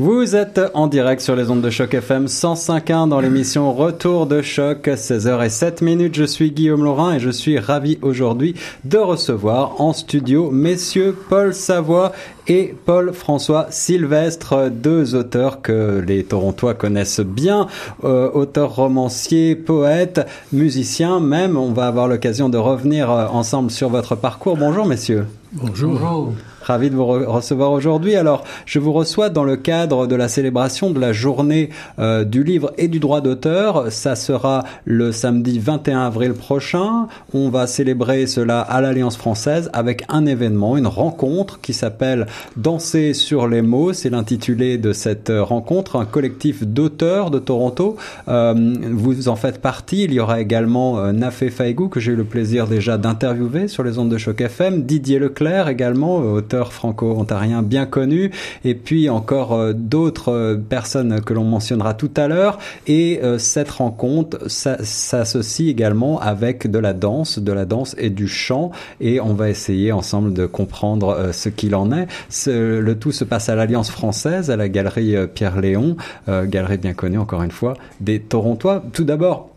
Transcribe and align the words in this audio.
Vous 0.00 0.36
êtes 0.36 0.60
en 0.74 0.86
direct 0.86 1.20
sur 1.20 1.34
les 1.34 1.50
ondes 1.50 1.60
de 1.60 1.70
choc 1.70 1.92
FM 1.92 2.26
105.1 2.26 3.08
dans 3.08 3.18
l'émission 3.18 3.74
Retour 3.74 4.28
de 4.28 4.42
choc, 4.42 4.86
16h07 4.86 5.82
minutes. 5.82 6.14
Je 6.14 6.22
suis 6.22 6.52
Guillaume 6.52 6.84
Laurin 6.84 7.14
et 7.14 7.18
je 7.18 7.30
suis 7.30 7.58
ravi 7.58 7.98
aujourd'hui 8.00 8.54
de 8.84 8.96
recevoir 8.96 9.80
en 9.80 9.92
studio 9.92 10.52
messieurs 10.52 11.16
Paul 11.28 11.52
Savoie 11.52 12.12
et 12.46 12.76
Paul-François 12.84 13.66
Sylvestre, 13.70 14.70
deux 14.70 15.16
auteurs 15.16 15.62
que 15.62 16.00
les 16.06 16.22
Torontois 16.22 16.74
connaissent 16.74 17.18
bien, 17.18 17.66
euh, 18.04 18.30
auteurs 18.30 18.76
romanciers, 18.76 19.56
poètes, 19.56 20.24
musiciens 20.52 21.18
même. 21.18 21.56
On 21.56 21.72
va 21.72 21.88
avoir 21.88 22.06
l'occasion 22.06 22.48
de 22.48 22.56
revenir 22.56 23.10
euh, 23.10 23.26
ensemble 23.26 23.72
sur 23.72 23.88
votre 23.88 24.14
parcours. 24.14 24.56
Bonjour 24.56 24.86
messieurs. 24.86 25.26
Bonjour. 25.54 25.94
Bonjour. 25.94 26.34
Ravi 26.68 26.90
de 26.90 26.96
vous 26.96 27.06
recevoir 27.06 27.72
aujourd'hui. 27.72 28.14
Alors, 28.14 28.44
je 28.66 28.78
vous 28.78 28.92
reçois 28.92 29.30
dans 29.30 29.42
le 29.42 29.56
cadre 29.56 30.06
de 30.06 30.14
la 30.14 30.28
célébration 30.28 30.90
de 30.90 31.00
la 31.00 31.14
journée 31.14 31.70
euh, 31.98 32.24
du 32.24 32.44
livre 32.44 32.74
et 32.76 32.88
du 32.88 33.00
droit 33.00 33.22
d'auteur. 33.22 33.90
Ça 33.90 34.14
sera 34.14 34.64
le 34.84 35.10
samedi 35.10 35.60
21 35.60 36.00
avril 36.00 36.34
prochain. 36.34 37.06
On 37.32 37.48
va 37.48 37.66
célébrer 37.66 38.26
cela 38.26 38.60
à 38.60 38.82
l'Alliance 38.82 39.16
française 39.16 39.70
avec 39.72 40.04
un 40.10 40.26
événement, 40.26 40.76
une 40.76 40.86
rencontre 40.86 41.58
qui 41.62 41.72
s'appelle 41.72 42.26
Danser 42.58 43.14
sur 43.14 43.48
les 43.48 43.62
mots. 43.62 43.94
C'est 43.94 44.10
l'intitulé 44.10 44.76
de 44.76 44.92
cette 44.92 45.32
rencontre, 45.34 45.96
un 45.96 46.04
collectif 46.04 46.66
d'auteurs 46.66 47.30
de 47.30 47.38
Toronto. 47.38 47.96
Euh, 48.28 48.74
vous 48.92 49.30
en 49.30 49.36
faites 49.36 49.62
partie. 49.62 50.04
Il 50.04 50.12
y 50.12 50.20
aura 50.20 50.38
également 50.42 50.98
euh, 50.98 51.12
Nafé 51.12 51.48
Faigou 51.48 51.88
que 51.88 51.98
j'ai 51.98 52.12
eu 52.12 52.16
le 52.16 52.24
plaisir 52.24 52.66
déjà 52.66 52.98
d'interviewer 52.98 53.68
sur 53.68 53.84
les 53.84 53.98
ondes 53.98 54.10
de 54.10 54.18
choc 54.18 54.42
FM. 54.42 54.82
Didier 54.82 55.18
Leclerc 55.18 55.68
également, 55.68 56.16
auteur 56.16 56.57
franco-ontarien 56.64 57.62
bien 57.62 57.86
connu, 57.86 58.30
et 58.64 58.74
puis 58.74 59.08
encore 59.08 59.54
euh, 59.54 59.72
d'autres 59.72 60.32
euh, 60.32 60.56
personnes 60.56 61.20
que 61.20 61.32
l'on 61.32 61.44
mentionnera 61.44 61.94
tout 61.94 62.10
à 62.16 62.28
l'heure. 62.28 62.58
Et 62.86 63.20
euh, 63.22 63.38
cette 63.38 63.70
rencontre 63.70 64.38
s'associe 64.48 65.68
également 65.68 66.20
avec 66.20 66.70
de 66.70 66.78
la 66.78 66.92
danse, 66.92 67.38
de 67.38 67.52
la 67.52 67.64
danse 67.64 67.94
et 67.98 68.10
du 68.10 68.28
chant, 68.28 68.70
et 69.00 69.20
on 69.20 69.34
va 69.34 69.48
essayer 69.48 69.92
ensemble 69.92 70.32
de 70.32 70.46
comprendre 70.46 71.30
ce 71.32 71.48
qu'il 71.48 71.74
en 71.74 71.92
est. 71.92 72.06
le 72.46 72.92
tout 72.94 73.12
se 73.12 73.24
passe 73.24 73.48
à 73.48 73.54
l'Alliance 73.54 73.90
française, 73.90 74.50
à 74.50 74.56
la 74.56 74.68
galerie 74.68 75.14
Pierre 75.34 75.60
Léon, 75.60 75.96
galerie 76.26 76.78
bien 76.78 76.94
connue 76.94 77.18
encore 77.18 77.42
une 77.42 77.50
fois, 77.50 77.74
des 78.00 78.20
Torontois. 78.20 78.82
Tout 78.92 79.04
d'abord, 79.04 79.50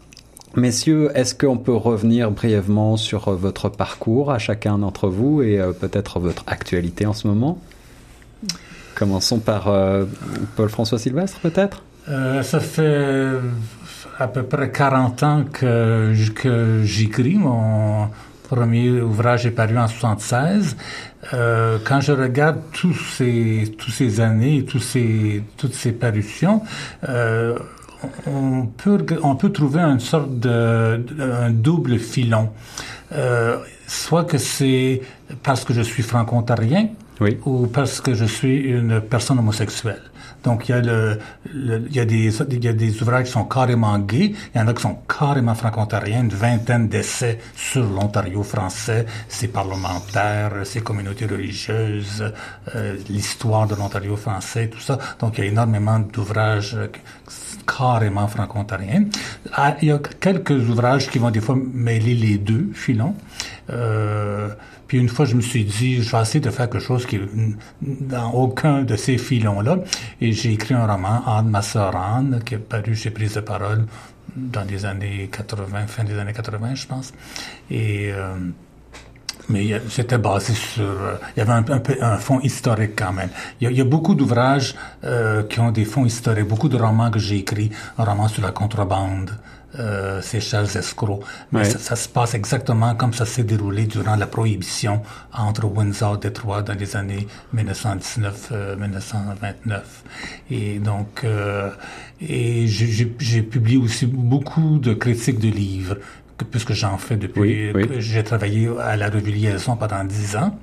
Messieurs, 0.55 1.09
est-ce 1.15 1.33
qu'on 1.33 1.57
peut 1.57 1.73
revenir 1.73 2.29
brièvement 2.29 2.97
sur 2.97 3.29
euh, 3.29 3.35
votre 3.35 3.69
parcours 3.69 4.31
à 4.31 4.37
chacun 4.37 4.79
d'entre 4.79 5.07
vous 5.07 5.41
et 5.41 5.59
euh, 5.59 5.71
peut-être 5.71 6.19
votre 6.19 6.43
actualité 6.45 7.05
en 7.05 7.13
ce 7.13 7.27
moment? 7.27 7.57
Commençons 8.95 9.39
par 9.39 9.69
euh, 9.69 10.03
Paul-François 10.57 10.99
Sylvestre, 10.99 11.39
peut-être? 11.39 11.83
Ça 12.05 12.59
fait 12.59 13.29
à 14.17 14.27
peu 14.27 14.43
près 14.43 14.71
40 14.71 15.23
ans 15.23 15.45
que, 15.53 16.11
j'écris. 16.83 17.35
Mon 17.35 18.09
premier 18.49 18.99
ouvrage 19.01 19.45
est 19.45 19.51
paru 19.51 19.77
en 19.77 19.87
76. 19.87 20.75
quand 21.31 22.01
je 22.01 22.11
regarde 22.11 22.57
tous 22.73 22.95
ces, 23.15 23.75
tous 23.77 23.91
ces 23.91 24.19
années, 24.19 24.65
tous 24.65 24.79
ces, 24.79 25.43
toutes 25.57 25.75
ces 25.75 25.91
parutions, 25.91 26.63
on 28.27 28.65
peut, 28.65 29.05
on 29.23 29.35
peut 29.35 29.51
trouver 29.51 29.81
une 29.81 29.99
sorte 29.99 30.39
de, 30.39 31.05
un 31.19 31.49
double 31.51 31.99
filon. 31.99 32.49
Euh, 33.13 33.57
soit 33.87 34.23
que 34.23 34.37
c'est 34.37 35.01
parce 35.43 35.65
que 35.65 35.73
je 35.73 35.81
suis 35.81 36.03
franco-ontarien 36.03 36.89
oui. 37.19 37.37
ou 37.45 37.67
parce 37.67 37.99
que 37.99 38.13
je 38.13 38.25
suis 38.25 38.57
une 38.57 39.01
personne 39.01 39.39
homosexuelle. 39.39 40.01
Donc, 40.43 40.69
il 40.69 40.71
y, 40.71 40.73
a 40.73 40.81
le, 40.81 41.19
il, 41.53 41.95
y 41.95 41.99
a 41.99 42.05
des, 42.05 42.35
il 42.49 42.63
y 42.63 42.67
a 42.67 42.73
des 42.73 43.01
ouvrages 43.01 43.25
qui 43.25 43.31
sont 43.31 43.45
carrément 43.45 43.99
gays, 43.99 44.33
il 44.55 44.57
y 44.57 44.59
en 44.59 44.67
a 44.67 44.73
qui 44.73 44.81
sont 44.81 44.97
carrément 45.07 45.53
franco-ontariens, 45.53 46.21
une 46.21 46.29
vingtaine 46.29 46.87
d'essais 46.87 47.37
sur 47.55 47.83
l'Ontario 47.83 48.41
français, 48.41 49.05
ses 49.27 49.49
parlementaires, 49.49 50.53
ses 50.63 50.81
communautés 50.81 51.27
religieuses, 51.27 52.33
euh, 52.75 52.97
l'histoire 53.07 53.67
de 53.67 53.75
l'Ontario 53.75 54.15
français, 54.15 54.67
tout 54.67 54.79
ça. 54.79 54.97
Donc, 55.19 55.37
il 55.37 55.43
y 55.43 55.47
a 55.47 55.51
énormément 55.51 55.99
d'ouvrages 55.99 56.75
carrément 57.65 58.27
franco-ontarien. 58.27 59.05
Ah, 59.53 59.75
il 59.81 59.89
y 59.89 59.91
a 59.91 59.99
quelques 59.99 60.69
ouvrages 60.69 61.09
qui 61.09 61.19
vont 61.19 61.31
des 61.31 61.41
fois 61.41 61.57
mêler 61.73 62.13
les 62.13 62.37
deux 62.37 62.69
filons. 62.73 63.15
Euh, 63.69 64.49
puis 64.87 64.99
une 64.99 65.09
fois, 65.09 65.25
je 65.25 65.35
me 65.35 65.41
suis 65.41 65.63
dit, 65.63 66.01
je 66.03 66.11
vais 66.11 66.21
essayer 66.21 66.39
de 66.39 66.49
faire 66.49 66.69
quelque 66.69 66.83
chose 66.83 67.05
qui 67.05 67.19
dans 67.81 68.31
aucun 68.31 68.83
de 68.83 68.95
ces 68.95 69.17
filons-là. 69.17 69.77
Et 70.19 70.31
j'ai 70.33 70.53
écrit 70.53 70.73
un 70.73 70.85
roman, 70.85 71.23
Anne, 71.25 71.49
ma 71.49 71.61
sœur 71.61 71.95
Anne, 71.95 72.41
qui 72.45 72.55
est 72.55 72.57
paru 72.57 72.95
chez 72.95 73.11
Prise 73.11 73.35
de 73.35 73.41
parole 73.41 73.85
dans 74.35 74.63
les 74.63 74.85
années 74.85 75.29
80, 75.31 75.87
fin 75.87 76.03
des 76.03 76.17
années 76.17 76.33
80, 76.33 76.75
je 76.75 76.87
pense. 76.87 77.13
Et... 77.69 78.11
Euh, 78.11 78.35
mais 79.49 79.81
c'était 79.89 80.17
basé 80.17 80.53
sur... 80.53 80.83
Euh, 80.83 81.15
il 81.35 81.39
y 81.39 81.41
avait 81.41 81.51
un, 81.53 81.63
peu 81.63 81.97
un 82.01 82.17
fond 82.17 82.39
historique 82.41 82.93
quand 82.95 83.13
même. 83.13 83.29
Il 83.59 83.71
y 83.71 83.81
a, 83.81 83.83
beaucoup 83.83 84.13
d'ouvrages 84.15 84.75
euh, 85.03 85.43
qui 85.43 85.59
ont 85.59 85.71
des 85.71 85.85
fonds 85.85 86.05
historiques, 86.05 86.47
beaucoup 86.47 86.69
de 86.69 86.77
romans 86.77 87.11
que 87.11 87.19
j'ai 87.19 87.37
écrits, 87.37 87.71
un 87.97 88.03
roman 88.03 88.27
sur 88.27 88.43
la 88.43 88.51
contrebande, 88.51 89.31
euh, 89.79 90.19
c'est 90.21 90.41
Charles 90.41 90.67
Escroc. 90.75 91.21
Mais 91.51 91.63
ça, 91.63 91.95
se 91.95 92.09
passe 92.09 92.33
exactement 92.33 92.93
comme 92.95 93.13
ça 93.13 93.25
s'est 93.25 93.43
déroulé 93.43 93.85
durant 93.85 94.17
la 94.17 94.27
prohibition 94.27 95.01
entre 95.33 95.63
Windsor 95.65 96.15
et 96.15 96.19
Détroit 96.19 96.61
dans 96.61 96.77
les 96.77 96.97
années 96.97 97.25
1919-1929. 97.55 99.79
et 100.49 100.79
donc, 100.79 101.25
et 102.19 102.67
j'ai 102.67 103.41
publié 103.43 103.77
aussi 103.77 104.07
beaucoup 104.07 104.77
de 104.79 104.93
critiques 104.93 105.39
de 105.39 105.47
livres 105.47 105.95
puisque 106.49 106.73
j'en 106.73 106.97
fais 106.97 107.17
depuis, 107.17 107.71
j'ai 107.99 108.23
travaillé 108.23 108.69
à 108.79 108.95
la 108.95 109.09
revue 109.09 109.31
Liaison 109.31 109.75
pendant 109.75 110.03
10 110.03 110.35
ans, 110.37 110.57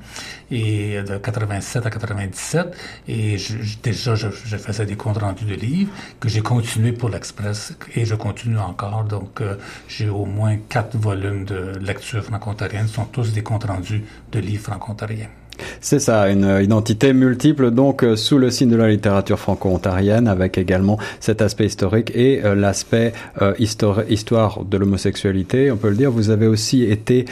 et 0.50 1.02
de 1.02 1.18
87 1.18 1.86
à 1.86 1.90
97, 1.90 2.76
et 3.08 3.36
déjà 3.82 4.14
je, 4.14 4.28
faisais 4.28 4.86
des 4.86 4.96
comptes 4.96 5.18
rendus 5.18 5.44
de 5.44 5.54
livres 5.54 5.92
que 6.20 6.28
j'ai 6.28 6.40
continué 6.40 6.92
pour 6.92 7.08
l'Express, 7.08 7.74
et 7.94 8.04
je 8.04 8.14
continue 8.14 8.58
encore, 8.58 9.04
donc 9.04 9.40
euh, 9.40 9.56
j'ai 9.88 10.08
au 10.08 10.24
moins 10.24 10.56
quatre 10.68 10.96
volumes 10.96 11.44
de 11.44 11.78
lecture 11.80 12.22
franco-ontarienne, 12.24 12.88
sont 12.88 13.04
tous 13.04 13.32
des 13.32 13.42
comptes 13.42 13.64
rendus 13.64 14.04
de 14.32 14.38
livres 14.40 14.64
franco-ontariens. 14.64 15.30
C'est 15.80 15.98
ça, 15.98 16.28
une 16.28 16.60
identité 16.62 17.12
multiple 17.12 17.70
donc 17.70 18.02
euh, 18.02 18.16
sous 18.16 18.38
le 18.38 18.50
signe 18.50 18.70
de 18.70 18.76
la 18.76 18.88
littérature 18.88 19.38
franco-ontarienne 19.38 20.28
avec 20.28 20.58
également 20.58 20.98
cet 21.20 21.42
aspect 21.42 21.66
historique 21.66 22.12
et 22.14 22.44
euh, 22.44 22.54
l'aspect 22.54 23.12
euh, 23.42 23.54
histoire, 23.58 24.64
de 24.64 24.76
l'homosexualité, 24.76 25.70
on 25.70 25.76
peut 25.76 25.90
le 25.90 25.96
dire. 25.96 26.10
Vous 26.10 26.30
avez 26.30 26.46
aussi 26.46 26.82
été 26.84 27.26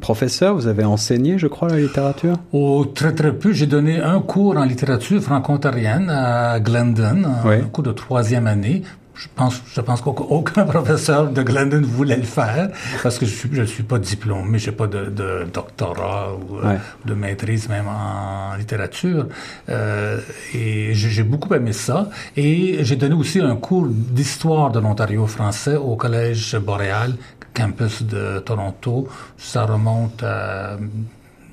professeur, 0.00 0.54
vous 0.54 0.66
avez 0.66 0.84
enseigné, 0.84 1.38
je 1.38 1.46
crois, 1.46 1.68
la 1.68 1.78
littérature? 1.78 2.36
Oh, 2.52 2.84
très 2.84 3.12
très 3.12 3.32
peu. 3.32 3.52
J'ai 3.52 3.66
donné 3.66 3.98
un 4.00 4.20
cours 4.20 4.56
en 4.56 4.64
littérature 4.64 5.20
franco-ontarienne 5.20 6.10
à 6.10 6.60
Glendon, 6.60 7.24
un 7.44 7.68
cours 7.72 7.84
de 7.84 7.92
troisième 7.92 8.46
année 8.46 8.82
je 9.16 9.28
pense, 9.34 9.62
je 9.74 9.80
pense 9.80 10.00
qu'aucun 10.02 10.64
professeur 10.76 11.30
de 11.30 11.42
Glendon 11.42 11.80
voulait 11.82 12.16
le 12.16 12.22
faire 12.22 12.70
parce 13.02 13.18
que 13.18 13.26
je 13.26 13.34
suis, 13.34 13.48
je 13.52 13.62
suis 13.62 13.82
pas 13.82 13.98
diplômé, 13.98 14.58
j'ai 14.58 14.72
pas 14.72 14.86
de, 14.86 15.06
de, 15.06 15.46
doctorat 15.52 16.34
ou 16.34 16.58
euh, 16.58 16.76
de 17.04 17.14
maîtrise 17.14 17.68
même 17.68 17.88
en 17.88 18.54
littérature. 18.56 19.26
Euh, 19.68 20.20
et 20.54 20.94
j'ai 20.94 21.22
beaucoup 21.22 21.52
aimé 21.54 21.72
ça. 21.72 22.10
Et 22.36 22.84
j'ai 22.84 22.96
donné 22.96 23.14
aussi 23.14 23.40
un 23.40 23.56
cours 23.56 23.86
d'histoire 23.88 24.70
de 24.70 24.80
l'Ontario 24.80 25.26
français 25.26 25.76
au 25.76 25.96
Collège 25.96 26.56
Boréal, 26.56 27.14
campus 27.54 28.02
de 28.02 28.40
Toronto. 28.40 29.08
Ça 29.38 29.64
remonte 29.64 30.22
à 30.22 30.76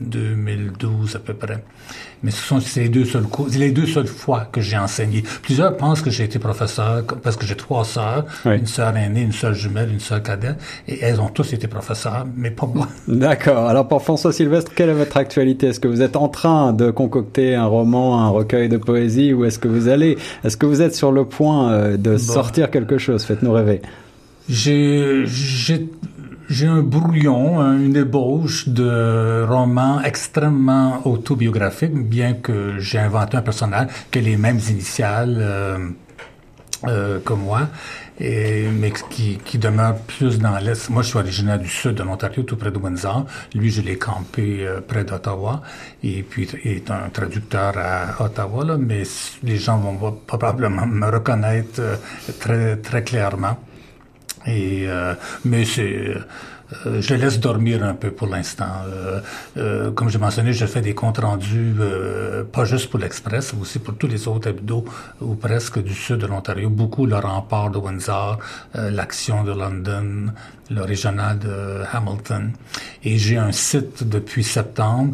2012 0.02 1.16
à 1.16 1.20
peu 1.20 1.34
près. 1.34 1.64
Mais 2.24 2.32
ce 2.32 2.42
sont 2.42 2.60
les 2.78 2.90
deux 2.90 3.06
seuls 3.06 3.24
cours, 3.24 3.48
les 3.58 3.72
deux 3.72 3.86
seules 3.86 4.08
fois 4.08 4.48
que 4.52 4.62
j'ai 4.62 4.78
enseigné. 4.78 5.24
Plusieurs 5.42 5.76
pensent 5.76 6.02
que 6.02 6.10
j'ai 6.10 6.24
été 6.24 6.40
professeur 6.40 7.04
parce 7.22 7.36
que 7.36 7.46
j'ai 7.46 7.56
trois 7.56 7.84
sœurs, 7.84 8.26
une 8.46 8.66
sœur 8.66 8.96
aînée, 8.96 9.22
une 9.22 9.34
sœur 9.34 9.54
jumelle, 9.54 9.92
une 9.92 10.00
sœur 10.00 10.24
cadette, 10.24 10.58
et 10.88 11.00
elles 11.02 11.20
ont 11.20 11.28
tous 11.28 11.52
été 11.54 11.68
professeurs, 11.68 12.26
mais 12.36 12.52
pas 12.52 12.66
moi. 12.66 12.88
D'accord. 13.08 13.68
Alors 13.68 13.88
pour 13.88 14.02
François 14.02 14.32
Sylvestre, 14.32 14.72
quelle 14.74 14.90
est 14.90 14.94
votre 14.94 15.18
actualité? 15.18 15.68
Est-ce 15.68 15.80
que 15.80 15.88
vous 15.88 16.02
êtes 16.02 16.16
en 16.16 16.30
train 16.30 16.72
de 16.72 16.92
concocter 16.92 17.56
un 17.56 17.66
roman, 17.66 18.22
un 18.22 18.30
recueil 18.30 18.70
de 18.70 18.78
poésie, 18.78 19.34
ou 19.34 19.44
est-ce 19.46 19.60
que 19.60 19.68
vous 19.68 19.90
allez, 19.90 20.18
est-ce 20.44 20.56
que 20.56 20.66
vous 20.66 20.82
êtes 20.82 20.96
sur 20.96 21.12
le 21.12 21.26
point 21.26 21.72
euh, 21.72 21.98
de 21.98 22.18
sortir 22.18 22.72
quelque 22.72 22.98
chose? 22.98 23.24
Faites-nous 23.26 23.52
rêver. 23.52 23.82
J'ai, 24.50 25.26
j'ai 26.50 26.68
un 26.68 26.82
brouillon, 26.82 27.62
une 27.78 27.96
ébauche 27.96 28.68
de 28.68 29.46
roman 29.48 30.02
extrêmement 30.02 31.06
autobiographique, 31.08 31.94
bien 31.94 32.34
que 32.34 32.80
j'ai 32.80 33.00
inventé 33.00 33.38
un 33.38 33.42
personnage 33.42 33.88
qui 34.12 34.20
a 34.20 34.22
les 34.22 34.38
mêmes 34.38 34.60
initiales. 34.70 35.38
Euh, 35.40 35.78
euh, 36.86 37.20
comme 37.24 37.44
moi, 37.44 37.70
et, 38.20 38.68
mais 38.68 38.92
qui, 39.10 39.40
qui 39.46 39.58
demeure 39.58 39.96
plus 40.00 40.38
dans 40.40 40.58
l'Est. 40.58 40.90
Moi, 40.90 41.02
je 41.02 41.08
suis 41.08 41.18
originaire 41.18 41.58
du 41.58 41.70
sud 41.70 41.96
de 41.96 42.04
l'Ontario, 42.04 42.44
tout 42.44 42.58
près 42.58 42.72
de 42.72 42.78
Windsor. 42.78 43.26
Lui, 43.56 43.70
je 43.70 43.82
l'ai 43.82 43.98
campé 43.98 44.68
euh, 44.68 44.82
près 44.82 45.06
d'Ottawa, 45.06 45.62
et 46.04 46.24
puis 46.24 46.46
il 46.66 46.72
est 46.72 46.92
un 46.92 47.08
traducteur 47.08 47.74
à 47.78 48.22
Ottawa, 48.22 48.66
là, 48.66 48.78
mais 48.78 49.04
les 49.44 49.56
gens 49.56 49.78
vont 49.78 50.12
probablement 50.28 50.86
me 50.86 51.10
reconnaître 51.10 51.80
euh, 51.80 51.96
très, 52.38 52.76
très 52.76 53.04
clairement. 53.04 53.58
Et, 54.48 54.88
mais 55.46 55.66
c'est 55.66 56.16
euh, 56.86 57.02
je 57.02 57.14
laisse 57.16 57.40
dormir 57.40 57.84
un 57.84 57.94
peu 57.94 58.12
pour 58.12 58.28
l'instant. 58.28 58.84
Euh, 58.88 59.20
euh, 59.58 59.92
comme 59.92 60.10
j'ai 60.10 60.18
mentionné, 60.18 60.54
je 60.54 60.66
fais 60.66 60.82
des 60.82 60.94
comptes 60.94 61.20
rendus, 61.20 61.76
pas 62.52 62.66
juste 62.66 62.90
pour 62.90 63.00
l'Express, 63.00 63.54
mais 63.54 63.62
aussi 63.62 63.80
pour 63.80 63.96
tous 63.96 64.08
les 64.08 64.28
autres 64.28 64.50
hebdos, 64.50 64.86
ou 65.22 65.36
presque 65.36 65.82
du 65.82 65.94
sud 65.94 66.18
de 66.18 66.28
l'Ontario. 66.28 66.70
Beaucoup 66.70 67.06
le 67.06 67.16
rempart 67.16 67.70
de 67.70 67.78
Windsor, 67.78 68.40
l'action 68.74 69.44
de 69.44 69.52
London, 69.52 70.34
le 70.70 70.82
régional 70.82 71.40
de 71.40 71.84
Hamilton. 71.92 72.52
Et 73.04 73.18
j'ai 73.18 73.38
un 73.38 73.52
site 73.52 74.08
depuis 74.08 74.44
septembre 74.44 75.14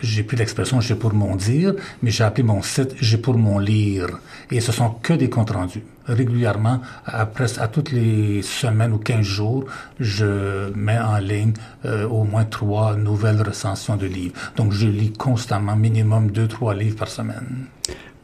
j'ai 0.00 0.22
plus 0.22 0.36
l'expression 0.36 0.80
j'ai 0.80 0.94
pour 0.94 1.12
mon 1.12 1.34
dire, 1.34 1.74
mais 2.02 2.12
j'ai 2.12 2.22
appelé 2.22 2.44
mon 2.44 2.62
site 2.62 2.94
j'ai 3.00 3.18
pour 3.18 3.36
mon 3.36 3.58
lire. 3.58 4.20
Et 4.48 4.60
ce 4.60 4.70
sont 4.70 4.90
que 4.90 5.12
des 5.12 5.28
comptes 5.28 5.50
rendus. 5.50 5.82
Régulièrement, 6.08 6.80
à 7.06 7.26
toutes 7.68 7.92
les 7.92 8.42
semaines 8.42 8.92
ou 8.92 8.98
quinze 8.98 9.26
jours, 9.26 9.66
je 10.00 10.72
mets 10.74 10.98
en 10.98 11.18
ligne 11.18 11.52
euh, 11.84 12.08
au 12.08 12.24
moins 12.24 12.44
trois 12.44 12.96
nouvelles 12.96 13.42
recensions 13.42 13.96
de 13.96 14.06
livres. 14.06 14.34
Donc, 14.56 14.72
je 14.72 14.86
lis 14.86 15.12
constamment, 15.12 15.76
minimum 15.76 16.30
deux, 16.30 16.48
trois 16.48 16.74
livres 16.74 16.96
par 16.96 17.08
semaine. 17.08 17.66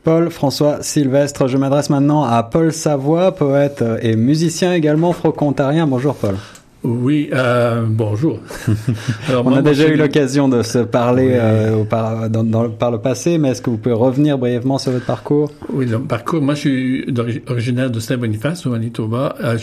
Paul 0.02 0.30
François 0.30 0.82
Sylvestre, 0.82 1.48
je 1.48 1.56
m'adresse 1.56 1.88
maintenant 1.88 2.24
à 2.24 2.42
Paul 2.42 2.72
Savoie, 2.72 3.34
poète 3.34 3.82
et 4.02 4.16
musicien 4.16 4.74
également 4.74 5.12
franco-ontarien. 5.12 5.86
Bonjour 5.86 6.14
Paul. 6.14 6.36
Oui, 6.84 7.30
euh, 7.32 7.86
bonjour. 7.88 8.40
Alors, 9.28 9.46
On 9.46 9.54
a 9.54 9.62
déjà 9.62 9.88
eu 9.88 9.96
l'occasion 9.96 10.50
de 10.50 10.62
se 10.62 10.78
parler 10.78 11.30
euh, 11.32 11.82
par, 11.84 12.28
dans, 12.28 12.68
par 12.68 12.90
le 12.90 12.98
passé, 12.98 13.38
mais 13.38 13.50
est-ce 13.50 13.62
que 13.62 13.70
vous 13.70 13.78
pouvez 13.78 13.94
revenir 13.94 14.36
brièvement 14.36 14.76
sur 14.76 14.92
votre 14.92 15.06
parcours? 15.06 15.50
Oui, 15.72 15.86
le 15.86 15.98
parcours. 15.98 16.42
Moi, 16.42 16.54
je 16.54 16.60
suis 16.60 17.14
originaire 17.48 17.90
de 17.90 17.98
Saint-Boniface, 18.00 18.66
au 18.66 18.70
Manitoba. 18.70 19.34
Euh, 19.42 19.56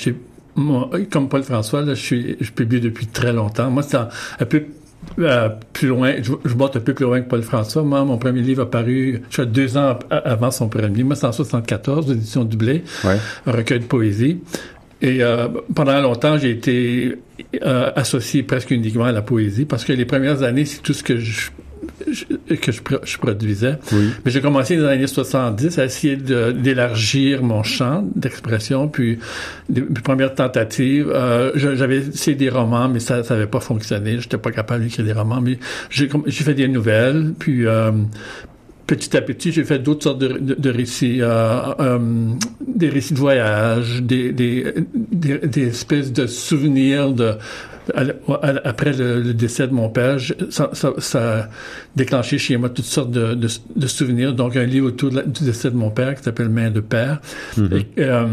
comme 1.11 1.29
Paul 1.29 1.43
François, 1.43 1.81
là, 1.81 1.93
je, 1.93 2.01
suis, 2.01 2.37
je 2.41 2.51
publie 2.51 2.81
depuis 2.81 3.05
très 3.05 3.33
longtemps. 3.33 3.69
Moi, 3.69 3.83
c'est 3.83 3.97
un, 3.97 4.45
peu 4.49 4.63
euh, 5.19 5.49
plus 5.73 5.89
loin, 5.89 6.13
je, 6.23 6.31
je 6.43 6.53
un 6.55 6.67
peu 6.79 6.93
plus 6.95 7.05
loin 7.05 7.21
que 7.21 7.29
Paul 7.29 7.43
François. 7.43 7.83
Moi, 7.83 8.03
mon 8.03 8.17
premier 8.17 8.41
livre 8.41 8.63
a 8.63 8.69
paru, 8.69 9.21
je 9.29 9.41
suis 9.41 9.47
deux 9.47 9.77
ans 9.77 9.99
avant 10.09 10.49
son 10.49 10.69
premier. 10.69 11.03
Moi, 11.03 11.15
c'est 11.15 11.27
en 11.27 11.31
74, 11.31 12.09
l'édition 12.09 12.43
Doublé, 12.45 12.83
ouais. 13.03 13.17
un 13.45 13.51
recueil 13.51 13.79
de 13.79 13.85
poésie. 13.85 14.39
Et 15.01 15.23
euh, 15.23 15.47
pendant 15.73 15.99
longtemps, 15.99 16.37
j'ai 16.37 16.51
été 16.51 17.15
euh, 17.63 17.91
associé 17.95 18.43
presque 18.43 18.71
uniquement 18.71 19.05
à 19.05 19.11
la 19.11 19.21
poésie 19.21 19.65
parce 19.65 19.83
que 19.83 19.93
les 19.93 20.05
premières 20.05 20.43
années, 20.43 20.65
c'est 20.65 20.81
tout 20.81 20.93
ce 20.93 21.03
que 21.03 21.17
je, 21.17 21.49
que 22.55 22.71
je, 22.71 22.81
je 23.03 23.17
produisais. 23.17 23.77
Mais 23.91 24.31
j'ai 24.31 24.41
commencé 24.41 24.75
dans 24.77 24.83
les 24.83 24.93
années 24.93 25.07
70 25.07 25.79
à 25.79 25.85
essayer 25.85 26.15
d'élargir 26.15 27.43
mon 27.43 27.63
champ 27.63 28.03
d'expression. 28.15 28.87
Puis, 28.87 29.19
les, 29.69 29.81
premières 29.81 30.35
tentatives, 30.35 31.11
euh, 31.13 31.51
j'avais 31.55 31.97
essayé 31.97 32.35
des 32.35 32.49
romans, 32.49 32.89
mais 32.89 32.99
ça 32.99 33.21
n'avait 33.21 33.47
pas 33.47 33.59
fonctionné. 33.59 34.19
J'étais 34.19 34.37
pas 34.37 34.51
capable 34.51 34.83
d'écrire 34.83 35.05
des 35.05 35.13
romans. 35.13 35.41
Mais 35.41 35.57
j'ai 35.89 36.09
fait 36.31 36.53
des 36.53 36.67
nouvelles. 36.67 37.33
Puis, 37.37 37.65
euh, 37.65 37.91
petit 38.95 39.15
à 39.15 39.21
petit, 39.21 39.53
j'ai 39.53 39.63
fait 39.63 39.79
d'autres 39.79 40.03
sortes 40.03 40.19
de, 40.19 40.37
de, 40.37 40.69
récits, 40.69 41.21
euh, 41.21 41.61
euh, 41.79 41.99
des 42.67 42.89
récits 42.89 43.13
de 43.13 43.19
voyage, 43.19 44.01
des, 44.03 44.33
des, 44.33 44.65
des, 44.93 45.67
espèces 45.67 46.11
de 46.11 46.27
souvenirs 46.27 47.13
de 47.13 47.37
après 47.95 48.93
le, 48.93 49.33
décès 49.33 49.67
de 49.67 49.73
mon 49.73 49.89
père, 49.89 50.17
ça, 50.49 50.69
ça, 50.73 50.93
ça, 50.97 51.39
a 51.39 51.49
déclenché 51.95 52.37
chez 52.37 52.57
moi 52.57 52.69
toutes 52.69 52.85
sortes 52.85 53.11
de, 53.11 53.33
de, 53.33 53.47
de 53.75 53.87
souvenirs. 53.87 54.33
Donc 54.33 54.55
un 54.55 54.65
livre 54.65 54.87
autour 54.87 55.09
du 55.09 55.43
décès 55.43 55.71
de 55.71 55.75
mon 55.75 55.89
père 55.89 56.15
qui 56.15 56.23
s'appelle 56.23 56.49
Main 56.49 56.69
de 56.69 56.81
père. 56.81 57.21
Mm-hmm. 57.57 57.85
euh, 57.97 58.25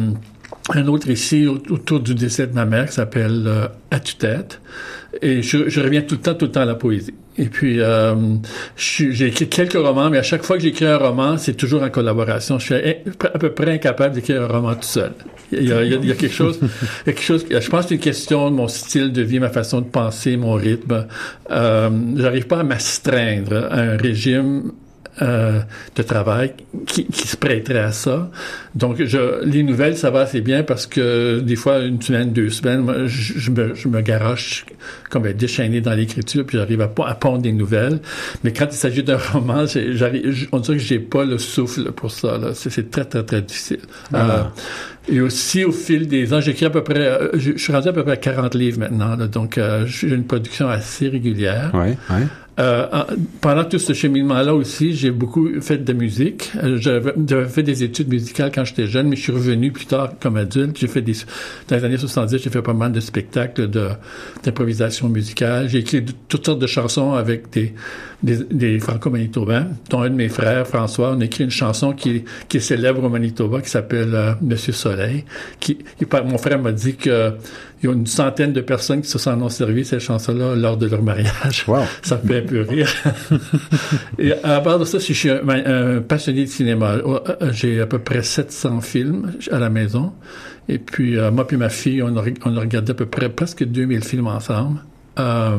un 0.75 0.87
autre 0.89 1.07
récit 1.07 1.47
autour 1.47 2.01
du 2.01 2.15
décès 2.15 2.47
de 2.47 2.55
ma 2.55 2.65
mère 2.65 2.87
qui 2.87 2.95
s'appelle 2.95 3.45
euh, 3.47 3.69
À 3.91 4.01
tue-tête. 4.01 4.61
Et 5.23 5.43
je, 5.43 5.69
je, 5.69 5.81
reviens 5.81 6.03
tout 6.03 6.17
le 6.17 6.21
temps, 6.21 6.35
tout 6.35 6.47
le 6.47 6.53
temps 6.53 6.61
à 6.61 6.67
la 6.67 6.75
poésie. 6.75 7.15
Et 7.39 7.47
puis, 7.47 7.81
euh, 7.81 8.15
j'ai 8.77 9.27
écrit 9.29 9.49
quelques 9.49 9.75
romans, 9.75 10.11
mais 10.11 10.19
à 10.19 10.23
chaque 10.23 10.43
fois 10.43 10.57
que 10.57 10.63
j'écris 10.63 10.87
un 10.87 10.99
roman, 10.99 11.39
c'est 11.39 11.55
toujours 11.55 11.83
en 11.83 11.89
collaboration. 11.89 12.59
Je 12.59 12.65
suis 12.65 12.75
à 12.75 13.39
peu 13.39 13.53
près 13.53 13.71
incapable 13.71 14.17
d'écrire 14.17 14.43
un 14.43 14.49
roman 14.49 14.75
tout 14.75 14.83
seul. 14.83 15.13
Il 15.53 15.67
y 15.67 15.73
a, 15.73 15.83
il 15.83 16.05
y 16.05 16.11
a, 16.11 16.15
quelque 16.15 16.35
chose, 16.35 16.59
il 16.61 16.67
y 17.07 17.11
a 17.11 17.13
quelque 17.13 17.23
chose. 17.23 17.47
Je 17.49 17.71
pense 17.71 17.85
que 17.85 17.89
c'est 17.91 17.95
une 17.95 18.01
question 18.01 18.51
de 18.51 18.57
mon 18.57 18.69
style 18.69 19.13
de 19.13 19.23
vie, 19.23 19.39
ma 19.39 19.49
façon 19.49 19.81
de 19.81 19.87
penser, 19.87 20.37
mon 20.37 20.55
rythme. 20.55 21.07
Euh, 21.51 21.91
J'arrive 22.17 22.47
pas 22.49 22.59
à 22.59 22.65
m'astreindre 22.65 23.69
à 23.71 23.79
un 23.79 23.97
régime 23.97 24.73
euh, 25.23 25.61
de 25.97 26.03
travail 26.03 26.53
qui, 26.87 27.07
qui, 27.07 27.27
se 27.27 27.37
prêterait 27.37 27.81
à 27.81 27.93
ça. 27.93 28.31
Donc, 28.75 29.03
je, 29.03 29.45
les 29.45 29.63
nouvelles, 29.63 29.97
ça 29.97 30.11
va 30.11 30.21
assez 30.21 30.41
bien 30.41 30.63
parce 30.63 30.87
que 30.87 31.41
des 31.41 31.57
fois, 31.57 31.81
une 31.81 32.01
semaine, 32.01 32.33
deux 32.33 32.51
semaines, 32.51 32.81
moi, 32.81 33.07
je, 33.07 33.51
me, 33.51 33.75
je 33.75 33.89
me 33.89 34.01
garoche 34.01 34.65
comme 35.11 35.27
être 35.27 35.37
déchaîné 35.37 35.81
dans 35.81 35.95
l'écriture, 35.95 36.45
puis 36.47 36.59
j'arrive 36.59 36.81
à, 36.83 36.91
à 37.07 37.15
pondre 37.15 37.43
des 37.43 37.53
nouvelles. 37.53 38.01
Mais 38.45 38.53
quand 38.53 38.67
il 38.71 38.77
s'agit 38.77 39.03
d'un 39.03 39.17
roman, 39.33 39.65
j'arrive, 39.67 40.49
on 40.53 40.61
dirait 40.61 40.77
que 40.77 40.83
j'ai 40.83 41.01
pas 41.01 41.25
le 41.25 41.39
souffle 41.39 41.93
pour 41.93 42.11
ça. 42.11 42.39
C'est 42.55 42.91
très, 42.91 43.05
très, 43.05 43.25
très 43.25 43.43
difficile. 43.43 43.81
Ah. 44.13 44.31
Euh, 44.31 44.43
et 45.11 45.21
aussi, 45.21 45.65
au 45.65 45.73
fil 45.73 46.07
des 46.07 46.33
ans, 46.35 46.41
j'écris 46.41 46.67
à 46.67 46.71
peu 46.71 46.83
près, 46.83 46.99
euh, 46.99 47.29
je, 47.35 47.57
suis 47.57 47.73
rendu 47.73 47.89
à 47.89 47.93
peu 47.93 48.05
près 48.05 48.19
40 48.19 48.55
livres 48.55 48.81
maintenant, 48.81 49.17
là, 49.17 49.27
donc 49.27 49.59
euh, 49.59 49.87
j'ai 49.87 50.09
une 50.09 50.25
production 50.25 50.69
assez 50.69 51.09
régulière. 51.09 51.71
Ouais, 51.75 51.97
ouais. 52.11 52.27
Euh, 52.59 52.87
pendant 53.41 53.65
tout 53.65 53.79
ce 53.79 53.93
cheminement-là 53.93 54.53
aussi, 54.53 54.93
j'ai 54.93 55.13
beaucoup 55.13 55.61
fait 55.61 55.79
de 55.79 55.93
musique. 55.93 56.51
Euh, 56.57 56.77
j'avais 56.79 57.13
fait 57.49 57.63
des 57.63 57.85
études 57.85 58.09
musicales 58.09 58.51
quand 58.53 58.65
j'étais 58.65 58.89
jeune, 58.89 59.09
mais 59.09 59.17
je 59.17 59.23
suis 59.23 59.33
revenu 59.33 59.71
plus 59.71 59.87
tard 59.87 60.15
comme 60.19 60.37
adulte. 60.37 60.77
J'ai 60.77 60.89
fait 60.89 61.03
des, 61.03 61.15
dans 61.69 61.77
les 61.77 61.85
années 61.85 61.99
70, 61.99 62.39
j'ai 62.43 62.51
fait 62.51 62.63
pas 62.63 62.73
mal 62.73 62.91
de 62.91 62.99
spectacles 62.99 63.71
de, 63.71 63.91
d'improvisation 64.43 65.09
musicale. 65.09 65.69
J'ai 65.69 65.79
écrit 65.79 66.05
toutes 66.27 66.45
sortes 66.45 66.59
de 66.59 66.67
chansons 66.67 67.13
avec 67.13 67.49
des, 67.51 67.75
des, 68.25 68.39
des 68.51 68.81
franco-manitobains, 68.81 69.69
dont 69.91 70.03
un 70.03 70.11
de 70.11 70.17
mes 70.17 70.29
frères, 70.29 70.67
François, 70.67 71.13
on 71.17 71.21
a 71.21 71.25
écrit 71.27 71.45
une 71.45 71.51
chanson 71.51 71.93
qui, 71.93 72.25
qui 72.49 72.57
est 72.57 72.61
célèbre 72.61 73.05
au 73.05 73.09
Manitoba, 73.09 73.61
qui 73.61 73.71
s'appelle 73.71 74.15
euh, 74.15 74.33
Monsieur 74.43 74.73
Soleil. 74.99 75.25
Qui, 75.61 75.79
mon 76.25 76.39
frère 76.39 76.59
m'a 76.59 76.73
dit 76.73 76.97
que 76.97 77.35
il 77.81 77.87
y 77.87 77.93
a 77.93 77.95
une 77.95 78.07
centaine 78.07 78.53
de 78.53 78.61
personnes 78.61 79.03
qui 79.03 79.09
se 79.09 79.19
sont 79.19 79.41
en 79.41 79.49
servi 79.49 79.85
cette 79.85 80.01
chanson-là 80.01 80.57
lors 80.57 80.77
de 80.77 80.87
leur 80.87 81.03
mariage. 81.03 81.65
Wow. 81.69 81.85
Ça 82.03 82.21
me 82.23 82.29
fait 82.29 82.39
un 82.39 82.47
peu 82.47 82.63
rire. 82.63 82.89
Et 84.19 84.33
à 84.33 84.61
part 84.61 84.81
de 84.81 84.85
ça, 84.85 84.99
je 84.99 85.13
suis 85.13 85.31
un, 85.31 86.01
passionné 86.01 86.45
de 86.45 86.51
cinéma. 86.51 86.95
Euh, 86.95 87.21
euh, 87.41 87.53
j'ai 87.53 87.81
à 87.81 87.87
peu 87.87 88.01
près 88.01 88.23
700 88.23 88.81
films 88.81 89.33
à 89.53 89.61
la 89.61 89.71
maison. 89.71 90.13
Et 90.69 90.79
puis, 90.79 91.17
euh, 91.17 91.31
moi 91.31 91.47
puis 91.47 91.57
ma 91.57 91.69
fille, 91.69 92.03
on 92.03 92.17
a, 92.17 92.25
on 92.45 92.57
a 92.57 92.61
regardé 92.61 92.91
à 92.91 92.95
peu 92.95 93.07
près 93.07 93.29
presque 93.29 93.65
2000 93.65 94.03
films 94.03 94.27
ensemble. 94.27 94.81
Euh, 95.19 95.59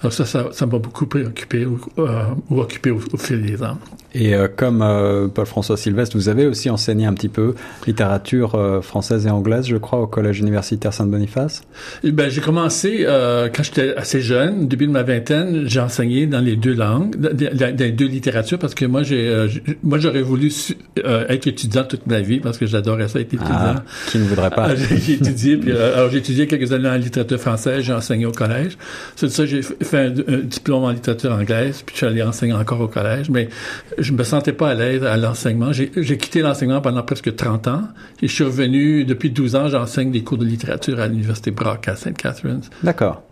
alors 0.00 0.12
ça, 0.12 0.24
ça, 0.24 0.48
ça 0.52 0.66
m'a 0.66 0.78
beaucoup 0.78 1.06
préoccupé 1.06 1.66
ou, 1.66 1.80
euh, 1.98 2.22
ou 2.50 2.60
occupé 2.60 2.92
au, 2.92 3.00
fil 3.18 3.42
des 3.42 3.62
ans. 3.64 3.78
Et 4.14 4.34
euh, 4.34 4.46
comme 4.54 4.80
euh, 4.80 5.26
Paul-François 5.26 5.76
Sylvestre, 5.76 6.16
vous 6.16 6.28
avez 6.28 6.46
aussi 6.46 6.70
enseigné 6.70 7.04
un 7.04 7.14
petit 7.14 7.28
peu 7.28 7.54
littérature 7.86 8.80
française 8.82 9.26
et 9.26 9.30
anglaise, 9.30 9.66
je 9.66 9.76
crois, 9.76 10.00
au 10.00 10.06
Collège 10.06 10.38
universitaire 10.38 10.92
Saint-Boniface. 10.92 11.62
Eh 12.04 12.12
ben, 12.12 12.30
j'ai 12.30 12.40
commencé 12.40 13.04
quand 13.06 13.62
j'étais 13.62 13.96
assez 13.96 14.20
jeune, 14.20 14.68
début 14.68 14.86
de 14.86 14.92
ma 14.92 15.02
vingtaine, 15.02 15.64
j'ai 15.66 15.80
enseigné 15.80 16.26
dans 16.26 16.40
les 16.40 16.56
deux 16.56 16.74
langues, 16.74 17.16
dans 17.16 17.76
les 17.78 17.92
deux 17.92 18.06
littératures, 18.06 18.58
parce 18.58 18.74
que 18.74 18.84
moi, 18.84 19.02
j'ai, 19.02 19.48
moi, 19.82 19.98
j'aurais 19.98 20.22
voulu 20.22 20.52
être 21.04 21.46
étudiant 21.46 21.84
toute 21.84 22.06
ma 22.06 22.20
vie, 22.20 22.38
parce 22.40 22.56
que 22.56 22.66
j'adorais 22.66 23.08
ça, 23.08 23.20
être 23.20 23.34
étudiant. 23.34 23.46
Ah, 23.50 23.82
qui 24.10 24.18
ne 24.18 24.24
voudrait 24.24 24.50
pas? 24.50 24.74
j'ai 24.74 25.14
étudié, 25.14 25.56
puis 25.56 25.72
alors 25.72 26.10
j'ai 26.10 26.18
étudié 26.18 26.46
quelques 26.46 26.72
années 26.72 26.88
en 26.88 26.96
littérature 26.96 27.40
française, 27.40 27.82
j'ai 27.82 27.92
enseigné 27.92 28.26
au 28.26 28.32
collège. 28.32 28.78
C'est 29.16 29.30
ça, 29.30 29.44
j'ai 29.44 29.62
fait 29.88 30.12
un, 30.28 30.38
diplôme 30.38 30.84
en 30.84 30.90
littérature 30.90 31.32
anglaise, 31.32 31.82
puis 31.84 31.94
je 31.94 31.98
suis 31.98 32.06
allé 32.06 32.22
enseigner 32.22 32.52
encore 32.52 32.80
au 32.80 32.88
collège, 32.88 33.30
mais 33.30 33.48
je 33.98 34.12
me 34.12 34.22
sentais 34.24 34.52
pas 34.52 34.70
à 34.70 34.74
l'aise 34.74 35.04
à 35.04 35.16
l'enseignement. 35.16 35.72
J'ai 35.72 36.18
quitté 36.18 36.40
l'enseignement 36.40 36.80
pendant 36.80 37.02
presque 37.02 37.34
30 37.34 37.68
ans 37.68 37.82
et 38.22 38.28
je 38.28 38.32
suis 38.32 38.44
revenu, 38.44 39.04
depuis 39.04 39.30
12 39.30 39.56
ans, 39.56 39.68
j'enseigne 39.68 40.10
des 40.10 40.22
cours 40.22 40.38
de 40.38 40.44
littérature 40.44 41.00
à 41.00 41.08
l'Université 41.08 41.50
Brock 41.50 41.88
à 41.88 41.96
St. 41.96 42.16
Catharines. 42.16 42.62
D'accord. 42.82 43.22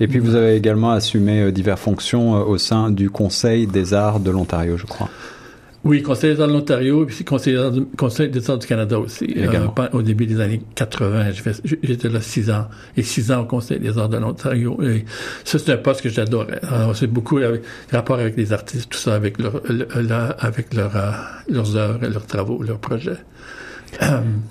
Et 0.00 0.08
puis 0.08 0.18
vous 0.18 0.34
avez 0.34 0.56
également 0.56 0.92
assumé 0.92 1.42
euh, 1.42 1.52
diverses 1.52 1.82
fonctions 1.82 2.36
euh, 2.36 2.44
au 2.44 2.56
sein 2.56 2.90
du 2.90 3.10
Conseil 3.10 3.66
des 3.66 3.92
arts 3.92 4.18
de 4.18 4.30
l'Ontario, 4.30 4.78
je 4.78 4.86
crois. 4.86 5.10
Oui, 5.82 6.02
Conseil 6.02 6.34
des 6.34 6.40
arts 6.42 6.48
de 6.48 6.52
l'Ontario, 6.52 7.06
puis 7.06 7.24
Conseil 7.24 7.54
des, 7.54 7.58
arts, 7.58 7.72
Conseil 7.96 8.28
des 8.28 8.50
arts 8.50 8.58
du 8.58 8.66
Canada 8.66 8.98
aussi. 8.98 9.34
Euh, 9.38 9.88
au 9.92 10.02
début 10.02 10.26
des 10.26 10.40
années 10.40 10.60
80, 10.74 11.30
j'étais 11.82 12.08
là 12.10 12.20
six 12.20 12.50
ans, 12.50 12.68
et 12.96 13.02
six 13.02 13.32
ans 13.32 13.40
au 13.40 13.44
Conseil 13.46 13.78
des 13.78 13.96
arts 13.96 14.10
de 14.10 14.18
l'Ontario. 14.18 14.78
Et 14.82 15.06
ça, 15.44 15.58
c'est 15.58 15.72
un 15.72 15.78
poste 15.78 16.02
que 16.02 16.10
j'adorais. 16.10 16.60
C'est 16.94 17.06
beaucoup 17.06 17.38
avec, 17.38 17.62
rapport 17.90 18.18
avec 18.18 18.36
les 18.36 18.52
artistes, 18.52 18.90
tout 18.90 18.98
ça, 18.98 19.14
avec 19.14 19.38
leur, 19.38 19.62
avec 20.38 20.74
leur, 20.74 20.94
euh, 20.96 21.12
leurs 21.48 21.76
œuvres, 21.76 22.06
leurs 22.06 22.26
travaux, 22.26 22.62
leurs 22.62 22.78
projets. 22.78 23.18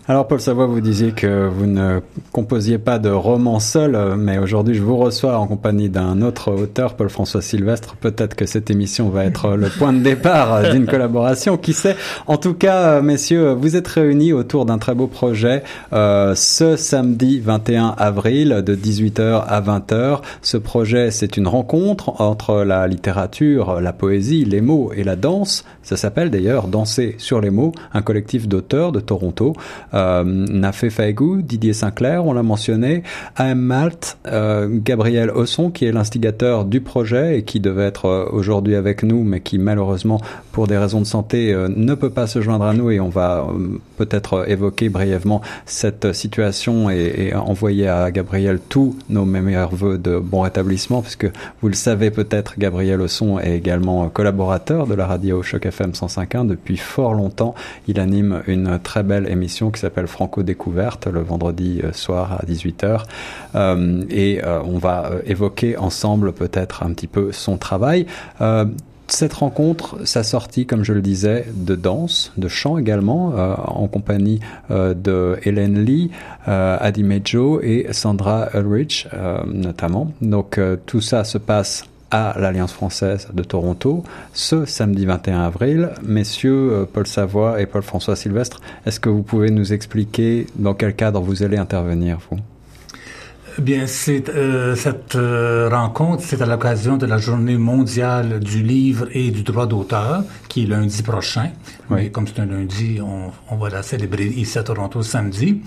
Alors 0.08 0.28
Paul 0.28 0.40
Savoie, 0.40 0.66
vous 0.66 0.82
disiez 0.82 1.12
que 1.12 1.48
vous 1.48 1.66
ne 1.66 2.00
composiez 2.32 2.78
pas 2.78 3.00
de 3.00 3.10
romans 3.10 3.60
seul, 3.60 4.16
mais 4.18 4.38
aujourd'hui 4.38 4.76
je 4.76 4.82
vous 4.82 4.98
reçois 4.98 5.38
en 5.38 5.48
compagnie 5.48 5.90
d'un 5.90 6.22
autre 6.22 6.52
auteur, 6.52 6.96
Paul-François 6.96 7.42
Sylvestre. 7.42 7.96
Peut-être 7.96 8.36
que 8.36 8.46
cette 8.46 8.70
émission 8.70 9.10
va 9.10 9.26
être 9.26 9.56
le 9.56 9.70
point 9.70 9.94
de 9.94 10.00
départ 10.00 10.72
d'une 10.72 10.86
collaboration, 10.86 11.58
qui 11.58 11.74
sait. 11.74 11.96
En 12.28 12.38
tout 12.38 12.54
cas, 12.54 13.02
messieurs, 13.02 13.54
vous 13.54 13.76
êtes 13.76 13.88
réunis 13.88 14.34
autour 14.34 14.66
d'un 14.66 14.78
très 14.78 14.96
beau 14.96 15.08
projet 15.08 15.64
euh, 15.94 16.34
ce 16.36 16.76
samedi 16.76 17.40
21 17.40 17.96
avril 17.98 18.64
de 18.66 18.76
18h 18.76 19.44
à 19.48 19.62
20h. 19.62 20.22
Ce 20.42 20.58
projet, 20.58 21.12
c'est 21.12 21.38
une 21.38 21.48
rencontre 21.48 22.20
entre 22.22 22.64
la 22.64 22.88
littérature, 22.88 23.80
la 23.82 23.94
poésie, 23.94 24.46
les 24.46 24.62
mots 24.62 24.92
et 24.96 25.04
la 25.04 25.16
danse. 25.16 25.66
Ça 25.84 25.98
s'appelle 25.98 26.30
d'ailleurs 26.30 26.68
Danser 26.68 27.16
sur 27.18 27.42
les 27.42 27.50
mots, 27.50 27.72
un 27.94 28.02
collectif 28.02 28.48
d'auteurs 28.48 28.92
de 28.92 29.00
Toronto. 29.00 29.29
Euh, 29.94 30.24
Nafé 30.24 30.90
Faegou, 30.90 31.42
Didier 31.42 31.74
Sinclair, 31.74 32.26
on 32.26 32.34
l'a 32.34 32.44
mentionné, 32.44 33.04
AM 33.36 33.60
Malt, 33.60 34.18
euh, 34.28 34.68
Gabriel 34.72 35.30
Osson, 35.32 35.70
qui 35.70 35.86
est 35.86 35.92
l'instigateur 35.92 36.66
du 36.66 36.82
projet 36.82 37.38
et 37.38 37.44
qui 37.44 37.60
devait 37.60 37.86
être 37.86 38.06
euh, 38.06 38.26
aujourd'hui 38.32 38.76
avec 38.76 39.04
nous, 39.04 39.24
mais 39.24 39.42
qui 39.42 39.58
malheureusement, 39.58 40.20
pour 40.52 40.68
des 40.68 40.78
raisons 40.78 41.00
de 41.00 41.06
santé, 41.06 41.54
euh, 41.54 41.70
ne 41.74 41.94
peut 41.94 42.10
pas 42.10 42.28
se 42.28 42.42
joindre 42.42 42.66
à 42.66 42.74
nous. 42.74 42.92
Et 42.92 43.00
on 43.00 43.10
va 43.10 43.48
peut-être 43.98 44.50
évoquer 44.50 44.90
brièvement 44.90 45.42
cette 45.66 46.14
situation 46.14 46.90
et, 46.90 47.34
envoyer 47.36 47.88
à 47.88 48.12
Gabriel 48.12 48.60
tous 48.70 48.96
nos 49.10 49.26
meilleurs 49.26 49.74
voeux 49.76 49.98
de 49.98 50.18
bon 50.18 50.42
rétablissement, 50.42 51.02
puisque 51.02 51.28
vous 51.62 51.68
le 51.68 51.74
savez 51.74 52.12
peut-être, 52.12 52.56
Gabriel 52.58 53.02
Osson 53.02 53.40
est 53.40 53.56
également 53.56 54.10
collaborateur 54.10 54.88
de 54.88 54.96
la 54.96 55.06
radio 55.06 55.42
Choc 55.44 55.66
FM 55.66 55.92
105.1 55.92 56.48
depuis 56.48 56.78
fort 56.78 57.14
longtemps. 57.14 57.56
Il 57.88 58.00
anime 58.00 58.42
une 58.48 58.80
très 58.82 59.04
belle 59.04 59.19
émission 59.28 59.72
qui 59.72 59.80
s'appelle 59.80 60.08
Franco 60.08 60.44
Découverte 60.44 61.08
le 61.08 61.22
vendredi 61.22 61.82
euh, 61.84 61.94
soir 61.94 62.34
à 62.34 62.46
18h. 62.46 63.04
Euh, 63.56 64.04
et 64.10 64.44
euh, 64.44 64.62
on 64.64 64.78
va 64.78 65.12
évoquer 65.26 65.78
ensemble 65.78 66.34
peut-être 66.34 66.84
un 66.84 66.94
petit 66.94 67.08
peu 67.08 67.32
son 67.32 67.58
travail 67.58 68.06
cette 69.12 69.34
rencontre 69.34 70.06
s'assortit, 70.06 70.68
comme 70.68 70.84
je 70.84 70.94
le 70.94 71.02
disais, 71.02 71.48
de 71.52 71.74
danse, 71.74 72.32
de 72.38 72.48
chant 72.48 72.78
également, 72.78 73.34
en 73.66 73.88
compagnie 73.88 74.40
de 74.70 75.36
Hélène 75.42 75.84
Lee, 75.84 76.12
euh, 76.48 76.78
Adi 76.80 77.02
Mejo 77.02 77.60
et 77.60 77.88
Sandra 77.90 78.50
Ulrich 78.54 79.08
notamment. 79.48 80.14
Donc 80.22 80.60
tout 80.86 81.02
ça 81.02 81.24
se 81.24 81.40
passe 81.40 81.89
à 82.12 82.36
l'Alliance 82.40 82.74
française 82.74 83.28
de 83.34 83.44
Toronto 83.44 84.04
ce 84.34 84.66
samedi 84.66 85.06
21 85.06 85.42
avril. 85.42 85.90
Messieurs 86.04 86.72
euh, 86.72 86.86
Paul 86.92 87.08
Savoie 87.08 87.62
et 87.62 87.66
Paul-François 87.66 88.16
Sylvestre, 88.16 88.60
est-ce 88.86 89.00
que 89.00 89.10
vous 89.10 89.24
pouvez 89.24 89.52
nous 89.52 89.74
expliquer 89.74 90.48
dans 90.56 90.74
quel 90.74 90.96
cadre 90.96 91.22
vous 91.22 91.44
allez 91.44 91.58
intervenir, 91.58 92.20
vous? 92.30 92.40
Bien, 93.62 93.88
c'est 93.88 94.30
euh, 94.30 94.74
cette 94.76 95.16
euh, 95.16 95.70
rencontre, 95.70 96.24
c'est 96.24 96.42
à 96.42 96.46
l'occasion 96.46 96.96
de 96.96 97.06
la 97.06 97.18
Journée 97.18 97.58
mondiale 97.58 98.40
du 98.40 98.64
livre 98.64 99.08
et 99.12 99.32
du 99.32 99.44
droit 99.44 99.66
d'auteur, 99.66 100.24
qui 100.48 100.64
est 100.64 100.68
lundi 100.68 101.04
prochain. 101.04 101.52
Oui. 101.90 101.98
Mais 101.98 102.10
comme 102.10 102.26
c'est 102.26 102.40
un 102.40 102.46
lundi, 102.46 103.00
on, 103.02 103.32
on, 103.50 103.58
va 103.58 103.70
la 103.70 103.84
célébrer 103.84 104.28
ici 104.28 104.58
à 104.58 104.64
Toronto 104.64 105.02
samedi. 105.02 105.62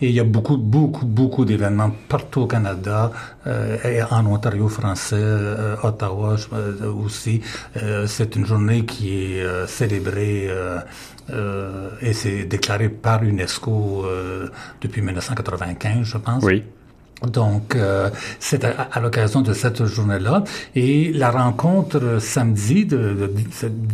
Et 0.00 0.08
il 0.08 0.14
y 0.14 0.20
a 0.20 0.24
beaucoup, 0.24 0.56
beaucoup, 0.56 1.04
beaucoup 1.04 1.44
d'événements 1.44 1.92
partout 2.08 2.42
au 2.42 2.46
Canada, 2.46 3.12
euh, 3.46 3.76
et 3.84 4.02
en 4.02 4.24
Ontario 4.26 4.68
français, 4.68 5.16
euh, 5.18 5.76
Ottawa 5.82 6.36
euh, 6.54 6.92
aussi. 6.92 7.42
c'est 8.06 8.36
une 8.36 8.46
journée 8.46 8.86
qui 8.86 9.34
est 9.34 9.66
célébrée. 9.66 10.48
et 12.00 12.12
c'est 12.12 12.44
déclaré 12.44 12.88
par 12.88 13.22
UNESCO 13.22 14.06
depuis 14.80 15.02
1995, 15.02 16.04
je 16.04 16.18
pense. 16.18 16.42
Oui. 16.42 16.62
Donc, 17.22 17.74
euh, 17.74 18.10
c'est 18.38 18.64
à, 18.64 18.88
à 18.92 19.00
l'occasion 19.00 19.40
de 19.40 19.52
cette 19.52 19.84
journée-là. 19.84 20.44
Et 20.74 21.12
la 21.12 21.30
rencontre 21.30 22.18
samedi 22.20 22.84
de, 22.84 23.14
de 23.14 23.32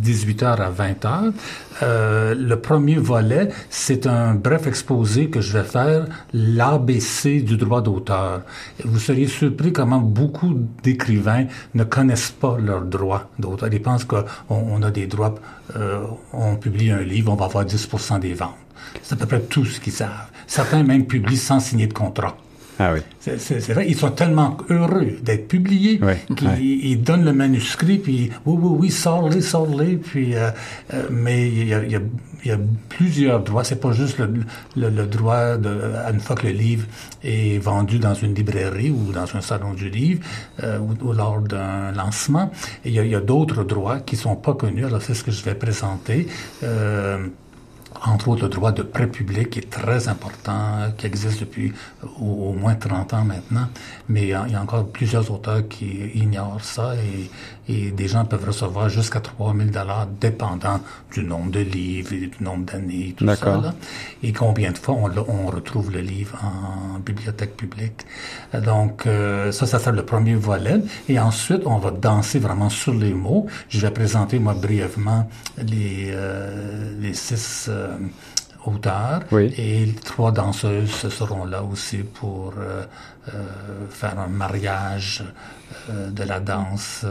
18h 0.03 0.45
à 0.45 0.71
20h, 0.71 1.31
euh, 1.83 2.35
le 2.35 2.59
premier 2.59 2.97
volet, 2.97 3.49
c'est 3.69 4.05
un 4.05 4.35
bref 4.35 4.67
exposé 4.67 5.29
que 5.29 5.41
je 5.41 5.57
vais 5.57 5.63
faire, 5.63 6.05
l'ABC 6.33 7.43
du 7.43 7.57
droit 7.57 7.81
d'auteur. 7.81 8.41
Vous 8.83 8.99
seriez 8.99 9.27
surpris 9.27 9.71
comment 9.71 9.99
beaucoup 9.99 10.53
d'écrivains 10.83 11.45
ne 11.73 11.83
connaissent 11.83 12.31
pas 12.31 12.57
leurs 12.59 12.83
droits 12.83 13.29
d'auteur. 13.39 13.69
Ils 13.71 13.81
pensent 13.81 14.05
qu'on 14.05 14.25
on 14.49 14.81
a 14.83 14.91
des 14.91 15.07
droits, 15.07 15.35
euh, 15.75 16.01
on 16.33 16.55
publie 16.55 16.91
un 16.91 17.01
livre, 17.01 17.31
on 17.31 17.35
va 17.35 17.45
avoir 17.45 17.65
10% 17.65 18.19
des 18.19 18.33
ventes. 18.33 18.55
C'est 19.01 19.13
à 19.13 19.17
peu 19.17 19.25
près 19.25 19.41
tout 19.41 19.65
ce 19.65 19.79
qu'ils 19.79 19.93
savent. 19.93 20.09
Certains 20.47 20.83
même 20.83 21.05
publient 21.05 21.37
sans 21.37 21.59
signer 21.59 21.87
de 21.87 21.93
contrat. 21.93 22.35
Ah 22.83 22.93
oui. 22.93 23.01
C'est 23.19 23.73
vrai, 23.73 23.85
ils 23.87 23.95
sont 23.95 24.09
tellement 24.09 24.57
heureux 24.71 25.19
d'être 25.21 25.47
publiés 25.47 25.99
oui, 26.01 26.35
qu'ils 26.35 26.47
oui. 26.47 26.81
ils 26.83 27.01
donnent 27.03 27.25
le 27.25 27.31
manuscrit, 27.31 27.99
puis 27.99 28.31
oui, 28.47 28.57
oui, 28.59 28.77
oui, 28.79 28.89
sors-les, 28.89 29.41
sors-les, 29.41 29.97
puis 29.97 30.35
euh, 30.35 30.49
euh, 30.91 31.03
mais 31.11 31.47
il 31.47 31.67
y 31.67 31.75
a, 31.75 31.83
y, 31.83 31.95
a, 31.95 31.99
y 32.43 32.49
a 32.49 32.57
plusieurs 32.89 33.43
droits. 33.43 33.63
C'est 33.63 33.79
pas 33.79 33.91
juste 33.91 34.17
le, 34.17 34.33
le, 34.75 34.89
le, 34.89 35.05
droit 35.05 35.57
de, 35.57 35.69
une 36.11 36.19
fois 36.19 36.35
que 36.35 36.47
le 36.47 36.53
livre 36.53 36.87
est 37.23 37.59
vendu 37.59 37.99
dans 37.99 38.15
une 38.15 38.33
librairie 38.33 38.89
ou 38.89 39.11
dans 39.11 39.35
un 39.35 39.41
salon 39.41 39.75
du 39.75 39.91
livre 39.91 40.23
euh, 40.63 40.79
ou, 40.79 41.09
ou, 41.09 41.13
lors 41.13 41.39
d'un 41.39 41.91
lancement. 41.91 42.49
il 42.83 42.93
y 42.93 42.99
a, 42.99 43.03
il 43.03 43.11
y 43.11 43.15
a 43.15 43.21
d'autres 43.21 43.63
droits 43.63 43.99
qui 43.99 44.15
sont 44.15 44.35
pas 44.35 44.55
connus. 44.55 44.87
Alors 44.87 45.03
c'est 45.03 45.13
ce 45.13 45.23
que 45.23 45.29
je 45.31 45.43
vais 45.43 45.53
présenter. 45.53 46.27
Euh, 47.95 48.11
entre 48.11 48.29
autres 48.29 48.43
le 48.43 48.49
droit 48.49 48.71
de 48.71 48.83
prêt 48.83 49.07
public 49.07 49.49
qui 49.51 49.59
est 49.59 49.69
très 49.69 50.07
important, 50.07 50.91
qui 50.97 51.05
existe 51.07 51.41
depuis 51.41 51.73
au, 52.19 52.25
au, 52.25 52.53
moins 52.53 52.75
30 52.75 53.13
ans 53.13 53.23
maintenant, 53.23 53.67
mais 54.09 54.23
il 54.23 54.27
y, 54.29 54.33
a, 54.33 54.45
il 54.47 54.53
y, 54.53 54.55
a, 54.55 54.61
encore 54.61 54.87
plusieurs 54.87 55.29
auteurs 55.31 55.67
qui 55.67 56.11
ignorent 56.15 56.63
ça 56.63 56.95
et, 56.95 57.29
et 57.67 57.91
des 57.91 58.07
gens 58.07 58.25
peuvent 58.25 58.45
recevoir 58.45 58.89
jusqu'à 58.89 59.19
3000 59.19 59.71
dollars 59.71 60.07
dépendant 60.19 60.79
du 61.13 61.23
nombre 61.23 61.51
de 61.51 61.59
livres 61.59 62.13
et 62.13 62.27
du 62.27 62.43
nombre 62.43 62.65
d'années, 62.65 63.13
tout 63.17 63.25
ça. 63.35 63.57
Là. 63.57 63.73
Et 64.23 64.33
combien 64.33 64.71
de 64.71 64.77
fois 64.77 64.95
on, 64.95 65.09
on, 65.27 65.47
retrouve 65.47 65.91
le 65.91 65.99
livre 65.99 66.37
en 66.43 66.99
bibliothèque 66.99 67.55
publique. 67.55 68.05
Donc 68.53 69.05
euh, 69.05 69.51
ça, 69.51 69.65
ça 69.65 69.79
sera 69.79 69.91
le 69.91 70.05
premier 70.05 70.35
volet. 70.35 70.81
Et 71.09 71.19
ensuite, 71.19 71.61
on 71.65 71.77
va 71.77 71.91
danser 71.91 72.39
vraiment 72.39 72.69
sur 72.69 72.93
les 72.93 73.13
mots. 73.13 73.47
Je 73.69 73.79
vais 73.79 73.91
présenter 73.91 74.39
moi 74.39 74.53
brièvement 74.53 75.29
les, 75.57 76.09
euh, 76.11 76.93
les 76.99 77.13
six 77.13 77.67
euh, 77.69 77.97
auteurs 78.65 79.21
oui. 79.31 79.53
et 79.57 79.93
trois 80.03 80.31
danseuses 80.31 81.09
seront 81.09 81.45
là 81.45 81.63
aussi 81.63 81.97
pour 81.97 82.53
euh, 82.57 82.83
euh, 83.33 83.87
faire 83.89 84.19
un 84.19 84.27
mariage 84.27 85.23
euh, 85.89 86.09
de 86.09 86.23
la 86.23 86.39
danse 86.39 87.05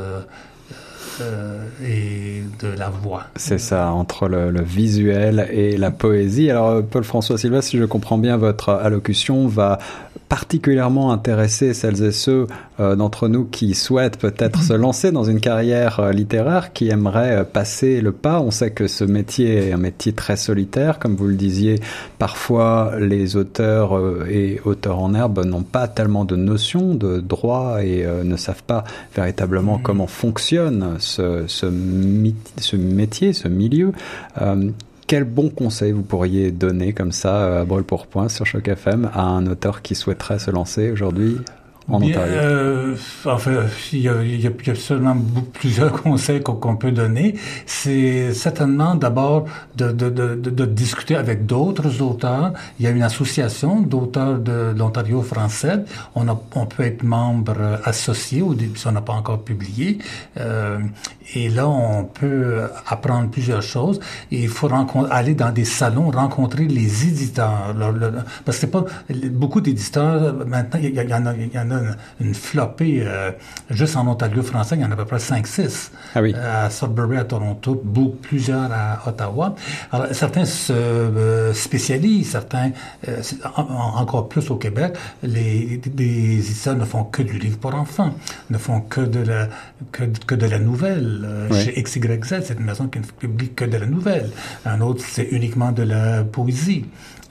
euh, 1.21 1.65
et 1.85 2.43
de 2.61 2.69
la 2.69 2.89
voix. 2.89 3.25
C'est 3.37 3.59
ça, 3.59 3.93
entre 3.93 4.29
le, 4.29 4.50
le, 4.50 4.62
visuel 4.62 5.49
et 5.53 5.77
la 5.77 5.91
poésie. 5.91 6.50
Alors, 6.50 6.83
Paul-François 6.83 7.39
Silva, 7.39 7.62
si 7.62 7.79
je 7.79 7.85
comprends 7.85 8.19
bien, 8.19 8.37
votre 8.37 8.71
allocution 8.71 9.47
va 9.47 9.79
particulièrement 10.31 11.12
intéresser 11.12 11.75
celles 11.75 12.05
et 12.05 12.12
ceux 12.12 12.47
euh, 12.79 12.95
d'entre 12.95 13.27
nous 13.27 13.45
qui 13.45 13.75
souhaitent 13.75 14.17
peut-être 14.17 14.62
se 14.62 14.73
lancer 14.73 15.11
dans 15.11 15.25
une 15.25 15.41
carrière 15.41 15.99
euh, 15.99 16.12
littéraire, 16.12 16.73
qui 16.73 16.89
aimeraient 16.89 17.39
euh, 17.39 17.45
passer 17.45 18.00
le 18.00 18.12
pas. 18.12 18.41
On 18.41 18.53
sait 18.53 18.71
que 18.71 18.87
ce 18.87 19.03
métier 19.03 19.69
est 19.69 19.73
un 19.73 19.77
métier 19.77 20.12
très 20.12 20.37
solitaire, 20.37 21.00
comme 21.00 21.17
vous 21.17 21.27
le 21.27 21.35
disiez. 21.35 21.81
Parfois, 22.21 22.93
les 23.00 23.37
auteurs 23.37 23.97
euh, 23.97 24.27
et 24.31 24.61
auteurs 24.67 24.99
en 24.99 25.15
herbe 25.15 25.43
n'ont 25.45 25.62
pas 25.62 25.89
tellement 25.89 26.27
de 26.27 26.37
notions 26.37 26.95
de 26.95 27.19
droit 27.19 27.83
et 27.83 28.05
euh, 28.05 28.23
ne 28.25 28.37
savent 28.37 28.62
pas 28.62 28.85
véritablement 29.17 29.79
mmh. 29.79 29.83
comment 29.83 30.07
fonctionne 30.07 30.97
ce, 30.99 31.10
ce, 31.11 31.67
métier, 32.76 33.33
ce 33.33 33.49
milieu. 33.49 33.93
Euh, 34.40 34.71
quel 35.07 35.25
bon 35.25 35.49
conseil 35.50 35.93
vous 35.93 36.02
pourriez 36.02 36.52
donner 36.52 36.93
comme 36.93 37.12
ça 37.12 37.61
à 37.61 37.64
brûle 37.64 37.83
pour 37.83 38.07
point 38.07 38.29
sur 38.29 38.47
Choc 38.47 38.69
FM 38.69 39.11
à 39.12 39.23
un 39.23 39.47
auteur 39.47 39.83
qui 39.83 39.95
souhaiterait 39.97 40.38
se 40.38 40.50
lancer 40.50 40.90
aujourd'hui? 40.90 41.37
En 41.90 41.99
Bien, 41.99 42.11
Ontario 42.11 42.38
euh, 42.38 42.97
enfin, 43.25 43.50
il 43.92 44.00
y, 44.00 44.09
a, 44.09 44.23
il 44.23 44.40
y 44.40 44.47
a 44.47 44.75
seulement 44.75 45.16
plusieurs 45.52 45.92
conseils 46.02 46.40
qu'on 46.42 46.54
qu 46.54 46.78
peut 46.78 46.92
donner. 46.92 47.35
C'est 47.66 48.32
certainement 48.32 48.94
d'abord 48.94 49.47
de, 49.76 49.90
de, 49.90 50.09
de, 50.09 50.35
de, 50.35 50.64
discuter 50.66 51.16
avec 51.16 51.47
d'autres 51.47 52.00
auteurs. 52.00 52.52
Il 52.78 52.85
y 52.85 52.88
a 52.88 52.90
une 52.90 53.02
association 53.02 53.80
d'auteurs 53.80 54.38
de 54.38 54.75
l'Ontario 54.76 55.23
français. 55.23 55.85
On, 56.14 56.28
a, 56.28 56.40
on 56.54 56.66
peut 56.66 56.85
être 56.85 57.02
membre 57.02 57.80
associé 57.85 58.42
au 58.42 58.54
début, 58.54 58.78
si 58.78 58.87
on 58.87 58.92
n'a 58.92 59.00
pas 59.00 59.14
encore 59.14 59.42
publié. 59.42 59.99
Euh, 60.38 60.78
et 61.35 61.49
là, 61.49 61.68
on 61.68 62.04
peut 62.04 62.62
apprendre 62.87 63.30
plusieurs 63.30 63.62
choses. 63.62 64.00
Et 64.30 64.42
il 64.42 64.49
faut 64.49 64.68
aller 65.11 65.35
dans 65.35 65.52
des 65.52 65.64
salons, 65.64 66.11
rencontrer 66.11 66.64
les 66.66 67.06
éditeurs. 67.06 67.75
Parce 68.44 68.59
que 68.59 68.61
c'est 68.61 68.70
pas 68.70 68.85
beaucoup 69.32 69.61
d'éditeurs 69.61 70.47
maintenant. 70.47 70.80
Il 70.82 70.90
y, 70.90 70.94
y, 70.94 71.14
en 71.14 71.26
a, 71.26 71.35
il 71.35 71.52
y 71.52 71.59
en 71.59 71.70
a 71.70 71.80
une 72.21 72.35
flopée. 72.35 73.03
Euh, 73.05 73.33
juste 73.71 73.97
en 73.97 74.07
Ontario 74.07 74.43
français, 74.43 74.77
il 74.77 74.83
y 74.83 74.85
en 74.85 74.91
a 74.91 74.95
à 74.95 74.97
peu 74.97 75.05
près 75.05 75.19
5-6. 75.19 75.91
Ah 76.15 76.23
oui. 76.23 76.35
à 76.35 76.71
Sudbury, 76.71 77.19
à 77.19 77.25
Toronto, 77.25 77.81
beaucoup, 77.85 78.17
plusieurs 78.21 78.71
à 78.73 79.03
Ottawa. 79.07 79.55
Alors, 79.93 80.09
certains 80.13 80.45
se 80.45 81.53
spécialisent, 81.55 82.31
certains, 82.31 82.73
encore 83.67 84.29
plus 84.29 84.51
au 84.51 84.57
Québec, 84.57 84.97
les, 85.23 85.81
les 85.97 86.39
éditeurs 86.39 86.77
ne 86.77 86.85
font 86.85 87.05
que 87.05 87.23
du 87.23 87.39
livre 87.39 87.59
pour 87.59 87.75
enfants, 87.75 88.15
ne 88.51 88.59
font 88.59 88.81
que 88.81 89.01
de 89.01 89.21
la, 89.21 89.49
que, 89.93 90.05
que 90.27 90.35
de 90.35 90.47
la 90.47 90.59
nouvelle. 90.59 91.27
Chez 91.53 91.83
XYZ, 91.83 92.43
c'est 92.43 92.59
une 92.59 92.65
maison 92.65 92.89
qui 92.89 92.99
ne 92.99 93.05
publie 93.05 93.51
que 93.51 93.65
de 93.65 93.77
la 93.77 93.87
nouvelle. 93.87 94.31
Un 94.65 94.81
autre, 94.81 95.05
c'est 95.07 95.29
uniquement 95.31 95.73
de 95.73 95.83
la 95.83 96.25
poésie. 96.25 96.87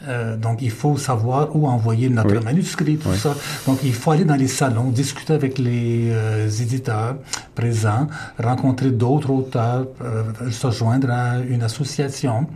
Euh, 0.08 0.38
donc, 0.38 0.62
il 0.62 0.72
faut 0.72 0.98
savoir 0.98 1.56
où 1.56 1.68
envoyer 1.68 2.10
notre 2.10 2.44
manuscrit, 2.44 2.98
tout 2.98 3.14
ça. 3.14 3.36
Donc, 3.66 3.80
il 3.84 3.94
faut 3.94 4.12
aller 4.12 4.26
dans 4.26 4.36
les 4.36 4.48
salons, 4.48 4.90
discuter 4.90 5.34
avec 5.34 5.58
les 5.58 6.10
euh, 6.12 6.50
éditeurs 6.50 7.18
présents, 7.56 8.08
rencontrer 8.42 8.92
d'autres 8.92 9.30
auteurs, 9.32 9.88
euh, 10.02 10.24
se 10.52 10.72
joindre 10.72 11.10
à 11.12 11.40
une 11.40 11.64
association. 11.64 12.48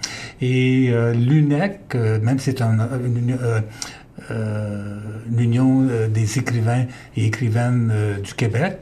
Et 0.41 0.89
euh, 0.91 1.13
l'UNEC, 1.13 1.95
même 1.95 2.39
si 2.39 2.45
c'est 2.45 2.61
un, 2.61 2.77
une, 3.03 3.37
l'Union 5.29 5.85
des 6.09 6.39
écrivains 6.39 6.85
et 7.17 7.25
écrivaines 7.25 7.91
du 8.23 8.33
Québec, 8.35 8.79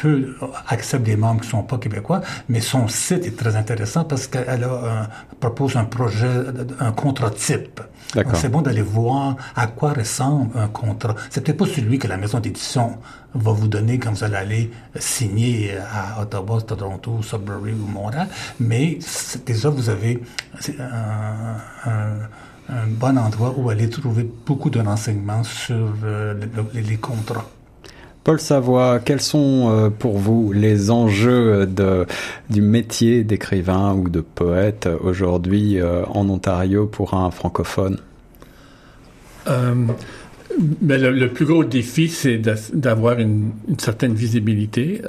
peu 0.00 0.36
accepte 0.68 1.04
des 1.04 1.16
membres 1.16 1.40
qui 1.40 1.48
sont 1.48 1.62
pas 1.62 1.78
québécois, 1.78 2.20
mais 2.48 2.60
son 2.60 2.88
site 2.88 3.26
est 3.26 3.36
très 3.36 3.56
intéressant 3.56 4.04
parce 4.04 4.26
qu'elle 4.26 4.64
a 4.64 5.08
propose 5.40 5.76
un 5.76 5.84
projet, 5.84 6.30
un 6.80 6.92
contrat 6.92 7.30
type. 7.30 7.80
C'est 8.34 8.48
bon 8.48 8.62
d'aller 8.62 8.82
voir 8.82 9.36
à 9.54 9.66
quoi 9.66 9.92
ressemble 9.92 10.56
un 10.56 10.68
contrat. 10.68 11.14
C'est 11.30 11.42
peut-être 11.42 11.58
pas 11.58 11.66
celui 11.66 11.98
que 11.98 12.08
la 12.08 12.16
maison 12.16 12.40
d'édition 12.40 12.98
va 13.34 13.52
vous 13.52 13.68
donner 13.68 13.98
quand 13.98 14.12
vous 14.12 14.24
allez 14.24 14.36
aller 14.36 14.70
signer 14.98 15.76
à 15.76 16.22
Ottawa, 16.22 16.60
Toronto, 16.62 17.20
Sudbury 17.22 17.72
ou 17.72 17.86
Montréal, 17.86 18.28
mais 18.60 18.98
déjà 19.44 19.68
vous 19.68 19.90
avez 19.90 20.22
un, 20.78 21.90
un, 22.70 22.86
bon 22.88 23.18
endroit 23.18 23.54
où 23.56 23.68
aller 23.70 23.88
trouver 23.90 24.28
beaucoup 24.46 24.70
de 24.70 24.80
renseignements 24.80 25.44
sur 25.44 25.92
euh, 26.04 26.34
les 26.74 26.96
contrats. 26.96 27.44
Paul 28.26 28.40
Savoie, 28.40 28.98
quels 28.98 29.20
sont 29.20 29.70
euh, 29.70 29.88
pour 29.88 30.18
vous 30.18 30.50
les 30.50 30.90
enjeux 30.90 31.64
du 32.50 32.60
métier 32.60 33.22
d'écrivain 33.22 33.94
ou 33.94 34.08
de 34.08 34.20
poète 34.20 34.88
aujourd'hui 35.00 35.78
euh, 35.78 36.04
en 36.06 36.28
Ontario 36.28 36.88
pour 36.88 37.14
un 37.14 37.30
francophone? 37.30 37.98
Euh, 39.46 39.74
mais 40.82 40.98
le, 40.98 41.28
plus 41.28 41.46
gros 41.46 41.62
défi, 41.62 42.08
c'est 42.08 42.42
d'avoir 42.74 43.20
une, 43.20 43.52
certaine 43.78 44.14
visibilité 44.14 45.02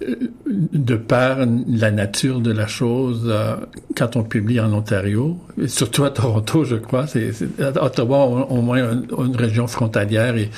de 0.00 0.96
par 0.96 1.38
la 1.68 1.90
nature 1.90 2.40
de 2.40 2.52
la 2.52 2.66
chose, 2.66 3.22
euh, 3.26 3.56
quand 3.96 4.16
on 4.16 4.22
publie 4.22 4.60
en 4.60 4.72
Ontario, 4.72 5.38
et 5.60 5.68
surtout 5.68 6.04
à 6.04 6.10
Toronto, 6.10 6.64
je 6.64 6.76
crois, 6.76 7.06
c'est, 7.06 7.30
Ottawa, 7.80 8.26
au, 8.26 8.60
moins 8.60 8.78
une, 8.78 9.36
région 9.36 9.66
frontalière 9.66 10.36
et 10.36 10.50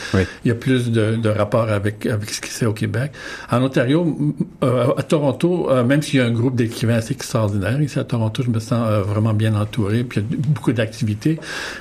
il 0.45 0.49
y 0.49 0.51
a 0.51 0.55
plus 0.55 0.91
de, 0.91 1.17
de 1.17 1.29
rapports 1.29 1.69
avec, 1.69 2.07
avec 2.07 2.31
ce 2.31 2.41
qui 2.41 2.51
se 2.51 2.59
fait 2.59 2.67
au 2.67 2.73
Québec. 2.73 3.13
En 3.51 3.63
Ontario, 3.63 4.35
euh, 4.65 4.87
à 4.97 5.03
Toronto, 5.05 5.71
euh, 5.71 5.85
même 5.85 6.03
s'il 6.03 6.19
y 6.19 6.23
a 6.23 6.27
un 6.27 6.33
groupe 6.33 6.57
d'écrivains 6.57 6.97
assez 6.97 7.15
extraordinaire, 7.15 7.81
ici 7.81 7.99
à 7.99 8.05
Toronto, 8.05 8.43
je 8.43 8.51
me 8.51 8.59
sens 8.59 8.89
vraiment 9.07 9.35
bien 9.35 9.55
entouré, 9.55 10.03
puis 10.03 10.21
il 10.21 10.37
y 10.37 10.41
a 10.41 10.43
beaucoup 10.49 10.73
d'activités, 10.73 11.39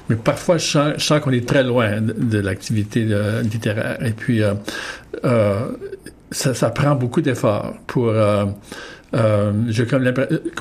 mais 0.10 0.16
parfois 0.16 0.58
je 0.58 0.98
sens, 0.98 1.20
qu'on 1.22 1.32
est 1.32 1.48
très 1.48 1.64
loin 1.64 2.02
de, 2.02 2.38
l'activité 2.38 3.08
littéraire. 3.44 3.98
Et 4.06 4.12
puis, 4.12 4.44
ça, 6.32 6.54
ça 6.54 6.70
prend 6.70 6.96
beaucoup 6.96 7.22
d'efforts 7.22 7.74
pour... 7.88 8.10
Euh, 8.10 8.46
euh, 9.14 9.54
j'ai 9.70 9.86
comme 9.86 10.04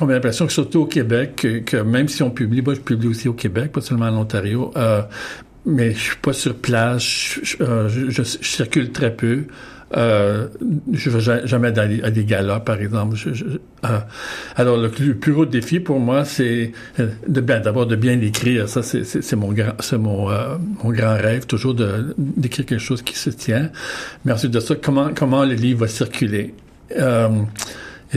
l'impression 0.09 0.47
que 0.47 0.53
surtout 0.53 0.81
au 0.81 0.85
Québec, 0.85 1.45
que, 1.65 1.77
même 1.77 2.07
si 2.07 2.23
on 2.23 2.29
publie, 2.29 2.61
moi 2.61 2.75
je 2.75 2.79
publie 2.79 3.07
aussi 3.07 3.27
au 3.27 3.33
Québec, 3.33 3.73
pas 3.73 3.81
seulement 3.81 4.05
en 4.05 4.17
Ontario, 4.17 4.71
euh, 4.77 5.01
mais 5.65 5.91
je 5.91 5.99
suis 5.99 6.15
pas 6.15 6.31
sur 6.31 6.55
place, 6.55 7.03
je, 7.03 7.61
euh, 7.61 7.89
je, 7.89 8.09
je 8.09 8.23
circule 8.23 8.91
très 8.91 9.13
peu. 9.13 9.43
Euh, 9.95 10.47
je 10.91 11.09
vais 11.09 11.47
jamais 11.47 11.79
aller 11.79 12.01
à 12.03 12.11
des 12.11 12.25
galas, 12.25 12.59
par 12.59 12.81
exemple. 12.81 13.15
Euh, 13.85 13.99
alors, 14.55 14.77
le, 14.77 14.89
plus 14.89 15.33
gros 15.33 15.45
défi 15.45 15.79
pour 15.79 15.99
moi, 15.99 16.25
c'est 16.25 16.73
euh, 16.99 17.07
de 17.27 17.41
bien, 17.41 17.59
d'abord 17.61 17.85
de 17.85 17.95
bien 17.95 18.19
écrire. 18.19 18.67
Ça, 18.67 18.83
c'est 18.83 19.35
mon 19.35 19.53
grand, 19.53 19.75
euh, 19.93 20.57
mon 20.83 20.91
grand 20.91 21.15
rêve, 21.15 21.45
toujours 21.45 21.75
d'écrire 22.17 22.65
quelque 22.65 22.79
chose 22.79 23.01
qui 23.01 23.17
se 23.17 23.29
tient. 23.29 23.69
Mais 24.25 24.33
ensuite 24.33 24.51
de 24.51 24.59
ça, 24.59 24.75
comment 24.75 25.11
comment 25.15 25.45
le 25.45 25.53
livre 25.53 25.81
va 25.81 25.87
circuler? 25.87 26.53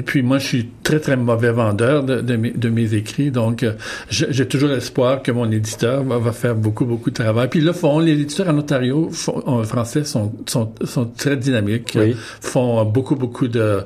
Et 0.01 0.03
puis 0.03 0.23
moi, 0.23 0.39
je 0.39 0.47
suis 0.47 0.69
très, 0.83 0.99
très 0.99 1.15
mauvais 1.15 1.53
vendeur 1.53 2.03
de, 2.03 2.23
de, 2.23 2.37
mes, 2.37 2.53
de 2.53 2.71
mes, 2.71 2.95
écrits, 2.95 3.31
donc 3.31 3.63
euh, 3.63 3.75
j'ai 4.09 4.49
toujours 4.49 4.71
l'espoir 4.71 5.23
que 5.23 5.31
mon 5.31 5.51
éditeur 5.51 6.05
va, 6.05 6.17
va, 6.17 6.33
faire 6.33 6.55
beaucoup, 6.55 6.87
beaucoup 6.87 7.11
de 7.11 7.17
travail. 7.17 7.49
Puis 7.51 7.61
là, 7.61 7.75
font, 7.75 7.99
les 7.99 8.13
éditeurs 8.13 8.49
en 8.49 8.57
Ontario 8.57 9.11
en 9.45 9.63
français 9.65 10.05
sont, 10.05 10.33
sont, 10.47 10.73
sont 10.85 11.05
très 11.05 11.37
dynamiques, 11.37 11.99
font 12.41 12.83
beaucoup, 12.87 13.15
beaucoup 13.15 13.47
de 13.47 13.83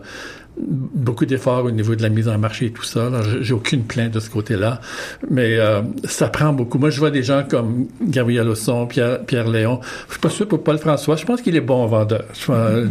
beaucoup 0.57 1.27
d'efforts 1.27 1.65
au 1.65 1.71
niveau 1.71 1.95
de 1.95 2.03
la 2.03 2.09
mise 2.09 2.29
en 2.29 2.39
marché 2.39 2.67
et 2.67 2.71
tout 2.71 2.85
ça. 2.85 3.11
J'ai 3.41 3.55
aucune 3.55 3.83
plainte 3.83 4.13
de 4.13 4.21
ce 4.21 4.31
côté-là, 4.31 4.81
mais 5.29 5.59
euh, 5.59 5.83
ça 6.05 6.29
prend 6.29 6.53
beaucoup. 6.53 6.79
Moi, 6.79 6.91
je 6.91 7.01
vois 7.01 7.11
des 7.11 7.23
gens 7.23 7.43
comme 7.49 7.87
Gabriel 8.01 8.49
Osson, 8.49 8.87
Pierre, 8.87 9.25
Pierre 9.25 9.49
Léon. 9.49 9.81
Je 10.07 10.13
suis 10.13 10.21
pas 10.21 10.31
sûr 10.31 10.47
pour 10.47 10.63
Paul 10.63 10.79
François. 10.79 11.17
Je 11.17 11.25
pense 11.25 11.43
qu'il 11.43 11.57
est 11.57 11.61
bon 11.61 11.87
vendeur. 11.87 12.25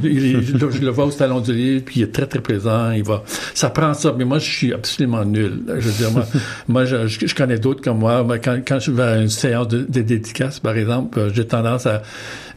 Je, 0.03 0.41
je, 0.41 0.81
le 0.81 0.89
vois 0.89 1.05
au 1.05 1.11
salon 1.11 1.39
du 1.39 1.53
livre, 1.53 1.83
puis 1.85 2.01
il 2.01 2.03
est 2.03 2.11
très 2.11 2.25
très 2.25 2.39
présent. 2.39 2.91
Il 2.91 3.03
va. 3.03 3.23
Ça 3.53 3.69
prend 3.69 3.93
ça, 3.93 4.13
mais 4.17 4.25
moi, 4.25 4.39
je 4.39 4.49
suis 4.49 4.73
absolument 4.73 5.23
nul. 5.23 5.61
Je 5.67 5.89
veux 5.89 5.91
dire, 5.91 6.11
moi, 6.11 6.25
moi 6.67 6.85
je, 6.85 7.07
je, 7.07 7.35
connais 7.35 7.57
d'autres 7.57 7.81
comme 7.81 7.99
moi. 7.99 8.25
Quand, 8.43 8.59
quand 8.65 8.79
je 8.79 8.91
vais 8.91 9.03
à 9.03 9.17
une 9.17 9.29
séance 9.29 9.67
de, 9.67 9.85
de 9.87 10.01
dédicace, 10.01 10.59
par 10.59 10.75
exemple, 10.75 11.31
j'ai 11.33 11.45
tendance 11.45 11.85
à 11.85 12.01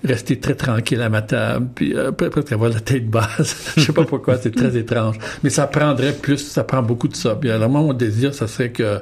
rester 0.05 0.39
très 0.39 0.55
tranquille 0.55 1.01
à 1.03 1.09
ma 1.09 1.23
table, 1.23 1.69
puis 1.75 1.95
euh, 1.97 2.13
presque 2.13 2.53
avoir 2.53 2.71
la 2.71 2.81
tête 2.81 3.09
basse. 3.09 3.73
je 3.77 3.83
sais 3.83 3.93
pas 3.93 4.05
pourquoi, 4.05 4.39
c'est 4.39 4.55
très 4.55 4.77
étrange. 4.79 5.17
Mais 5.43 5.51
ça 5.51 5.67
prendrait 5.67 6.13
plus, 6.13 6.39
ça 6.39 6.65
prend 6.65 6.83
beaucoup 6.83 7.09
de 7.09 7.17
ça. 7.17 7.35
Puis 7.35 7.51
alors 7.51 7.71
moi, 7.71 7.81
mon 7.81 7.93
désir, 7.93 8.35
ça 8.35 8.47
serait 8.47 8.71
que 8.71 9.01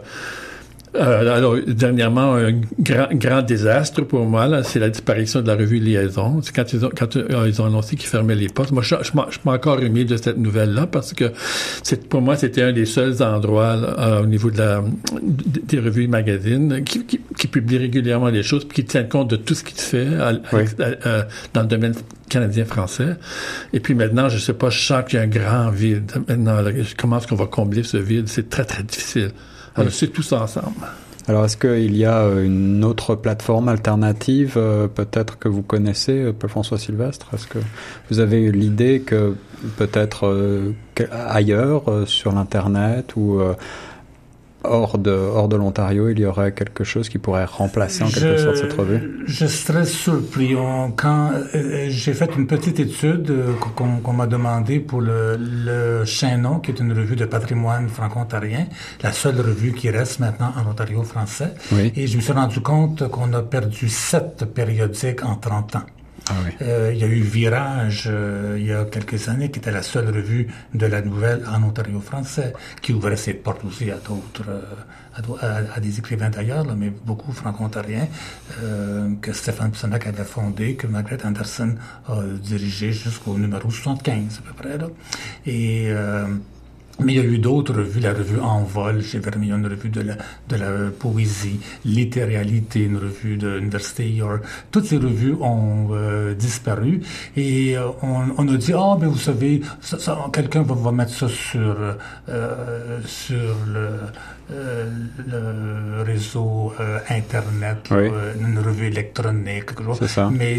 euh, 0.96 1.36
alors, 1.36 1.56
dernièrement, 1.66 2.34
un 2.34 2.52
grand, 2.78 3.08
grand 3.12 3.42
désastre 3.42 4.02
pour 4.02 4.26
moi, 4.26 4.46
là, 4.46 4.62
c'est 4.62 4.78
la 4.78 4.90
disparition 4.90 5.42
de 5.42 5.48
la 5.48 5.56
revue 5.56 5.78
Liaison. 5.78 6.40
C'est 6.42 6.54
quand 6.54 6.72
ils 6.72 6.84
ont, 6.84 6.90
quand 6.96 7.16
euh, 7.16 7.46
ils 7.46 7.60
ont 7.60 7.66
annoncé 7.66 7.96
qu'ils 7.96 8.08
fermaient 8.08 8.36
les 8.36 8.48
postes. 8.48 8.70
Moi, 8.70 8.82
je, 8.82 8.94
je, 9.02 9.10
je, 9.28 9.38
suis 9.38 9.40
encore 9.44 9.80
de 9.80 10.16
cette 10.16 10.38
nouvelle-là 10.38 10.86
parce 10.86 11.12
que 11.12 11.32
c'est, 11.82 12.08
pour 12.08 12.20
moi, 12.20 12.36
c'était 12.36 12.62
un 12.62 12.72
des 12.72 12.86
seuls 12.86 13.22
endroits 13.22 13.76
euh, 13.76 14.22
au 14.22 14.26
niveau 14.26 14.50
de 14.50 14.58
la, 14.58 14.84
des 15.20 15.80
revues 15.80 16.04
et 16.04 16.08
magazines 16.08 16.84
qui, 16.84 17.04
qui, 17.04 17.20
qui, 17.36 17.46
publient 17.48 17.78
régulièrement 17.78 18.28
les 18.28 18.42
choses 18.42 18.64
puis 18.64 18.82
qui 18.82 18.84
tiennent 18.84 19.08
compte 19.08 19.28
de 19.30 19.36
tout 19.36 19.54
ce 19.54 19.64
qui 19.64 19.74
se 19.74 19.82
fait 19.82 20.06
dans 21.52 21.62
le 21.62 21.66
domaine 21.66 21.94
canadien-français. 22.28 23.16
Et 23.72 23.80
puis 23.80 23.94
maintenant, 23.94 24.28
je 24.28 24.38
sais 24.38 24.54
pas, 24.54 24.70
je 24.70 24.80
sens 24.80 25.04
qu'il 25.08 25.18
y 25.18 25.22
a 25.22 25.24
un 25.24 25.28
grand 25.28 25.70
vide. 25.70 26.12
Maintenant, 26.28 26.58
comment 26.96 27.18
est-ce 27.18 27.26
qu'on 27.26 27.34
va 27.34 27.46
combler 27.46 27.82
ce 27.82 27.96
vide? 27.96 28.28
C'est 28.28 28.48
très, 28.48 28.64
très 28.64 28.82
difficile. 28.82 29.30
Alors, 29.76 29.92
c'est 29.92 30.08
tout 30.08 30.22
ça 30.22 30.42
ensemble. 30.42 30.86
Alors, 31.26 31.46
est-ce 31.46 31.56
qu'il 31.56 31.96
y 31.96 32.04
a 32.04 32.18
euh, 32.18 32.44
une 32.44 32.84
autre 32.84 33.14
plateforme 33.14 33.68
alternative, 33.70 34.54
euh, 34.56 34.88
peut-être 34.88 35.38
que 35.38 35.48
vous 35.48 35.62
connaissez, 35.62 36.18
euh, 36.18 36.32
Paul-François 36.32 36.78
Sylvestre? 36.78 37.28
Est-ce 37.32 37.46
que 37.46 37.58
vous 38.10 38.18
avez 38.18 38.52
l'idée 38.52 39.00
que 39.00 39.34
peut-être 39.78 40.74
ailleurs, 41.10 41.84
sur 42.06 42.32
l'Internet 42.32 43.16
ou 43.16 43.40
hors 44.64 44.98
de, 44.98 45.10
hors 45.10 45.48
de 45.48 45.56
l'Ontario, 45.56 46.08
il 46.08 46.18
y 46.18 46.26
aurait 46.26 46.52
quelque 46.52 46.84
chose 46.84 47.08
qui 47.08 47.18
pourrait 47.18 47.44
remplacer 47.44 48.02
en 48.04 48.08
quelque 48.08 48.38
sorte 48.38 48.56
cette 48.56 48.72
revue? 48.72 49.24
Je 49.26 49.46
serais 49.46 49.84
surpris. 49.84 50.54
quand 50.96 51.32
euh, 51.54 51.86
j'ai 51.88 52.14
fait 52.14 52.30
une 52.36 52.46
petite 52.46 52.80
étude 52.80 53.30
euh, 53.30 53.52
qu'on 53.74 54.12
m'a 54.12 54.26
demandé 54.26 54.80
pour 54.80 55.00
le, 55.00 55.36
le 55.38 56.04
Chaînon, 56.04 56.60
qui 56.60 56.70
est 56.70 56.80
une 56.80 56.92
revue 56.92 57.16
de 57.16 57.24
patrimoine 57.24 57.88
franco-ontarien, 57.88 58.66
la 59.02 59.12
seule 59.12 59.40
revue 59.40 59.72
qui 59.72 59.90
reste 59.90 60.20
maintenant 60.20 60.52
en 60.56 60.70
Ontario 60.70 61.02
français. 61.02 61.54
Et 61.96 62.06
je 62.06 62.16
me 62.16 62.22
suis 62.22 62.32
rendu 62.32 62.60
compte 62.60 63.08
qu'on 63.08 63.32
a 63.32 63.42
perdu 63.42 63.88
sept 63.88 64.44
périodiques 64.44 65.24
en 65.24 65.36
30 65.36 65.76
ans. 65.76 65.86
Ah 66.30 66.36
euh, 66.62 66.90
il 66.94 66.98
y 66.98 67.04
a 67.04 67.06
eu 67.06 67.20
Virage 67.20 68.04
euh, 68.06 68.56
il 68.58 68.66
y 68.66 68.72
a 68.72 68.84
quelques 68.86 69.28
années, 69.28 69.50
qui 69.50 69.58
était 69.58 69.70
la 69.70 69.82
seule 69.82 70.06
revue 70.06 70.48
de 70.72 70.86
la 70.86 71.02
nouvelle 71.02 71.44
en 71.46 71.62
Ontario 71.62 72.00
français, 72.00 72.54
qui 72.80 72.92
ouvrait 72.94 73.16
ses 73.16 73.34
portes 73.34 73.62
aussi 73.64 73.90
à 73.90 73.96
d'autres, 73.96 74.48
euh, 74.48 75.62
à, 75.74 75.80
des 75.80 75.98
écrivains 75.98 76.30
d'ailleurs, 76.30 76.64
mais 76.76 76.90
beaucoup 76.90 77.32
franco-ontariens, 77.32 78.08
que 79.20 79.32
Stéphane 79.32 79.70
Pissonac 79.70 80.06
avait 80.06 80.24
fondé, 80.24 80.76
que 80.76 80.86
Margaret 80.86 81.24
Anderson 81.24 81.74
a 82.08 82.22
dirigé 82.42 82.92
jusqu'au 82.92 83.36
numéro 83.36 83.70
75 83.70 84.40
à 84.40 84.48
peu 84.48 84.54
près. 84.54 84.78
Et 85.46 85.92
Mais 87.00 87.14
il 87.14 87.16
y 87.16 87.20
a 87.20 87.24
eu 87.24 87.38
d'autres 87.38 87.74
revues, 87.74 88.00
la 88.00 88.12
revue 88.12 88.38
Envol 88.38 89.02
chez 89.02 89.18
Vermillon, 89.18 89.56
une 89.56 89.66
revue 89.66 89.88
de 89.88 90.00
la, 90.00 90.16
de 90.48 90.56
la 90.56 90.90
poésie, 90.90 91.58
Littéralité, 91.84 92.84
une 92.84 92.98
revue 92.98 93.36
de 93.36 93.56
l'Université 93.56 94.08
York. 94.08 94.44
Toutes 94.70 94.86
ces 94.86 94.98
revues 94.98 95.34
ont 95.40 95.88
euh, 95.90 96.34
disparu 96.34 97.00
et 97.36 97.76
euh, 97.76 97.88
on, 98.02 98.26
on, 98.38 98.48
a 98.48 98.56
dit, 98.56 98.72
ah, 98.72 98.78
oh, 98.80 98.98
mais 99.00 99.06
vous 99.06 99.18
savez, 99.18 99.60
quelqu'un 100.32 100.62
va, 100.62 100.74
va, 100.74 100.92
mettre 100.92 101.12
ça 101.12 101.28
sur, 101.28 101.76
euh, 102.28 103.00
sur 103.04 103.56
le, 103.66 103.88
euh, 104.52 104.90
le 105.26 106.02
réseau 106.02 106.74
euh, 106.78 106.98
Internet, 107.08 107.88
euh, 107.92 108.34
une 108.38 108.58
revue 108.58 108.88
électronique, 108.88 109.64
quelque 109.66 109.84
chose. 109.84 110.06
Ça. 110.06 110.28
Mais 110.30 110.58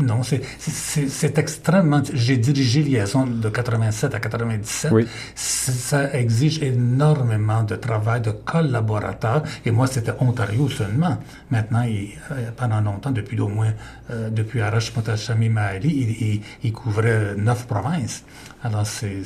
non, 0.00 0.22
c'est 0.22 1.38
extrêmement... 1.38 2.02
J'ai 2.12 2.36
dirigé 2.36 2.82
Liaison 2.82 3.26
de 3.26 3.48
87 3.48 4.14
à 4.14 4.20
97. 4.20 4.92
Oui. 4.92 5.06
Ça 5.34 6.12
exige 6.14 6.62
énormément 6.62 7.62
de 7.62 7.76
travail 7.76 8.20
de 8.20 8.30
collaborateurs. 8.30 9.42
Et 9.64 9.70
moi, 9.70 9.86
c'était 9.86 10.12
Ontario 10.20 10.68
seulement. 10.68 11.18
Maintenant, 11.50 11.82
il, 11.82 12.10
pendant 12.56 12.80
longtemps, 12.80 13.10
depuis 13.10 13.38
au 13.40 13.48
moins, 13.48 13.72
depuis 14.10 14.60
Arash 14.60 14.90
Potachami 14.90 15.48
Mahali, 15.48 15.88
il, 15.88 16.28
il, 16.28 16.40
il 16.64 16.72
couvrait 16.72 17.34
neuf 17.36 17.66
provinces. 17.66 18.24
Alors, 18.64 18.86
c'est 18.86 19.22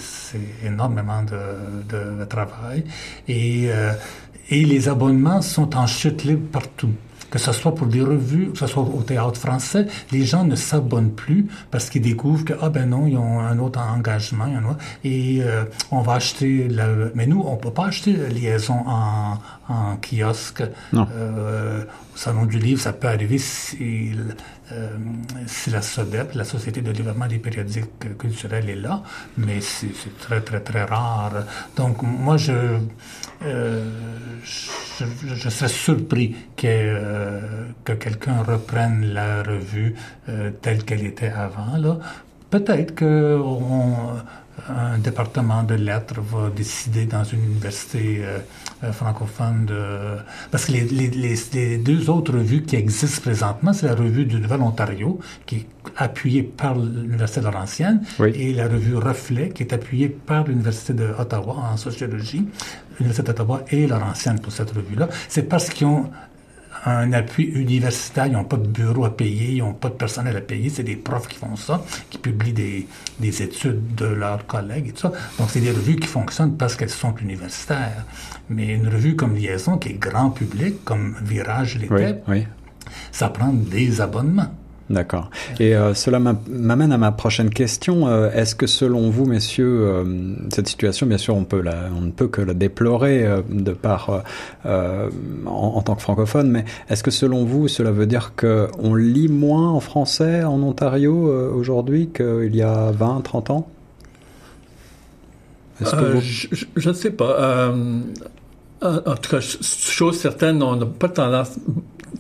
énormément 0.64 1.22
de, 1.22 2.18
de, 2.18 2.24
travail. 2.24 2.84
Et, 3.28 3.68
euh, 3.70 3.92
et 4.50 4.64
les 4.64 4.88
abonnements 4.88 5.42
sont 5.42 5.76
en 5.76 5.86
chute 5.86 6.24
libre 6.24 6.48
partout 6.50 6.92
que 7.30 7.38
ce 7.38 7.52
soit 7.52 7.74
pour 7.74 7.86
des 7.86 8.02
revues, 8.02 8.50
que 8.52 8.58
ce 8.58 8.66
soit 8.66 8.82
au 8.82 9.02
théâtre 9.02 9.38
français, 9.38 9.86
les 10.12 10.24
gens 10.24 10.44
ne 10.44 10.56
s'abonnent 10.56 11.12
plus 11.12 11.46
parce 11.70 11.90
qu'ils 11.90 12.02
découvrent 12.02 12.44
que, 12.44 12.54
ah 12.60 12.68
ben 12.68 12.88
non, 12.88 13.06
ils 13.06 13.16
ont 13.16 13.40
un 13.40 13.58
autre 13.58 13.80
engagement, 13.80 14.46
et 15.04 15.40
euh, 15.42 15.64
on 15.90 16.00
va 16.00 16.14
acheter, 16.14 16.68
le... 16.68 17.12
mais 17.14 17.26
nous, 17.26 17.42
on 17.46 17.56
peut 17.56 17.70
pas 17.70 17.86
acheter 17.86 18.14
la 18.14 18.28
liaison 18.28 18.82
en, 18.86 19.38
en 19.68 19.96
kiosque. 19.96 20.62
Euh, 20.94 21.84
au 22.14 22.16
Salon 22.16 22.46
du 22.46 22.58
Livre, 22.58 22.80
ça 22.80 22.92
peut 22.92 23.08
arriver 23.08 23.38
si, 23.38 24.10
euh, 24.72 24.88
si 25.46 25.70
la 25.70 25.82
SODEP, 25.82 26.34
la 26.34 26.44
Société 26.44 26.80
de 26.80 26.92
développement 26.92 27.26
des 27.26 27.38
périodiques 27.38 28.16
culturels, 28.18 28.68
est 28.68 28.74
là, 28.76 29.02
mais 29.36 29.60
c'est 29.60 30.18
très, 30.18 30.40
très, 30.40 30.60
très 30.60 30.84
rare. 30.84 31.44
Donc, 31.76 32.02
moi, 32.02 32.36
je, 32.36 32.52
euh, 33.42 33.84
je, 34.42 35.04
je, 35.34 35.48
serais 35.48 35.68
surpris 35.68 36.34
que, 36.56 36.66
euh, 36.66 37.40
que 37.84 37.92
quelqu'un 37.92 38.42
reprenne 38.42 39.12
la 39.12 39.42
revue 39.44 39.94
euh, 40.28 40.50
telle 40.60 40.84
qu'elle 40.84 41.06
était 41.06 41.30
avant. 41.30 42.00
Peut-être 42.50 42.94
que 42.94 43.38
on, 43.40 43.94
un 44.68 44.98
département 44.98 45.62
de 45.62 45.74
lettres 45.74 46.20
va 46.20 46.50
décider 46.50 47.04
dans 47.04 47.22
une 47.22 47.44
université 47.44 48.24
francophone 48.90 49.66
de... 49.66 50.16
Parce 50.50 50.64
que 50.64 50.72
les, 50.72 50.82
les, 50.82 51.78
deux 51.78 52.10
autres 52.10 52.32
revues 52.32 52.62
qui 52.62 52.74
existent 52.74 53.20
présentement, 53.22 53.72
c'est 53.72 53.86
la 53.86 53.94
revue 53.94 54.24
du 54.24 54.40
Nouvel-Ontario, 54.40 55.20
qui 55.46 55.56
est 55.56 55.66
appuyée 55.98 56.44
par 56.44 56.78
l'Université 56.78 57.40
Laurentienne, 57.40 58.02
et 58.34 58.54
la 58.54 58.68
revue 58.68 58.96
Reflet, 58.96 59.50
qui 59.50 59.64
est 59.64 59.72
appuyée 59.72 60.08
par 60.08 60.46
l'Université 60.46 60.92
d'Ottawa 60.94 61.56
en 61.72 61.76
sociologie, 61.76 62.46
l'Université 62.98 63.26
d'Ottawa 63.26 63.64
et 63.70 63.86
Laurentienne 63.86 64.38
pour 64.40 64.52
cette 64.52 64.70
revue-là. 64.70 65.08
C'est 65.28 65.42
parce 65.42 65.68
qu'ils 65.68 65.88
ont 65.88 66.08
un 66.84 67.12
appui 67.12 67.44
universitaire, 67.44 68.26
ils 68.26 68.32
n'ont 68.32 68.44
pas 68.44 68.56
de 68.56 68.68
bureau 68.68 69.04
à 69.04 69.16
payer, 69.16 69.54
ils 69.54 69.58
n'ont 69.58 69.74
pas 69.74 69.88
de 69.88 69.94
personnel 69.94 70.36
à 70.36 70.40
payer, 70.40 70.70
c'est 70.70 70.84
des 70.84 70.94
profs 70.94 71.26
qui 71.26 71.36
font 71.36 71.56
ça, 71.56 71.82
qui 72.08 72.18
publient 72.18 72.52
des, 72.52 72.86
des 73.18 73.42
études 73.42 73.96
de 73.96 74.06
leurs 74.06 74.46
collègues 74.46 74.88
et 74.88 74.92
tout 74.92 75.00
ça. 75.00 75.12
Donc 75.38 75.50
c'est 75.50 75.60
des 75.60 75.72
revues 75.72 75.96
qui 75.96 76.06
fonctionnent 76.06 76.56
parce 76.56 76.76
qu'elles 76.76 76.90
sont 76.90 77.14
universitaires. 77.16 78.04
Mais 78.48 78.74
une 78.74 78.88
revue 78.88 79.16
comme 79.16 79.34
Liaison, 79.34 79.76
qui 79.78 79.88
est 79.90 79.94
grand 79.94 80.30
public, 80.30 80.84
comme 80.84 81.16
Virage 81.22 81.76
l'était, 81.76 82.22
oui, 82.28 82.46
ça 83.10 83.28
prend 83.28 83.52
des 83.52 84.00
abonnements. 84.00 84.54
D'accord. 84.90 85.30
Et 85.60 85.76
euh, 85.76 85.92
cela 85.92 86.18
m'amène 86.18 86.92
à 86.92 86.98
ma 86.98 87.12
prochaine 87.12 87.50
question. 87.50 88.08
Euh, 88.08 88.30
est-ce 88.32 88.54
que 88.54 88.66
selon 88.66 89.10
vous, 89.10 89.26
messieurs, 89.26 89.80
euh, 89.82 90.34
cette 90.50 90.68
situation, 90.68 91.06
bien 91.06 91.18
sûr, 91.18 91.36
on 91.36 91.44
peut 91.44 91.60
la, 91.60 91.90
on 91.94 92.00
ne 92.00 92.10
peut 92.10 92.28
que 92.28 92.40
la 92.40 92.54
déplorer 92.54 93.26
de 93.50 93.72
par 93.72 94.24
en, 94.64 95.08
en, 95.46 95.82
tant 95.82 95.94
que 95.94 96.02
francophone, 96.02 96.50
mais 96.50 96.64
est-ce 96.88 97.02
que 97.02 97.10
selon 97.10 97.44
vous, 97.44 97.68
cela 97.68 97.90
veut 97.90 98.06
dire 98.06 98.32
que 98.34 98.68
on 98.78 98.94
lit 98.94 99.28
moins 99.28 99.68
en 99.70 99.80
français 99.80 100.42
en 100.44 100.62
Ontario 100.62 101.12
aujourd'hui 101.54 102.08
qu'il 102.08 102.54
y 102.56 102.62
a 102.62 102.90
20, 102.90 103.20
30 103.22 103.50
ans? 103.50 103.68
Vous... 105.80 106.20
Je 106.20 106.88
ne 106.88 106.94
sais 106.94 107.10
pas. 107.10 107.72
en 108.82 109.14
tout 109.16 109.30
cas, 109.30 109.40
chose 109.40 110.18
certaine, 110.18 110.62
on 110.62 110.76
n'a 110.76 110.86
pas 110.86 111.08
tendance 111.08 111.58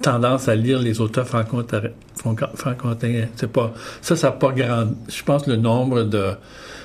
tendance 0.02 0.48
à 0.48 0.54
lire 0.54 0.80
les 0.80 1.00
auteurs 1.00 1.26
franco-ontariens. 1.26 3.28
C'est 3.36 3.50
pas, 3.50 3.72
ça, 4.02 4.16
ça 4.16 4.28
n'a 4.28 4.32
pas 4.32 4.52
grand, 4.52 4.86
je 5.08 5.22
pense 5.22 5.46
le 5.46 5.56
nombre 5.56 6.02
de, 6.02 6.32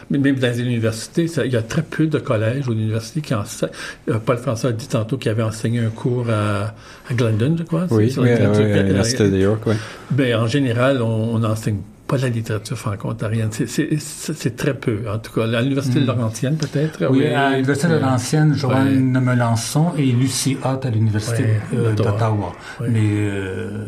même 0.09 0.35
dans 0.35 0.47
les 0.47 0.61
universités, 0.61 1.27
ça, 1.27 1.45
il 1.45 1.51
y 1.51 1.55
a 1.55 1.61
très 1.61 1.81
peu 1.81 2.07
de 2.07 2.19
collèges 2.19 2.67
ou 2.67 2.73
d'universités 2.73 3.21
qui 3.21 3.33
enseignent. 3.33 3.69
Euh, 4.09 4.19
Paul 4.23 4.37
François 4.37 4.69
a 4.69 4.73
dit 4.73 4.87
tantôt 4.87 5.17
qu'il 5.17 5.31
avait 5.31 5.43
enseigné 5.43 5.79
un 5.79 5.89
cours 5.89 6.29
à, 6.29 6.73
à 7.09 7.13
Glendon, 7.13 7.55
je 7.57 7.63
crois. 7.63 7.87
Oui, 7.91 8.13
oui, 8.17 8.29
l'Université 8.37 9.29
de 9.29 9.37
York, 9.37 9.61
oui. 9.65 9.75
Ben, 10.11 10.35
en 10.35 10.47
général, 10.47 11.01
on 11.01 11.39
n'enseigne 11.39 11.79
pas 12.13 12.21
la 12.21 12.29
littérature 12.29 12.77
franco-ontarienne. 12.77 13.49
C'est 13.51 14.55
très 14.55 14.73
peu, 14.73 14.99
en 15.11 15.17
tout 15.17 15.31
cas. 15.33 15.47
À 15.47 15.61
l'Université 15.61 15.99
de 15.99 16.05
hmm. 16.05 16.07
Laurentienne, 16.07 16.57
peut-être? 16.57 17.05
Oui, 17.09 17.25
à 17.27 17.51
l'Université 17.51 17.87
de 17.87 17.93
Laurentienne, 17.93 18.53
Joanne 18.53 19.15
ouais. 19.15 19.21
Melançon 19.21 19.91
et 19.97 20.05
Lucie 20.05 20.57
Hott 20.63 20.85
à 20.85 20.89
l'Université 20.89 21.45
euh, 21.73 21.93
d'Ottawa. 21.93 22.53
Mais... 22.81 22.99
Euh, 23.03 23.85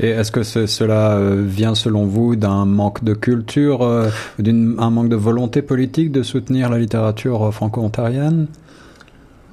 et 0.00 0.08
est-ce 0.08 0.32
que 0.32 0.42
ce, 0.42 0.66
cela 0.66 1.16
euh, 1.16 1.44
vient, 1.46 1.74
selon 1.74 2.06
vous, 2.06 2.34
d'un 2.34 2.64
manque 2.64 3.04
de 3.04 3.14
culture, 3.14 3.82
euh, 3.82 4.08
d'un 4.38 4.90
manque 4.90 5.10
de 5.10 5.16
volonté 5.16 5.62
politique 5.62 6.10
de 6.10 6.22
soutenir 6.22 6.70
la 6.70 6.78
littérature 6.78 7.52
franco-ontarienne? 7.52 8.46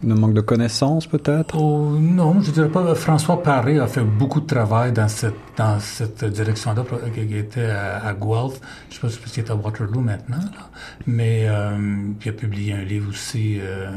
Un 0.07 0.15
manque 0.15 0.33
de 0.33 0.41
connaissances, 0.41 1.07
peut-être? 1.07 1.55
Oh, 1.59 1.97
Non, 1.99 2.41
je 2.41 2.51
dirais 2.51 2.69
pas. 2.69 2.95
François 2.95 3.41
Paré 3.43 3.79
a 3.79 3.87
fait 3.87 4.01
beaucoup 4.01 4.39
de 4.41 4.45
travail 4.47 4.91
dans 4.93 5.07
cette, 5.07 5.35
dans 5.57 5.79
cette 5.79 6.23
direction-là, 6.23 6.85
qui 7.13 7.35
était 7.37 7.65
à, 7.65 7.97
à 8.05 8.13
Guelph. 8.13 8.59
Je 8.89 9.05
ne 9.05 9.11
sais 9.11 9.19
pas 9.19 9.27
s'il 9.27 9.43
est 9.43 9.51
à 9.51 9.55
Waterloo 9.55 9.99
maintenant, 10.01 10.37
là. 10.37 10.69
mais 11.05 11.45
euh, 11.49 11.77
il 12.23 12.29
a 12.29 12.31
publié 12.31 12.73
un 12.73 12.83
livre 12.83 13.09
aussi. 13.09 13.59
Euh, 13.59 13.91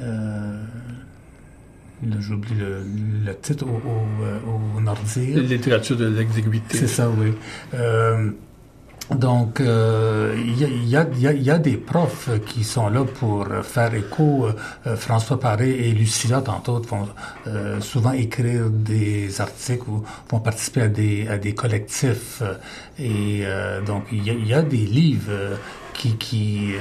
euh, 0.00 0.62
J'oublie 2.20 2.54
le, 2.54 2.82
le, 3.24 3.34
titre 3.36 3.64
au, 3.66 3.70
au, 3.70 4.76
au 4.76 4.80
Nordir. 4.82 5.38
Littérature 5.38 5.96
de 5.96 6.04
l'exiguïté. 6.08 6.76
C'est 6.76 6.88
ça, 6.88 7.08
oui. 7.08 7.32
Euh, 9.10 9.14
donc, 9.14 9.56
il 9.60 9.66
euh, 9.68 10.34
y, 10.36 10.90
y, 10.90 10.96
a, 10.96 11.32
y, 11.32 11.50
a, 11.50 11.58
des 11.58 11.76
profs 11.76 12.30
qui 12.46 12.64
sont 12.64 12.88
là 12.88 13.04
pour 13.04 13.46
faire 13.62 13.94
écho. 13.94 14.48
Euh, 14.86 14.96
François 14.96 15.38
Paré 15.38 15.70
et 15.70 15.92
Lucia, 15.92 16.40
tantôt, 16.40 16.74
autres, 16.74 16.88
vont 16.88 17.08
euh, 17.46 17.80
souvent 17.80 18.12
écrire 18.12 18.70
des 18.70 19.40
articles 19.40 19.88
ou 19.88 20.04
vont 20.30 20.40
participer 20.40 20.82
à 20.82 20.88
des, 20.88 21.28
à 21.28 21.38
des 21.38 21.54
collectifs. 21.54 22.42
Et 22.98 23.44
donc, 23.86 24.04
il 24.12 24.26
y, 24.26 24.48
y, 24.48 24.54
a 24.54 24.62
des 24.62 24.76
livres 24.78 25.58
qui, 25.92 26.16
qui 26.16 26.74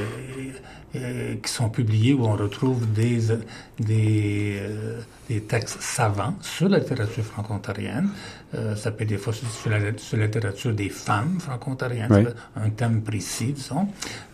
euh, 0.95 1.35
qui 1.43 1.51
sont 1.51 1.69
publiés 1.69 2.13
où 2.13 2.23
on 2.25 2.35
retrouve 2.35 2.89
des, 2.93 3.19
des, 3.79 4.59
euh, 4.61 4.99
des 5.27 5.41
textes 5.41 5.81
savants 5.81 6.35
sur 6.41 6.69
la 6.69 6.79
littérature 6.79 7.23
franco-ontarienne. 7.23 8.09
Euh, 8.55 8.75
ça 8.75 8.91
peut 8.91 9.03
être 9.03 9.09
des 9.09 9.17
fois 9.17 9.33
sur 9.33 9.69
la, 9.69 9.79
sur 9.97 10.17
la 10.17 10.25
littérature 10.25 10.73
des 10.73 10.89
femmes 10.89 11.39
franco-ontariennes, 11.39 12.07
oui. 12.11 12.25
un 12.55 12.69
thème 12.69 13.01
précis, 13.01 13.53
disons. 13.53 13.87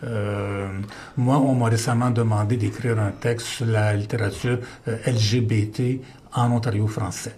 Euh, 0.04 0.68
moi, 1.16 1.38
on 1.38 1.54
m'a 1.54 1.66
récemment 1.68 2.10
demandé 2.10 2.56
d'écrire 2.56 2.98
un 2.98 3.10
texte 3.10 3.46
sur 3.46 3.66
la 3.66 3.94
littérature 3.94 4.58
LGBT 4.86 6.00
en 6.34 6.52
Ontario 6.52 6.86
français. 6.86 7.36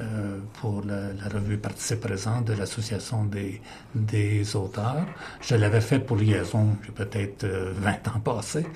Euh, 0.00 0.38
pour 0.60 0.84
la, 0.84 1.12
la, 1.12 1.28
revue 1.28 1.58
Participe 1.58 1.98
présent 1.98 2.40
de 2.40 2.52
l'Association 2.52 3.24
des, 3.24 3.60
des 3.96 4.54
auteurs. 4.54 5.04
Je 5.40 5.56
l'avais 5.56 5.80
fait 5.80 5.98
pour 5.98 6.16
liaison, 6.16 6.76
j'ai 6.86 6.92
peut-être 6.92 7.42
euh, 7.42 7.72
20 7.74 8.08
ans 8.08 8.20
passés. 8.20 8.66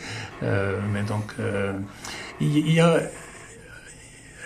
Euh, 0.43 0.81
mais 0.93 1.05
donc, 1.05 1.33
euh, 1.39 1.75
il 2.41 2.73
y, 2.73 2.81
a... 2.81 3.03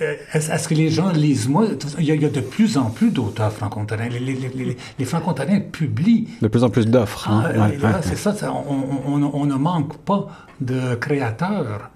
Euh, 0.02 0.14
est-ce 0.34 0.68
que 0.68 0.74
les 0.74 0.90
gens 0.90 1.10
lisent 1.10 1.48
moi 1.48 1.64
il 1.98 2.04
y, 2.04 2.10
a, 2.10 2.14
il 2.14 2.22
y 2.22 2.26
a 2.26 2.28
de 2.28 2.40
plus 2.40 2.76
en 2.76 2.90
plus 2.90 3.10
d'auteurs 3.10 3.52
franco-ontariens. 3.52 4.08
Les, 4.08 4.18
les, 4.18 4.34
les, 4.34 4.76
les 4.98 5.04
franco-ontariens 5.04 5.60
publient. 5.60 6.28
De 6.42 6.48
plus 6.48 6.64
en 6.64 6.70
plus 6.70 6.86
d'offres. 6.86 7.28
Hein? 7.30 7.44
Ah, 7.46 7.52
ouais, 7.52 7.78
ouais, 7.78 7.90
c'est 8.02 8.16
ça. 8.16 8.34
ça 8.34 8.52
on, 8.52 9.02
on, 9.06 9.22
on, 9.22 9.46
ne 9.46 9.54
manque 9.54 9.96
pas 9.98 10.28
de 10.60 10.94
créateurs 10.96 11.90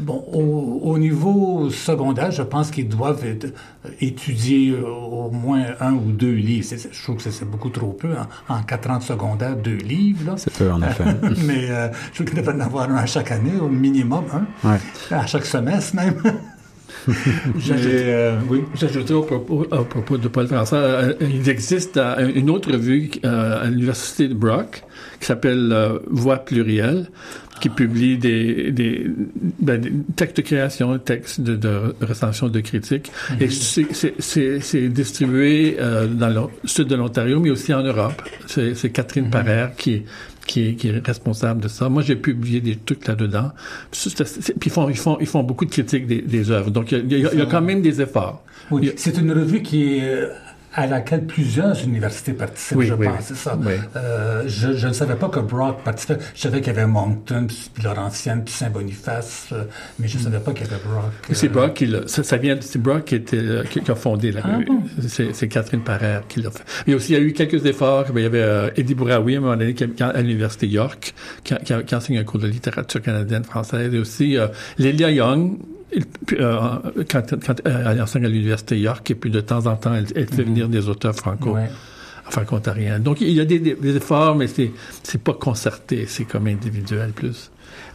Bon, 0.00 0.24
au, 0.32 0.98
niveau 0.98 1.70
secondaire, 1.70 2.32
je 2.32 2.42
pense 2.42 2.70
qu'ils 2.70 2.88
doivent 2.88 3.24
étudier 4.00 4.74
au 4.76 5.30
moins 5.30 5.66
un 5.80 5.92
ou 5.92 6.10
deux 6.10 6.32
livres. 6.32 6.66
Je 6.90 7.02
trouve 7.02 7.16
que 7.16 7.30
c'est 7.30 7.44
beaucoup 7.44 7.70
trop 7.70 7.92
peu. 7.92 8.12
Hein. 8.16 8.26
En 8.48 8.62
quatre 8.62 8.90
ans 8.90 8.98
de 8.98 9.02
secondaire, 9.04 9.56
deux 9.56 9.76
livres. 9.76 10.34
C'est 10.36 10.52
peu, 10.52 10.72
en 10.72 10.82
effet. 10.82 11.04
Mais 11.44 11.68
je 11.68 12.14
trouve 12.14 12.26
qu'ils 12.26 12.36
devraient 12.36 12.56
en 12.56 12.60
avoir 12.60 12.90
un 12.90 12.96
à 12.96 13.06
chaque 13.06 13.30
année, 13.30 13.56
au 13.60 13.68
minimum. 13.68 14.24
Hein? 14.32 14.46
Ouais. 14.64 15.16
À 15.16 15.26
chaque 15.26 15.46
semestre, 15.46 15.94
même. 15.94 16.20
Euh, 17.74 18.38
j'ajouterais 18.74 19.14
au 19.14 19.22
propos, 19.22 20.16
de 20.16 20.28
Paul 20.28 20.46
François, 20.46 20.78
euh, 20.78 21.14
il 21.20 21.48
existe 21.48 21.98
une 22.34 22.50
autre 22.50 22.72
revue 22.72 23.10
euh, 23.24 23.62
à 23.62 23.68
l'université 23.68 24.28
de 24.28 24.34
Brock 24.34 24.82
qui 25.20 25.26
s'appelle 25.26 25.74
Voix 26.06 26.38
plurielle, 26.38 27.10
qui 27.60 27.68
publie 27.68 28.18
des, 28.18 28.72
des, 28.72 29.06
ben, 29.60 30.04
textes 30.16 30.36
de 30.36 30.42
création, 30.42 30.98
textes 30.98 31.40
de, 31.40 31.56
de 31.56 31.94
recension, 32.00 32.48
de 32.48 32.60
critique. 32.60 33.10
Et 33.40 33.46
mm-hmm. 33.46 34.60
c'est 34.60 34.88
distribué 34.88 35.76
dans 36.10 36.28
le 36.28 36.68
sud 36.68 36.88
de 36.88 36.96
l'Ontario, 36.96 37.40
mais 37.40 37.50
aussi 37.50 37.72
en 37.72 37.82
Europe. 37.82 38.22
C'est 38.46 38.90
Catherine 38.90 39.26
mm 39.26 39.70
qui 39.76 40.02
qui 40.46 40.68
est, 40.68 40.74
qui 40.74 40.88
est 40.88 41.06
responsable 41.06 41.62
de 41.62 41.68
ça. 41.68 41.88
Moi, 41.88 42.02
j'ai 42.02 42.16
publié 42.16 42.60
des 42.60 42.76
trucs 42.76 43.06
là-dedans. 43.06 43.52
Puis 43.90 44.12
ils 44.66 44.70
font, 44.70 44.88
ils 44.88 44.96
font, 44.96 45.16
ils 45.20 45.26
font 45.26 45.42
beaucoup 45.42 45.64
de 45.64 45.70
critiques 45.70 46.06
des, 46.06 46.20
des 46.20 46.50
œuvres. 46.50 46.70
Donc, 46.70 46.92
il 46.92 47.10
y, 47.10 47.26
a, 47.26 47.32
il 47.32 47.38
y 47.38 47.42
a 47.42 47.46
quand 47.46 47.62
même 47.62 47.82
des 47.82 48.00
efforts. 48.00 48.44
Oui, 48.70 48.92
c'est 48.96 49.18
une 49.18 49.32
revue 49.32 49.62
qui 49.62 49.98
est 49.98 50.28
à 50.74 50.86
laquelle 50.86 51.24
plusieurs 51.24 51.82
universités 51.84 52.32
participent, 52.32 52.80
je 52.80 52.94
pense, 52.94 53.20
c'est 53.26 53.36
ça. 53.36 53.56
Euh, 53.96 54.42
je, 54.46 54.72
je, 54.72 54.88
ne 54.88 54.92
savais 54.92 55.14
pas 55.14 55.28
que 55.28 55.38
Brock 55.38 55.82
participait. 55.84 56.18
Je 56.34 56.40
savais 56.40 56.60
qu'il 56.60 56.72
y 56.72 56.76
avait 56.76 56.86
Moncton, 56.86 57.46
puis 57.46 57.82
Laurentienne, 57.84 58.42
puis 58.44 58.52
Saint-Boniface, 58.52 59.50
euh, 59.52 59.64
mais 60.00 60.08
je 60.08 60.18
ne 60.18 60.24
savais 60.24 60.40
pas 60.40 60.52
qu'il 60.52 60.66
y 60.66 60.70
avait 60.70 60.82
Brock. 60.84 61.12
C'est 61.30 61.48
Brock 61.48 61.74
qui 61.74 61.86
l'a, 61.86 62.08
ça, 62.08 62.24
ça, 62.24 62.36
vient, 62.38 62.58
c'est 62.60 62.82
Brock 62.82 63.04
qui, 63.04 63.14
était, 63.14 63.36
euh, 63.36 63.62
qui, 63.62 63.88
a 63.88 63.94
fondé 63.94 64.32
la 64.32 64.40
ah, 64.42 64.56
revue. 64.56 65.30
C'est 65.32 65.48
Catherine 65.48 65.82
Parère 65.82 66.26
qui 66.26 66.42
l'a 66.42 66.50
fait. 66.50 66.64
Mais 66.88 66.94
aussi, 66.94 67.12
il 67.12 67.18
y 67.18 67.22
a 67.22 67.24
eu 67.24 67.32
quelques 67.32 67.64
efforts. 67.66 68.06
Il 68.14 68.22
y 68.22 68.26
avait 68.26 68.72
Eddie 68.76 68.94
Bouraoui, 68.96 69.36
à 69.36 69.38
un 69.38 69.40
moment 69.42 69.56
donné, 69.56 69.74
qui, 69.74 69.84
à 70.02 70.20
l'université 70.20 70.66
York, 70.66 71.14
qui, 71.44 71.54
qui, 71.54 71.94
enseigne 71.94 72.18
un 72.18 72.24
cours 72.24 72.40
de 72.40 72.48
littérature 72.48 73.00
canadienne, 73.00 73.44
française, 73.44 73.94
et 73.94 73.98
aussi 73.98 74.36
Lélia 74.78 75.12
Young, 75.12 75.56
euh, 76.32 76.78
quand, 77.10 77.34
quand 77.44 77.60
elle 77.64 78.02
enseigne 78.02 78.26
à 78.26 78.28
l'université 78.28 78.78
York, 78.78 79.10
et 79.10 79.14
puis 79.14 79.30
de 79.30 79.40
temps 79.40 79.66
en 79.66 79.76
temps, 79.76 79.94
elle, 79.94 80.06
fait 80.06 80.38
mhm. 80.38 80.44
venir 80.44 80.68
des 80.68 80.88
auteurs 80.88 81.14
franco. 81.14 81.56
franco-ontariens. 82.30 82.98
Donc, 83.00 83.20
il 83.20 83.30
y 83.30 83.40
a 83.40 83.44
des, 83.44 83.96
efforts, 83.96 84.34
mais 84.34 84.46
c'est 84.48 85.22
pas 85.22 85.34
concerté, 85.34 86.06
c'est 86.06 86.24
comme 86.24 86.46
individuel 86.46 87.12
plus. 87.12 87.50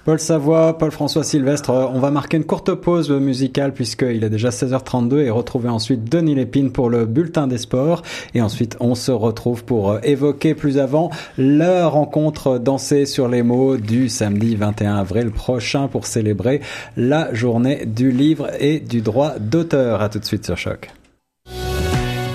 Paul 0.05 0.19
Savoie, 0.19 0.77
Paul-François 0.77 1.23
Sylvestre, 1.23 1.69
euh, 1.71 1.85
on 1.93 1.99
va 1.99 2.09
marquer 2.09 2.38
une 2.38 2.45
courte 2.45 2.73
pause 2.73 3.12
musicale 3.12 3.73
puisqu'il 3.73 4.23
est 4.23 4.29
déjà 4.29 4.49
16h32 4.49 5.19
et 5.19 5.29
retrouver 5.29 5.69
ensuite 5.69 6.09
Denis 6.09 6.35
Lépine 6.35 6.71
pour 6.71 6.89
le 6.89 7.05
bulletin 7.05 7.47
des 7.47 7.57
sports. 7.57 8.01
Et 8.33 8.41
ensuite, 8.41 8.77
on 8.79 8.95
se 8.95 9.12
retrouve 9.12 9.63
pour 9.63 9.91
euh, 9.91 9.99
évoquer 10.03 10.55
plus 10.55 10.77
avant 10.77 11.09
la 11.38 11.88
rencontre 11.88 12.59
dansée 12.59 13.05
sur 13.05 13.27
les 13.27 13.43
mots 13.43 13.77
du 13.77 14.09
samedi 14.09 14.55
21 14.55 14.95
avril 14.95 15.31
prochain 15.31 15.88
pour 15.88 16.05
célébrer 16.05 16.62
la 16.95 17.33
journée 17.33 17.85
du 17.85 18.12
livre 18.12 18.49
et 18.59 18.79
du 18.79 19.01
droit 19.01 19.33
d'auteur. 19.39 20.01
À 20.01 20.09
tout 20.09 20.19
de 20.19 20.25
suite 20.25 20.45
sur 20.45 20.57
Choc. 20.57 20.98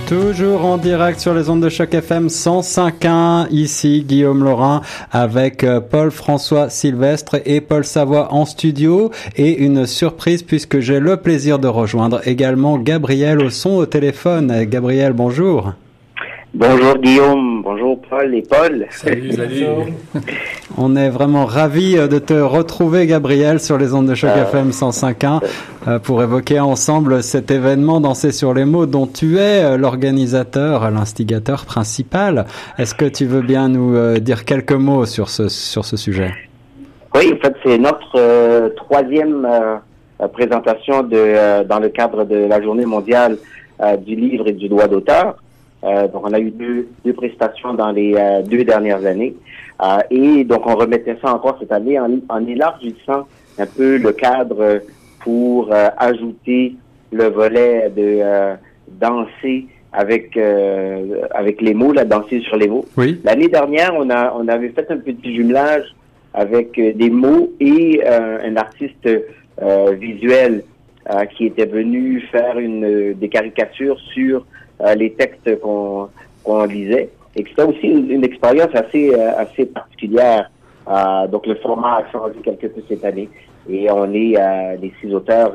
Toujours 0.09 0.67
en 0.67 0.77
direct 0.77 1.19
sur 1.19 1.33
les 1.33 1.49
ondes 1.49 1.63
de 1.63 1.71
choc 1.71 1.95
FM 1.95 2.27
105.1. 2.27 3.49
Ici 3.51 4.05
Guillaume 4.07 4.45
Laurin 4.45 4.83
avec 5.11 5.65
euh, 5.65 5.81
Paul-François 5.81 6.69
Sylvestre 6.69 7.37
et 7.47 7.63
Paul 7.63 7.87
Savoie 7.87 8.33
en 8.35 8.45
studio 8.45 9.11
et 9.37 9.65
une 9.65 9.87
surprise 9.87 10.43
puisque 10.43 10.81
j'ai 10.81 11.01
le 11.01 11.17
plaisir 11.17 11.59
de 11.59 11.69
rejoindre 11.69 12.21
également 12.29 12.77
Gabriel 12.77 13.41
au 13.41 13.49
son 13.49 13.71
au 13.71 13.87
téléphone. 13.87 14.65
Gabriel, 14.65 15.15
bonjour. 15.15 15.73
Bonjour 16.57 16.99
Guillaume, 16.99 17.63
bonjour 17.65 18.01
Paul 18.09 18.33
et 18.33 18.43
Paul. 18.43 18.87
Salut, 18.91 19.33
salut. 19.33 19.65
On 20.79 20.95
est 20.95 21.09
vraiment 21.09 21.47
ravis 21.47 21.99
euh, 21.99 22.07
de 22.07 22.21
te 22.21 22.35
retrouver 22.35 23.09
Gabriel 23.09 23.59
sur 23.59 23.77
les 23.77 23.93
ondes 23.93 24.07
de 24.07 24.15
choc 24.15 24.31
ah. 24.33 24.43
FM 24.43 24.71
105.1 24.71 25.43
euh, 25.89 25.99
pour 25.99 26.23
évoquer 26.23 26.61
ensemble 26.61 27.25
cet 27.25 27.51
événement 27.51 28.01
Danser 28.01 28.31
sur 28.31 28.55
les 28.55 28.65
mots 28.65 28.87
dont 28.87 29.09
tu 29.09 29.39
es 29.39 29.65
euh, 29.65 29.77
l'organisateur, 29.77 30.89
l'instigateur 30.93 31.65
principal. 31.65 32.47
Est-ce 32.79 32.95
que 32.95 33.07
tu 33.07 33.27
veux 33.27 33.43
bien 33.43 33.69
nous 33.69 34.21
dire 34.21 34.45
quelques 34.45 34.71
mots 34.71 35.07
sur 35.07 35.31
ce, 35.31 35.49
sur 35.49 35.85
ce 35.85 35.97
sujet? 35.97 36.31
Oui, 37.17 37.35
en 37.35 37.45
fait 37.45 37.55
c'est 37.65 37.79
notre 37.79 38.69
troisième 38.77 39.49
présentation 40.33 41.03
de, 41.03 41.65
dans 41.65 41.81
le 41.81 41.89
cadre 41.89 42.23
de 42.23 42.37
la 42.37 42.63
journée 42.63 42.87
mondiale 42.87 43.39
du 44.07 44.15
livre 44.15 44.47
et 44.47 44.53
du 44.53 44.69
droit 44.69 44.87
d'auteur. 44.87 45.35
Euh, 45.85 46.09
donc, 46.09 46.27
on 46.27 46.33
a 46.33 46.39
eu 46.39 46.51
deux, 46.51 46.89
deux 47.05 47.13
prestations 47.13 47.75
dans 47.75 47.93
les 47.93 48.15
euh, 48.15 48.43
deux 48.43 48.65
dernières 48.65 49.05
années. 49.05 49.35
Euh, 49.83 49.99
et 50.11 50.45
donc, 50.45 50.67
on 50.67 50.77
remettait 50.77 51.17
ça 51.23 51.35
encore 51.35 51.59
cette 51.61 51.73
année 51.73 51.99
en, 51.99 52.11
en 52.29 52.47
élargissant 52.47 53.27
un 53.59 53.67
peu 53.67 53.99
le 53.99 54.13
cadre 54.13 54.81
pour 55.21 55.73
ajouter 55.73 56.75
le 57.13 57.29
volet 57.29 57.91
de 57.97 58.21
danser 59.01 59.67
avec 59.93 60.37
avec 60.37 61.63
les 61.63 61.73
mots, 61.73 61.93
la 61.93 62.05
danser 62.05 62.41
sur 62.41 62.57
les 62.57 62.67
mots. 62.69 62.85
Oui. 62.97 63.21
L'année 63.25 63.49
dernière, 63.49 63.95
on 63.97 64.11
a 64.11 64.35
on 64.37 64.49
avait 64.49 64.71
fait 64.71 64.91
un 64.91 64.99
petit 64.99 65.35
jumelage 65.35 65.87
avec 66.35 66.75
des 66.75 67.11
mots 67.11 67.53
et 67.61 68.03
un 68.05 68.57
artiste 68.57 69.09
visuel 69.99 70.65
qui 71.37 71.47
était 71.47 71.67
venu 71.67 72.21
faire 72.33 72.59
une 72.59 73.15
des 73.15 73.29
caricatures 73.29 74.01
sur 74.13 74.45
les 74.97 75.13
textes 75.13 75.61
qu'on 75.61 76.09
lisait. 76.69 77.11
Et 77.37 77.45
c'était 77.49 77.63
aussi 77.63 77.89
une, 77.89 78.25
expérience 78.25 78.75
assez, 78.75 79.13
euh, 79.15 79.37
assez 79.37 79.67
particulière. 79.67 80.51
Euh, 80.89 81.27
donc 81.27 81.47
le 81.47 81.57
format 81.57 81.97
a 81.97 82.13
changé 82.13 82.35
quelque 82.43 82.69
peu 82.69 82.83
cette 82.89 83.05
année. 83.05 83.29
Et 83.69 83.91
on 83.91 84.13
est 84.13 84.37
les 84.81 84.93
six 85.01 85.13
auteurs 85.15 85.53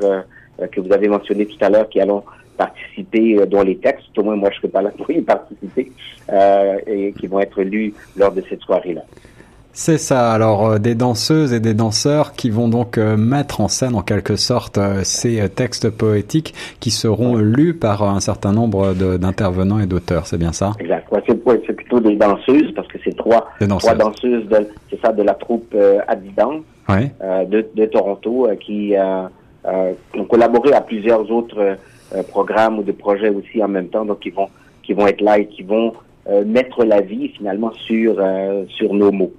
que 0.72 0.80
vous 0.80 0.92
avez 0.92 1.06
mentionnés 1.06 1.46
tout 1.46 1.64
à 1.64 1.70
l'heure 1.70 1.88
qui 1.88 2.00
allons 2.00 2.24
participer 2.56 3.46
dans 3.46 3.62
les 3.62 3.76
textes, 3.76 4.18
au 4.18 4.24
moins 4.24 4.34
moi 4.34 4.50
je 4.50 4.56
ne 4.56 4.60
serai 4.62 4.68
pas 4.68 4.82
là 4.82 4.90
pour 4.90 5.08
y 5.12 5.22
participer, 5.22 5.92
et 6.88 7.12
qui 7.12 7.26
vont 7.28 7.38
être 7.38 7.62
lus 7.62 7.94
lors 8.16 8.32
de 8.32 8.42
cette 8.48 8.62
soirée-là. 8.62 9.02
C'est 9.82 9.96
ça, 9.96 10.30
alors 10.30 10.72
euh, 10.72 10.78
des 10.78 10.94
danseuses 10.94 11.54
et 11.54 11.58
des 11.58 11.72
danseurs 11.72 12.34
qui 12.34 12.50
vont 12.50 12.68
donc 12.68 12.98
euh, 12.98 13.16
mettre 13.16 13.62
en 13.62 13.68
scène 13.68 13.94
en 13.94 14.02
quelque 14.02 14.36
sorte 14.36 14.76
euh, 14.76 15.00
ces 15.04 15.48
textes 15.48 15.88
poétiques 15.88 16.52
qui 16.80 16.90
seront 16.90 17.36
lus 17.36 17.72
par 17.72 18.02
un 18.02 18.20
certain 18.20 18.52
nombre 18.52 18.92
d'intervenants 18.92 19.80
et 19.80 19.86
d'auteurs, 19.86 20.26
c'est 20.26 20.36
bien 20.36 20.52
ça? 20.52 20.72
Exact, 20.80 21.06
c'est 21.66 21.72
plutôt 21.72 21.98
des 21.98 22.14
danseuses 22.14 22.74
parce 22.76 22.88
que 22.88 22.98
c'est 23.02 23.16
trois, 23.16 23.48
trois 23.78 23.94
danseuses, 23.94 24.46
de, 24.48 24.68
c'est 24.90 25.00
ça, 25.00 25.12
de 25.12 25.22
la 25.22 25.32
troupe 25.32 25.74
Adidan 26.08 26.60
de, 26.90 27.66
de, 27.74 27.86
Toronto 27.86 28.48
qui 28.60 28.92
ont 28.94 30.24
collaboré 30.26 30.74
à 30.74 30.82
plusieurs 30.82 31.30
autres 31.30 31.78
programmes 32.28 32.80
ou 32.80 32.82
de 32.82 32.92
projets 32.92 33.30
aussi 33.30 33.64
en 33.64 33.68
même 33.68 33.88
temps, 33.88 34.04
donc 34.04 34.20
qui 34.20 34.28
vont, 34.28 34.48
qui 34.82 34.92
vont 34.92 35.06
être 35.06 35.22
là 35.22 35.38
et 35.38 35.46
qui 35.46 35.62
vont 35.62 35.94
mettre 36.44 36.84
la 36.84 37.00
vie 37.00 37.28
finalement 37.28 37.72
sur, 37.72 38.22
sur 38.68 38.92
nos 38.92 39.10
mots. 39.10 39.32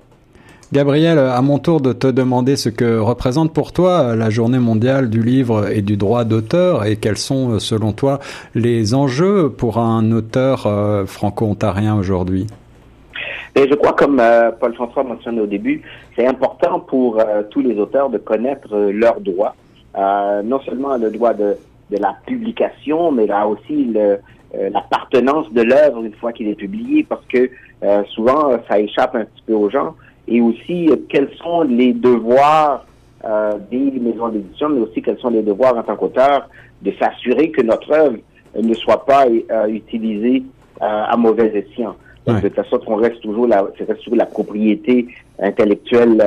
Gabriel, 0.74 1.20
à 1.20 1.42
mon 1.42 1.60
tour 1.60 1.82
de 1.82 1.92
te 1.92 2.08
demander 2.08 2.56
ce 2.56 2.70
que 2.70 2.98
représente 2.98 3.54
pour 3.54 3.74
toi 3.74 4.16
la 4.16 4.30
journée 4.30 4.58
mondiale 4.58 5.10
du 5.10 5.22
livre 5.22 5.70
et 5.70 5.82
du 5.82 5.98
droit 5.98 6.24
d'auteur 6.24 6.86
et 6.86 6.96
quels 6.96 7.18
sont, 7.18 7.60
selon 7.60 7.92
toi, 7.92 8.20
les 8.56 8.94
enjeux 8.94 9.50
pour 9.50 9.80
un 9.80 10.14
auteur 10.14 10.68
euh, 10.68 11.06
franco-ontarien 11.06 11.98
aujourd'hui 11.98 12.48
et 13.54 13.68
je 13.68 13.76
crois, 13.76 13.92
comme 13.92 14.22
euh, 14.22 14.50
Paul 14.52 14.74
François 14.74 15.04
mentionnait 15.04 15.42
au 15.42 15.46
début, 15.46 15.82
c'est 16.16 16.26
important 16.26 16.80
pour 16.80 17.20
euh, 17.20 17.44
tous 17.50 17.60
les 17.60 17.78
auteurs 17.78 18.10
de 18.10 18.18
connaître 18.18 18.74
leurs 18.74 19.20
droits. 19.20 19.56
non 19.94 20.62
seulement 20.62 20.96
le 20.96 21.12
droit 21.12 21.34
de, 21.34 21.58
de, 21.90 21.98
la 21.98 22.16
publication, 22.26 23.12
mais 23.12 23.28
là 23.28 23.46
aussi 23.46 23.94
l'appartenance 24.54 25.52
de 25.52 25.64
l'œuvre 25.64 26.02
une 26.02 26.14
fois 26.14 26.32
qu'il 26.32 26.48
est 26.48 26.56
publié, 26.56 27.04
parce 27.04 27.26
que 27.26 27.50
souvent 28.16 28.54
ça 28.70 28.80
échappe 28.80 29.16
un 29.16 29.26
petit 29.26 29.44
peu 29.46 29.54
aux 29.54 29.70
gens 29.70 29.96
et 30.32 30.42
aussi 30.42 30.90
euh, 30.90 30.96
quels 31.10 31.30
sont 31.44 31.62
les 31.64 31.94
devoirs 31.94 32.86
euh, 33.26 33.54
des 33.70 33.92
maisons 34.00 34.30
d'édition, 34.30 34.70
mais 34.70 34.82
aussi 34.82 35.02
quels 35.02 35.20
sont 35.20 35.30
les 35.30 35.44
devoirs 35.44 35.78
en 35.78 35.84
tant 35.84 35.96
qu'auteur 35.96 36.50
de 36.82 36.92
s'assurer 37.00 37.52
que 37.52 37.62
notre 37.62 37.92
œuvre 37.92 38.18
ne 38.60 38.74
soit 38.74 39.06
pas 39.06 39.26
euh, 39.28 39.68
utilisée 39.68 40.44
à 40.80 41.16
mauvais 41.16 41.52
escient. 41.56 41.96
De 42.26 42.40
toute 42.40 42.56
façon, 42.56 42.80
qu'on 42.80 42.96
reste 42.96 43.22
toujours 43.22 43.46
la, 43.46 43.62
reste 43.62 44.04
toujours 44.04 44.18
la 44.18 44.26
propriété 44.26 45.08
intellectuelle 45.40 46.18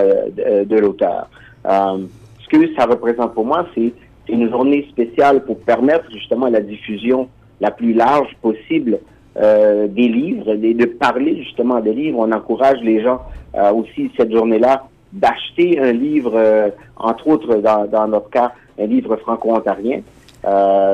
de, 0.69 0.79
l'auteur. 0.79 1.29
ce 1.65 2.49
que 2.49 2.73
ça 2.77 2.87
représente 2.87 3.35
pour 3.35 3.45
moi, 3.45 3.67
c'est 3.75 3.93
une 4.29 4.49
journée 4.49 4.87
spéciale 4.91 5.45
pour 5.45 5.59
permettre 5.59 6.05
justement 6.13 6.47
la 6.47 6.61
diffusion 6.61 7.29
la 7.61 7.73
plus 7.73 7.95
large 7.95 8.29
possible 8.43 9.01
euh, 9.37 9.89
des 9.89 10.07
livres, 10.07 10.51
et 10.63 10.75
de 10.75 10.85
parler 10.85 11.43
justement 11.43 11.81
des 11.81 11.93
livres. 11.93 12.21
On 12.21 12.31
encourage 12.31 12.81
les 12.83 13.03
gens 13.03 13.15
euh, 13.15 13.44
aussi 13.75 14.11
cette 14.17 14.33
journée-là 14.33 14.87
d'acheter 15.13 15.79
un 15.79 15.93
livre, 15.93 16.73
entre 16.97 17.29
autres 17.29 17.57
dans, 17.57 17.87
dans 17.87 18.09
notre 18.09 18.31
cas, 18.31 18.53
un 18.79 18.87
livre 18.87 19.17
franco-ontarien. 19.17 20.01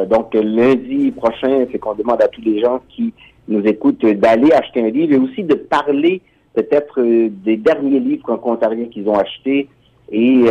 donc 0.08 0.34
lundi 0.34 1.10
prochain, 1.12 1.66
c'est 1.72 1.78
qu'on 1.78 1.94
demande 1.94 2.20
à 2.20 2.28
tous 2.28 2.42
les 2.42 2.60
gens 2.60 2.80
qui 2.90 3.14
nous 3.48 3.64
écoutent 3.64 4.04
d'aller 4.04 4.52
acheter 4.52 4.84
un 4.84 4.90
livre 4.90 5.14
et 5.14 5.18
aussi 5.18 5.42
de 5.42 5.54
parler 5.54 6.20
peut-être 6.52 7.00
des 7.00 7.56
derniers 7.56 8.00
livres 8.00 8.22
franco-ontariens 8.22 8.86
qu'ils 8.86 9.08
ont 9.08 9.18
achetés 9.18 9.68
et 10.12 10.44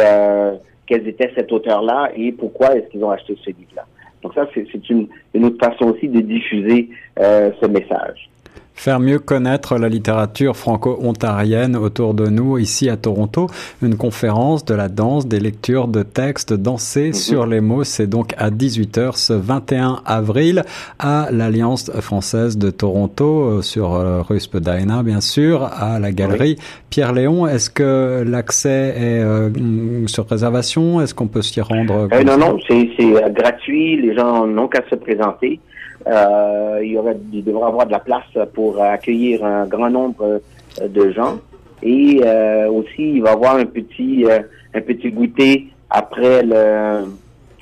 quels 0.89 1.07
étaient 1.07 1.31
cet 1.35 1.51
auteur-là 1.51 2.09
et 2.15 2.31
pourquoi 2.31 2.75
est-ce 2.75 2.87
qu'ils 2.89 3.03
ont 3.05 3.11
acheté 3.11 3.37
ce 3.45 3.51
livre-là. 3.51 3.85
Donc 4.23 4.33
ça, 4.33 4.47
c'est 4.53 4.89
une, 4.89 5.07
une, 5.33 5.45
autre 5.45 5.63
façon 5.63 5.91
aussi 5.91 6.09
de 6.09 6.19
diffuser 6.19 6.89
euh, 7.19 7.51
ce 7.61 7.67
message 7.67 8.29
faire 8.79 9.01
mieux 9.01 9.19
connaître 9.19 9.77
la 9.77 9.89
littérature 9.89 10.55
franco-ontarienne 10.55 11.75
autour 11.75 12.13
de 12.13 12.27
nous 12.27 12.57
ici 12.57 12.89
à 12.89 12.95
Toronto. 12.95 13.47
Une 13.81 13.97
conférence 13.97 14.63
de 14.63 14.73
la 14.73 14.87
danse, 14.87 15.27
des 15.27 15.41
lectures 15.41 15.89
de 15.89 16.01
textes 16.01 16.53
dansés 16.53 17.07
mhm. 17.07 17.13
sur 17.13 17.45
les 17.45 17.59
mots. 17.59 17.83
C'est 17.83 18.07
donc 18.07 18.33
à 18.37 18.49
18h 18.49 19.17
ce 19.17 19.33
21 19.33 20.01
avril 20.05 20.63
à 20.97 21.27
l'Alliance 21.29 21.91
française 21.99 22.57
de 22.57 22.69
Toronto 22.69 23.41
euh, 23.41 23.61
sur 23.61 23.95
euh, 23.95 24.21
rue 24.21 24.39
Spadina, 24.39 25.03
bien 25.03 25.19
sûr, 25.19 25.63
à 25.63 25.99
la 25.99 26.13
galerie 26.13 26.55
Pierre 26.89 27.11
Léon. 27.11 27.47
Est-ce 27.47 27.69
que 27.69 28.23
l'accès 28.25 28.93
est 28.95 29.19
euh, 29.19 30.07
sur 30.07 30.25
réservation? 30.25 31.01
Est-ce 31.01 31.13
qu'on 31.13 31.27
peut 31.27 31.41
s'y 31.41 31.59
rendre? 31.59 32.07
non, 32.23 32.37
non, 32.37 32.57
c'est 32.65 32.87
gratuit. 33.33 34.01
Les 34.01 34.15
gens 34.15 34.47
n'ont 34.47 34.69
qu'à 34.69 34.83
se 34.89 34.95
présenter. 34.95 35.59
Euh, 36.07 36.79
il, 36.81 36.91
y 36.91 36.97
aurait, 36.97 37.17
il 37.33 37.43
devrait 37.43 37.67
avoir 37.67 37.85
de 37.85 37.91
la 37.91 37.99
place 37.99 38.37
pour 38.53 38.81
accueillir 38.81 39.43
un 39.43 39.65
grand 39.65 39.89
nombre 39.89 40.41
euh, 40.81 40.87
de 40.87 41.11
gens. 41.11 41.39
Et 41.83 42.21
euh, 42.23 42.69
aussi, 42.69 43.15
il 43.15 43.21
va 43.21 43.31
avoir 43.31 43.55
un 43.55 43.65
petit, 43.65 44.25
un 44.73 44.81
petit 44.81 45.11
goûter 45.11 45.67
après 45.89 46.43
le, 46.43 47.05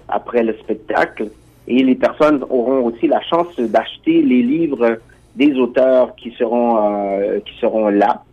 après 0.07 0.43
le 0.43 0.53
spectacle. 0.57 1.29
Et 1.67 1.83
les 1.83 1.95
personnes 1.95 2.43
auront 2.49 2.85
aussi 2.85 3.07
la 3.07 3.21
chance 3.21 3.59
d'acheter 3.59 4.21
les 4.21 4.41
livres 4.41 4.97
des 5.35 5.53
auteurs 5.55 6.15
qui 6.15 6.31
seront, 6.31 7.39
qui 7.45 7.53
seront 7.59 7.89
là. 7.89 8.23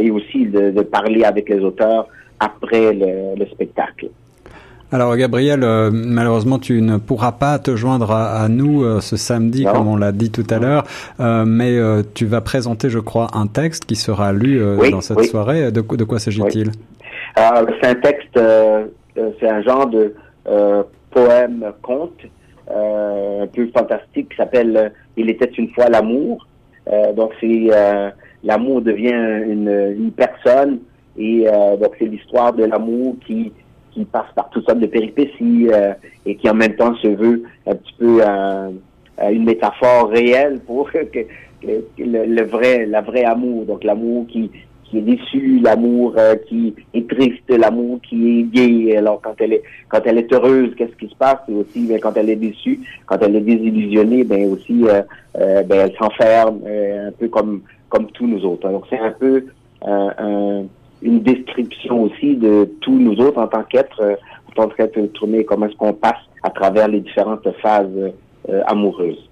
et 0.00 0.10
aussi 0.10 0.46
de, 0.46 0.70
de, 0.70 0.82
parler 0.82 1.22
avec 1.22 1.48
les 1.48 1.60
auteurs 1.60 2.08
après 2.40 2.92
le 2.92 3.46
spectacle. 3.46 4.08
Alors 4.92 5.16
Gabriel, 5.16 5.62
euh, 5.62 5.90
malheureusement 5.92 6.58
tu 6.58 6.82
ne 6.82 6.96
pourras 6.96 7.30
pas 7.30 7.60
te 7.60 7.76
joindre 7.76 8.10
à, 8.10 8.48
nous 8.48 8.82
euh, 8.82 9.00
ce 9.00 9.16
samedi 9.16 9.64
comme 9.64 9.86
on 9.86 9.94
l'a 9.94 10.10
dit 10.10 10.32
tout 10.32 10.46
à 10.50 10.58
l'heure, 10.58 10.82
euh, 11.20 11.44
mais 11.46 11.78
tu 12.14 12.26
vas 12.26 12.40
présenter 12.40 12.90
je 12.90 12.98
crois 12.98 13.28
un 13.32 13.46
texte 13.46 13.84
qui 13.84 13.94
sera 13.94 14.32
lu 14.32 14.60
dans 14.90 15.00
cette 15.00 15.24
soirée. 15.24 15.70
De, 15.70 15.80
de 15.80 16.04
quoi 16.04 16.18
s'agit-il? 16.18 16.72
C'est 17.36 17.86
un 17.86 17.94
texte, 17.94 18.40
c'est 19.14 19.48
un 19.48 19.62
genre 19.62 19.86
de 19.86 20.14
poème 21.12 21.72
conte 21.82 22.20
un 22.68 23.46
peu 23.46 23.68
fantastique 23.72 24.30
qui 24.30 24.36
s'appelle 24.36 24.92
Il 25.16 25.30
était 25.30 25.50
une 25.56 25.68
fois 25.70 25.88
l'amour. 25.88 26.48
donc 27.16 27.30
c'est 27.40 27.70
l'amour 28.42 28.82
devient 28.82 29.44
une, 29.46 29.94
une 29.96 30.10
personne 30.10 30.80
et 31.16 31.46
donc 31.80 31.92
c'est 32.00 32.06
l'histoire 32.06 32.52
de 32.52 32.64
l'amour 32.64 33.14
qui 33.24 33.52
qui 33.92 34.04
passe 34.04 34.26
par 34.34 34.50
toutes 34.50 34.64
sortes 34.66 34.80
de 34.80 34.86
péripéties 34.86 35.68
euh, 35.72 35.92
et 36.26 36.36
qui 36.36 36.48
en 36.48 36.54
même 36.54 36.74
temps 36.74 36.94
se 36.96 37.08
veut 37.08 37.42
un 37.66 37.74
petit 37.74 37.94
peu 37.98 38.20
euh, 38.22 38.70
une 39.30 39.44
métaphore 39.44 40.08
réelle 40.10 40.60
pour 40.60 40.90
que, 40.92 41.26
le, 41.98 42.42
vrai 42.44 42.86
la 42.86 43.00
vrai 43.00 43.24
amour. 43.24 43.64
Donc 43.66 43.84
l'amour 43.84 44.26
qui 44.28 44.50
qui 44.84 44.98
est 44.98 45.02
déçu 45.02 45.60
l'amour 45.62 46.14
euh, 46.18 46.34
qui 46.48 46.74
est 46.94 47.08
triste 47.08 47.48
l'amour 47.48 48.00
qui 48.08 48.40
est 48.40 48.42
gay 48.42 48.96
alors 48.96 49.20
quand 49.20 49.34
elle 49.38 49.52
est 49.52 49.62
quand 49.88 50.00
elle 50.04 50.18
est 50.18 50.32
heureuse 50.32 50.74
qu'est-ce 50.76 50.96
qui 50.96 51.08
se 51.08 51.14
passe? 51.14 51.38
Et 51.48 51.54
aussi 51.54 51.86
ben, 51.86 52.00
quand 52.00 52.16
elle 52.16 52.30
est 52.30 52.36
déçue 52.36 52.80
quand 53.06 53.18
elle 53.22 53.36
est 53.36 53.40
désillusionnée 53.40 54.24
ben 54.24 54.50
aussi 54.50 54.82
ben 55.34 55.64
elle 55.70 55.92
s'enferme 55.96 56.60
un 56.66 57.12
peu 57.12 57.28
comme 57.28 57.62
comme 57.88 58.10
tous 58.12 58.26
nous 58.26 58.44
autres. 58.44 58.68
Donc 58.68 58.84
c'est 58.90 58.98
un 58.98 59.12
peu 59.12 59.44
un 59.86 60.64
une 61.02 61.20
description 61.20 62.02
aussi 62.02 62.36
de 62.36 62.68
tous 62.80 62.98
nous 62.98 63.16
autres 63.20 63.38
en 63.38 63.46
tant 63.46 63.62
qu'êtres, 63.62 64.02
euh, 64.02 64.16
en 64.48 64.52
tant 64.52 64.68
qu'êtres 64.68 65.00
tournés, 65.14 65.44
comment 65.44 65.66
est-ce 65.66 65.76
qu'on 65.76 65.92
passe 65.92 66.20
à 66.42 66.50
travers 66.50 66.88
les 66.88 67.00
différentes 67.00 67.48
phases 67.62 68.12
euh, 68.48 68.62
amoureuses. 68.66 69.29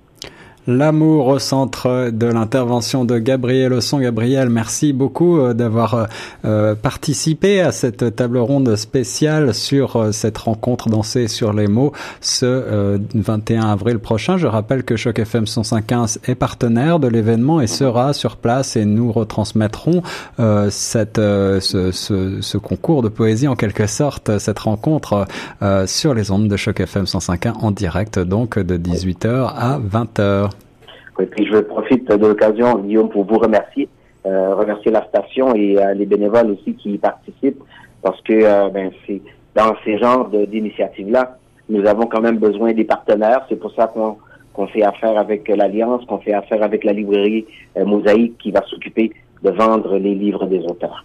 L'amour 0.70 1.28
au 1.28 1.38
centre 1.38 2.10
de 2.10 2.26
l'intervention 2.26 3.06
de 3.06 3.16
Gabriel 3.16 3.72
Osson. 3.72 4.00
Gabriel, 4.00 4.50
merci 4.50 4.92
beaucoup 4.92 5.38
euh, 5.38 5.54
d'avoir 5.54 6.08
euh, 6.44 6.74
participé 6.74 7.62
à 7.62 7.72
cette 7.72 8.14
table 8.14 8.36
ronde 8.36 8.76
spéciale 8.76 9.54
sur 9.54 9.96
euh, 9.96 10.12
cette 10.12 10.36
rencontre 10.36 10.90
dansée 10.90 11.26
sur 11.26 11.54
les 11.54 11.68
mots 11.68 11.92
ce 12.20 12.98
21 13.14 13.62
avril 13.62 13.98
prochain. 13.98 14.36
Je 14.36 14.46
rappelle 14.46 14.84
que 14.84 14.94
Choc 14.96 15.18
FM 15.18 15.44
105.15 15.44 16.18
est 16.28 16.34
partenaire 16.34 16.98
de 16.98 17.08
l'événement 17.08 17.62
et 17.62 17.66
sera 17.66 18.12
sur 18.12 18.36
place 18.36 18.76
et 18.76 18.84
nous 18.84 19.10
retransmettrons 19.10 20.02
cette, 20.68 21.16
ce, 21.16 21.90
ce, 21.92 22.42
ce, 22.42 22.58
concours 22.58 23.02
de 23.02 23.08
poésie 23.08 23.48
en 23.48 23.56
quelque 23.56 23.86
sorte, 23.86 24.38
cette 24.38 24.58
rencontre 24.58 25.26
sur 25.86 26.12
les 26.12 26.30
ondes 26.30 26.48
de 26.48 26.56
Choc 26.56 26.80
FM 26.80 27.04
105.1 27.04 27.52
en 27.60 27.70
direct 27.70 28.18
donc 28.18 28.58
de 28.58 28.76
18h 28.76 29.52
à 29.56 29.78
20h. 29.78 30.50
Et 31.20 31.26
puis 31.26 31.46
je 31.46 31.58
profite 31.58 32.08
de 32.08 32.26
l'occasion, 32.26 32.78
Guillaume, 32.78 33.08
pour 33.08 33.24
vous 33.24 33.38
remercier, 33.38 33.88
euh, 34.26 34.54
remercier 34.54 34.90
la 34.90 35.04
station 35.06 35.54
et 35.54 35.76
euh, 35.78 35.94
les 35.94 36.06
bénévoles 36.06 36.50
aussi 36.52 36.74
qui 36.74 36.92
y 36.92 36.98
participent, 36.98 37.62
parce 38.02 38.20
que 38.22 38.32
euh, 38.34 38.68
ben, 38.68 38.90
c'est 39.06 39.20
dans 39.54 39.74
ces 39.84 39.98
genres 39.98 40.28
d'initiatives-là, 40.28 41.38
nous 41.68 41.86
avons 41.86 42.06
quand 42.06 42.20
même 42.20 42.38
besoin 42.38 42.72
des 42.72 42.84
partenaires. 42.84 43.44
C'est 43.48 43.58
pour 43.58 43.72
ça 43.74 43.88
qu'on 43.88 44.16
qu'on 44.52 44.66
fait 44.66 44.82
affaire 44.82 45.16
avec 45.16 45.46
l'Alliance, 45.48 46.04
qu'on 46.06 46.18
fait 46.18 46.32
affaire 46.32 46.64
avec 46.64 46.82
la 46.82 46.92
librairie 46.92 47.46
Mosaïque 47.76 48.38
qui 48.38 48.50
va 48.50 48.60
s'occuper 48.66 49.12
de 49.44 49.50
vendre 49.50 49.96
les 49.98 50.16
livres 50.16 50.46
des 50.46 50.58
auteurs. 50.64 51.04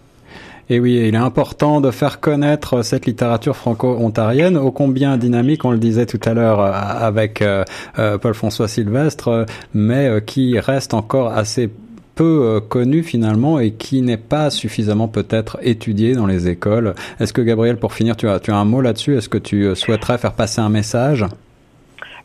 Et 0.69 0.79
oui, 0.79 0.93
il 1.07 1.13
est 1.13 1.17
important 1.17 1.81
de 1.81 1.91
faire 1.91 2.21
connaître 2.21 2.83
cette 2.83 3.05
littérature 3.05 3.55
franco-ontarienne, 3.55 4.57
ô 4.57 4.71
combien 4.71 5.17
dynamique, 5.17 5.65
on 5.65 5.71
le 5.71 5.77
disait 5.77 6.05
tout 6.05 6.19
à 6.23 6.33
l'heure 6.33 6.61
euh, 6.61 6.71
avec 6.71 7.41
euh, 7.41 7.65
euh, 7.99 8.17
Paul-François 8.17 8.69
Sylvestre, 8.69 9.45
mais 9.73 10.21
qui 10.25 10.57
reste 10.59 10.93
encore 10.93 11.33
assez 11.33 11.69
peu 12.15 12.61
connu 12.69 13.01
finalement 13.01 13.59
et 13.59 13.71
qui 13.71 14.03
n'est 14.03 14.17
pas 14.17 14.51
suffisamment 14.51 15.07
peut-être 15.07 15.57
étudié 15.63 16.13
dans 16.13 16.27
les 16.27 16.47
écoles. 16.47 16.93
Est-ce 17.19 17.33
que 17.33 17.41
Gabriel, 17.41 17.77
pour 17.77 17.91
finir, 17.93 18.15
tu 18.15 18.29
as, 18.29 18.39
tu 18.39 18.51
as 18.51 18.55
un 18.55 18.65
mot 18.65 18.81
là-dessus? 18.81 19.17
Est-ce 19.17 19.29
que 19.29 19.39
tu 19.39 19.75
souhaiterais 19.75 20.19
faire 20.19 20.33
passer 20.33 20.61
un 20.61 20.69
message? 20.69 21.25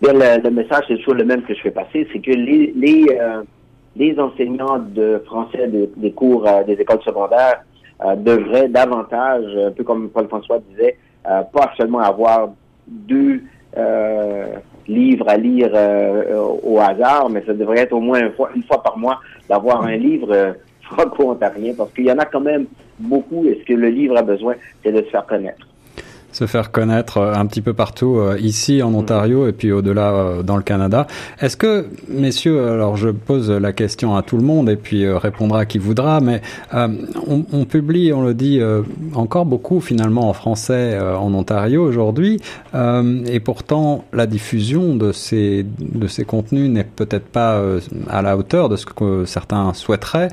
Bien, 0.02 0.12
le, 0.12 0.50
message 0.50 0.84
c'est 0.88 0.96
toujours 0.98 1.14
le 1.14 1.24
même 1.24 1.42
que 1.42 1.54
je 1.54 1.60
fais 1.60 1.70
passer, 1.70 2.06
c'est 2.12 2.20
que 2.20 2.30
les 2.30 2.74
les, 3.96 4.20
enseignants 4.20 4.78
de 4.78 5.22
français 5.26 5.68
des 5.96 6.12
cours 6.12 6.46
des 6.66 6.74
écoles 6.74 7.02
secondaires 7.04 7.62
devrait 8.16 8.68
davantage, 8.68 9.44
un 9.56 9.70
peu 9.70 9.84
comme 9.84 10.08
Paul-François 10.10 10.60
disait, 10.70 10.96
euh, 11.28 11.42
pas 11.52 11.72
seulement 11.76 12.00
avoir 12.00 12.50
deux 12.86 13.42
euh, 13.76 14.46
livres 14.86 15.28
à 15.28 15.36
lire 15.36 15.70
au 16.62 16.78
hasard, 16.78 17.28
mais 17.28 17.42
ça 17.44 17.54
devrait 17.54 17.80
être 17.80 17.92
au 17.92 18.00
moins 18.00 18.20
une 18.20 18.32
fois, 18.32 18.50
une 18.54 18.62
fois 18.62 18.82
par 18.82 18.96
mois 18.96 19.20
d'avoir 19.48 19.84
un 19.84 19.96
livre 19.96 20.56
franco-ontarien, 20.82 21.74
parce 21.76 21.92
qu'il 21.92 22.06
y 22.06 22.12
en 22.12 22.18
a 22.18 22.24
quand 22.24 22.40
même 22.40 22.66
beaucoup, 22.98 23.44
et 23.46 23.58
ce 23.60 23.64
que 23.66 23.74
le 23.74 23.88
livre 23.88 24.16
a 24.16 24.22
besoin, 24.22 24.54
c'est 24.82 24.92
de 24.92 25.02
se 25.02 25.10
faire 25.10 25.26
connaître 25.26 25.66
se 26.32 26.46
faire 26.46 26.70
connaître 26.70 27.18
euh, 27.18 27.34
un 27.34 27.46
petit 27.46 27.62
peu 27.62 27.72
partout 27.72 28.16
euh, 28.18 28.36
ici 28.40 28.82
en 28.82 28.94
Ontario 28.94 29.48
et 29.48 29.52
puis 29.52 29.72
au-delà 29.72 30.12
euh, 30.12 30.42
dans 30.42 30.56
le 30.56 30.62
Canada. 30.62 31.06
Est-ce 31.40 31.56
que, 31.56 31.86
messieurs, 32.08 32.68
alors 32.68 32.96
je 32.96 33.08
pose 33.08 33.50
la 33.50 33.72
question 33.72 34.16
à 34.16 34.22
tout 34.22 34.36
le 34.36 34.42
monde 34.42 34.68
et 34.68 34.76
puis 34.76 35.08
répondra 35.08 35.66
qui 35.66 35.78
voudra, 35.78 36.20
mais 36.20 36.42
on, 36.72 37.44
on, 37.52 37.64
publie, 37.64 38.12
on 38.12 38.22
le 38.22 38.34
dit 38.34 38.60
encore 39.14 39.46
beaucoup 39.46 39.80
finalement 39.80 40.28
en 40.28 40.32
français 40.32 40.98
en 40.98 41.32
Ontario 41.34 41.82
aujourd'hui, 41.82 42.40
et 42.74 43.40
pourtant 43.40 44.04
la 44.12 44.26
diffusion 44.26 44.94
de 44.96 45.12
ces 45.12 45.64
de 45.78 46.06
ces 46.06 46.24
contenus 46.24 46.70
n'est 46.70 46.84
peut-être 46.84 47.26
pas 47.26 47.62
à 48.08 48.22
la 48.22 48.36
hauteur 48.36 48.68
de 48.68 48.76
ce 48.76 48.86
que 48.86 49.24
certains 49.24 49.72
souhaiteraient. 49.74 50.28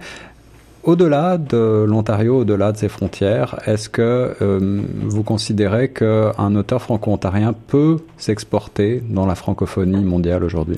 Au-delà 0.85 1.39
de 1.39 1.83
l'Ontario, 1.87 2.41
au-delà 2.41 2.71
de 2.71 2.77
ses 2.77 2.89
frontières, 2.89 3.59
est-ce 3.65 3.89
que 3.89 4.35
euh, 4.39 4.83
vous 5.01 5.23
considérez 5.23 5.89
qu'un 5.89 6.55
auteur 6.55 6.79
franco-ontarien 6.79 7.53
peut 7.53 7.97
s'exporter 8.17 9.01
dans 9.09 9.25
la 9.25 9.33
francophonie 9.33 10.03
mondiale 10.03 10.43
aujourd'hui? 10.43 10.77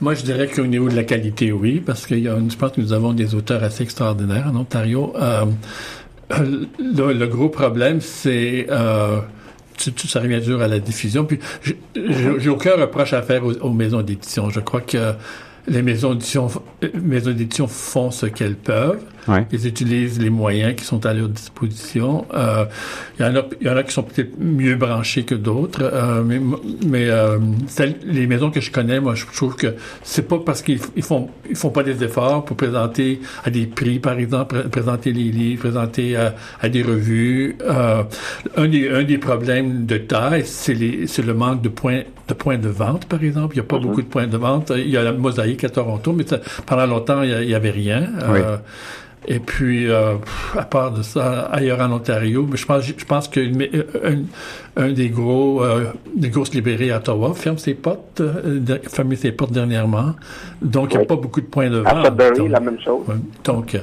Moi, 0.00 0.14
je 0.14 0.24
dirais 0.24 0.48
qu'au 0.48 0.66
niveau 0.66 0.88
de 0.88 0.96
la 0.96 1.04
qualité, 1.04 1.52
oui, 1.52 1.80
parce 1.86 2.04
que 2.04 2.16
je 2.16 2.56
pense 2.56 2.72
que 2.72 2.80
nous 2.80 2.92
avons 2.92 3.12
des 3.12 3.36
auteurs 3.36 3.62
assez 3.62 3.84
extraordinaires 3.84 4.50
en 4.52 4.56
Ontario. 4.56 5.12
Euh, 5.22 5.44
le, 6.80 7.26
gros 7.26 7.50
problème, 7.50 8.00
c'est 8.00 8.66
euh, 8.70 9.20
ça 9.78 10.18
revient 10.18 10.40
dur 10.40 10.60
à 10.60 10.66
la 10.66 10.80
diffusion. 10.80 11.24
Puis, 11.24 11.38
j'ai 11.94 12.48
aucun 12.48 12.72
reproche 12.72 13.12
à 13.12 13.22
faire 13.22 13.44
aux, 13.46 13.52
aux 13.52 13.72
maisons 13.72 14.02
d'édition. 14.02 14.50
Je 14.50 14.58
crois 14.58 14.80
que 14.80 15.14
les 15.66 15.82
maisons 15.82 16.14
d'édition, 16.14 16.48
maisons 17.02 17.32
d'édition 17.32 17.66
font 17.66 18.10
ce 18.10 18.26
qu'elles 18.26 18.56
peuvent. 18.56 19.02
Ils 19.52 19.66
utilisent 19.66 20.20
les 20.20 20.30
moyens 20.30 20.74
qui 20.74 20.84
sont 20.84 21.04
à 21.06 21.14
leur 21.14 21.28
disposition. 21.28 22.26
Euh, 22.34 22.64
il 23.18 23.24
y 23.24 23.28
en 23.28 23.36
a, 23.36 23.42
il 23.60 23.66
y 23.66 23.70
en 23.70 23.76
a 23.76 23.82
qui 23.82 23.92
sont 23.92 24.02
peut-être 24.02 24.38
mieux 24.38 24.74
branchés 24.74 25.24
que 25.24 25.34
d'autres, 25.34 25.82
euh, 25.82 26.22
mais, 26.24 26.40
mais 26.86 27.08
euh, 27.08 27.38
les 28.04 28.26
maisons 28.26 28.50
que 28.50 28.60
je 28.60 28.70
connais, 28.70 29.00
moi, 29.00 29.14
je 29.14 29.24
trouve 29.34 29.56
que 29.56 29.74
c'est 30.02 30.28
pas 30.28 30.38
parce 30.38 30.62
qu'ils 30.62 30.80
ils 30.96 31.02
font, 31.02 31.28
ils 31.48 31.56
font 31.56 31.70
pas 31.70 31.82
des 31.82 32.02
efforts 32.04 32.44
pour 32.44 32.56
présenter 32.56 33.20
à 33.44 33.50
des 33.50 33.66
prix, 33.66 33.98
par 33.98 34.18
exemple, 34.18 34.68
présenter 34.68 35.12
les 35.12 35.30
livres, 35.30 35.60
présenter 35.60 36.16
à, 36.16 36.34
à 36.60 36.68
des 36.68 36.82
revues. 36.82 37.56
Un 38.56 38.68
des, 38.68 38.88
un 38.90 39.04
des 39.04 39.18
problèmes 39.18 39.86
de 39.86 39.96
taille, 39.96 40.44
c'est 40.44 40.74
le 40.74 41.34
manque 41.34 41.62
de 41.62 41.68
points, 41.68 42.02
de 42.28 42.34
points 42.34 42.58
de 42.58 42.68
vente, 42.68 43.06
par 43.06 43.22
exemple. 43.22 43.54
Il 43.54 43.60
n'y 43.60 43.64
a 43.64 43.68
pas 43.68 43.78
mhm. 43.78 43.82
beaucoup 43.82 44.02
de 44.02 44.06
points 44.06 44.26
de 44.26 44.36
vente. 44.36 44.72
Il 44.76 44.90
y 44.90 44.96
a 44.96 45.02
la 45.02 45.12
mosaïque 45.12 45.64
à 45.64 45.68
Toronto, 45.68 46.12
mais 46.12 46.24
pendant 46.66 46.86
longtemps, 46.86 47.22
il 47.22 47.48
y, 47.48 47.54
avait 47.54 47.70
rien. 47.70 48.08
Euh, 48.22 48.56
et 49.26 49.38
puis, 49.38 49.88
euh, 49.88 50.14
à 50.56 50.64
part 50.64 50.92
de 50.92 51.02
ça, 51.02 51.42
ailleurs 51.52 51.80
en 51.80 51.90
Ontario, 51.92 52.46
mais 52.50 52.56
je 52.56 52.66
pense, 52.66 52.84
je 52.84 53.04
pense 53.04 53.28
qu'un 53.28 53.50
un 54.76 54.92
des 54.92 55.08
gros, 55.08 55.62
euh, 55.62 55.92
des 56.14 56.28
grosses 56.28 56.52
librairies 56.52 56.90
à 56.90 56.98
Ottawa 56.98 57.32
ferme 57.34 57.58
ses 57.58 57.74
portes, 57.74 58.20
euh, 58.20 58.60
ferme 58.88 59.14
ses 59.16 59.32
portes 59.32 59.52
dernièrement. 59.52 60.14
Donc, 60.60 60.92
il 60.92 60.98
n'y 60.98 61.04
a 61.04 61.06
pas 61.06 61.16
beaucoup 61.16 61.40
de 61.40 61.46
points 61.46 61.70
de 61.70 61.78
vente. 61.78 62.06
À 62.06 62.10
la 62.48 62.60
même 62.60 62.80
chose. 62.80 63.04
Donc, 63.44 63.76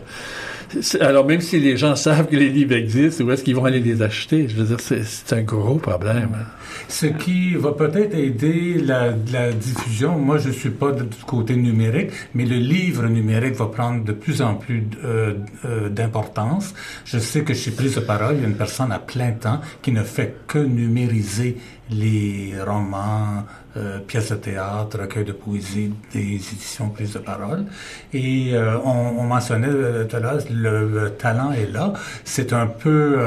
alors, 0.99 1.25
même 1.25 1.41
si 1.41 1.59
les 1.59 1.77
gens 1.77 1.95
savent 1.95 2.27
que 2.27 2.35
les 2.35 2.49
livres 2.49 2.75
existent, 2.75 3.23
où 3.23 3.31
est-ce 3.31 3.43
qu'ils 3.43 3.55
vont 3.55 3.65
aller 3.65 3.79
les 3.79 4.01
acheter? 4.01 4.47
Je 4.47 4.55
veux 4.55 4.75
dire, 4.75 4.79
c'est 4.79 5.33
un 5.33 5.41
gros 5.41 5.75
problème. 5.75 6.45
Ce 6.87 7.05
qui 7.05 7.55
va 7.55 7.73
peut-être 7.73 8.15
aider 8.15 8.75
la, 8.79 9.11
diffusion, 9.51 10.17
moi 10.17 10.37
je 10.37 10.49
suis 10.49 10.69
pas 10.69 10.91
du 10.91 11.05
côté 11.25 11.55
numérique, 11.55 12.11
mais 12.33 12.45
le 12.45 12.57
livre 12.57 13.07
numérique 13.07 13.55
va 13.55 13.67
prendre 13.67 14.03
de 14.03 14.13
plus 14.13 14.41
en 14.41 14.55
plus 14.55 14.83
euh, 15.03 15.33
euh, 15.65 15.89
d'importance. 15.89 16.73
Je 17.05 17.19
sais 17.19 17.41
que 17.41 17.53
chez 17.53 17.71
Prise 17.71 17.95
de 17.95 18.01
Parole, 18.01 18.35
il 18.35 18.41
y 18.41 18.45
a 18.45 18.47
une 18.47 18.55
personne 18.55 18.91
à 18.91 18.99
plein 18.99 19.31
temps 19.31 19.61
qui 19.81 19.91
ne 19.91 20.03
fait 20.03 20.35
que 20.47 20.59
numériser 20.59 21.57
les 21.89 22.53
romans, 22.65 23.45
euh, 23.77 23.99
pièces 23.99 24.31
de 24.31 24.35
théâtre, 24.35 24.99
recueils 24.99 25.25
de 25.25 25.31
poésie 25.31 25.93
des 26.11 26.19
éditions 26.19 26.89
Prise 26.89 27.13
de 27.13 27.19
Parole. 27.19 27.65
Et 28.13 28.51
euh, 28.53 28.77
on, 28.83 29.19
on, 29.19 29.23
mentionnait 29.23 29.67
euh, 29.67 30.05
tout 30.05 30.17
à 30.17 30.19
l'heure, 30.19 30.39
le, 30.49 31.09
talent 31.17 31.51
est 31.51 31.71
là. 31.71 31.93
C'est 32.23 32.53
un 32.53 32.67
peu... 32.67 33.19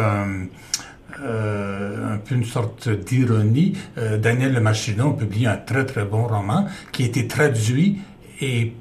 Euh, 1.23 2.15
un 2.15 2.19
peu 2.19 2.35
une 2.35 2.45
sorte 2.45 2.89
d'ironie. 2.89 3.75
Euh, 3.99 4.19
Daniel 4.19 4.53
Le 4.53 4.61
Machidon 4.61 5.13
publie 5.13 5.47
un 5.47 5.57
très 5.57 5.87
très 5.87 6.05
bon 6.05 6.27
roman 6.27 6.67
qui 6.91 7.05
a 7.05 7.07
été 7.07 7.29
traduit 7.29 8.01
et 8.41 8.73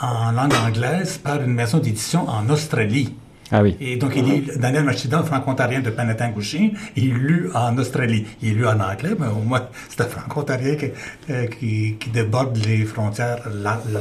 en 0.00 0.32
langue 0.32 0.54
anglaise 0.54 1.18
par 1.18 1.42
une 1.42 1.52
maison 1.52 1.78
d'édition 1.78 2.26
en 2.28 2.48
Australie. 2.48 3.14
Ah 3.56 3.62
oui. 3.62 3.76
Et 3.78 3.96
donc, 3.96 4.16
il 4.16 4.24
lit 4.24 4.50
Daniel 4.56 4.82
Machidon, 4.82 5.22
franco-ontarien 5.22 5.78
de 5.78 5.88
Penetanguishene, 5.88 6.72
il 6.96 7.14
lu 7.14 7.50
en 7.54 7.78
Australie. 7.78 8.26
Il 8.42 8.48
est 8.48 8.54
lu 8.54 8.66
en 8.66 8.80
anglais, 8.80 9.14
mais 9.16 9.28
au 9.28 9.38
moins, 9.38 9.68
c'est 9.88 10.00
un 10.00 10.06
franco-ontarien 10.08 10.74
qui, 10.74 10.86
euh, 11.30 11.46
qui, 11.46 11.94
qui, 12.00 12.10
déborde 12.10 12.56
les 12.66 12.84
frontières 12.84 13.48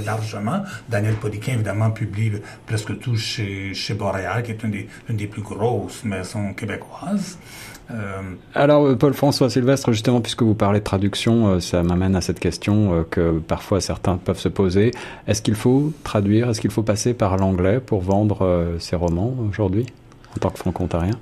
largement. 0.04 0.64
Daniel 0.90 1.14
Podiquin, 1.18 1.54
évidemment, 1.54 1.92
publie 1.92 2.32
presque 2.66 2.98
tout 2.98 3.16
chez, 3.16 3.76
chez 3.76 3.94
Boréal, 3.94 4.42
qui 4.42 4.50
est 4.50 4.64
une 4.64 4.72
des, 4.72 4.88
une 5.08 5.18
des 5.18 5.28
plus 5.28 5.44
grosses 5.44 6.04
maisons 6.04 6.56
québécoises. 6.56 7.38
Euh, 7.92 8.22
Alors, 8.54 8.86
euh, 8.86 8.96
Paul-François 8.96 9.50
Sylvestre, 9.50 9.92
justement, 9.92 10.22
puisque 10.22 10.44
vous 10.44 10.56
parlez 10.56 10.80
de 10.80 10.84
traduction, 10.84 11.48
euh, 11.48 11.60
ça 11.60 11.84
m'amène 11.84 12.16
à 12.16 12.22
cette 12.22 12.40
question 12.40 13.06
que 13.10 13.40
parfois 13.40 13.82
certains 13.82 14.18
peuvent 14.18 14.40
se 14.40 14.50
poser. 14.50 14.92
Est-ce 15.28 15.42
qu'il 15.42 15.56
faut 15.56 15.94
traduire, 16.04 16.50
est-ce 16.50 16.62
qu'il 16.62 16.72
faut 16.72 16.84
passer 16.84 17.14
par 17.14 17.38
l'anglais 17.38 17.80
pour 17.80 18.02
vendre 18.02 18.76
ces 18.80 18.96
romans 18.96 19.34
aujourd'hui, 19.50 19.86
en 20.36 20.40
tant 20.40 20.50
que 20.50 20.60
franco-ontarien 20.60 21.18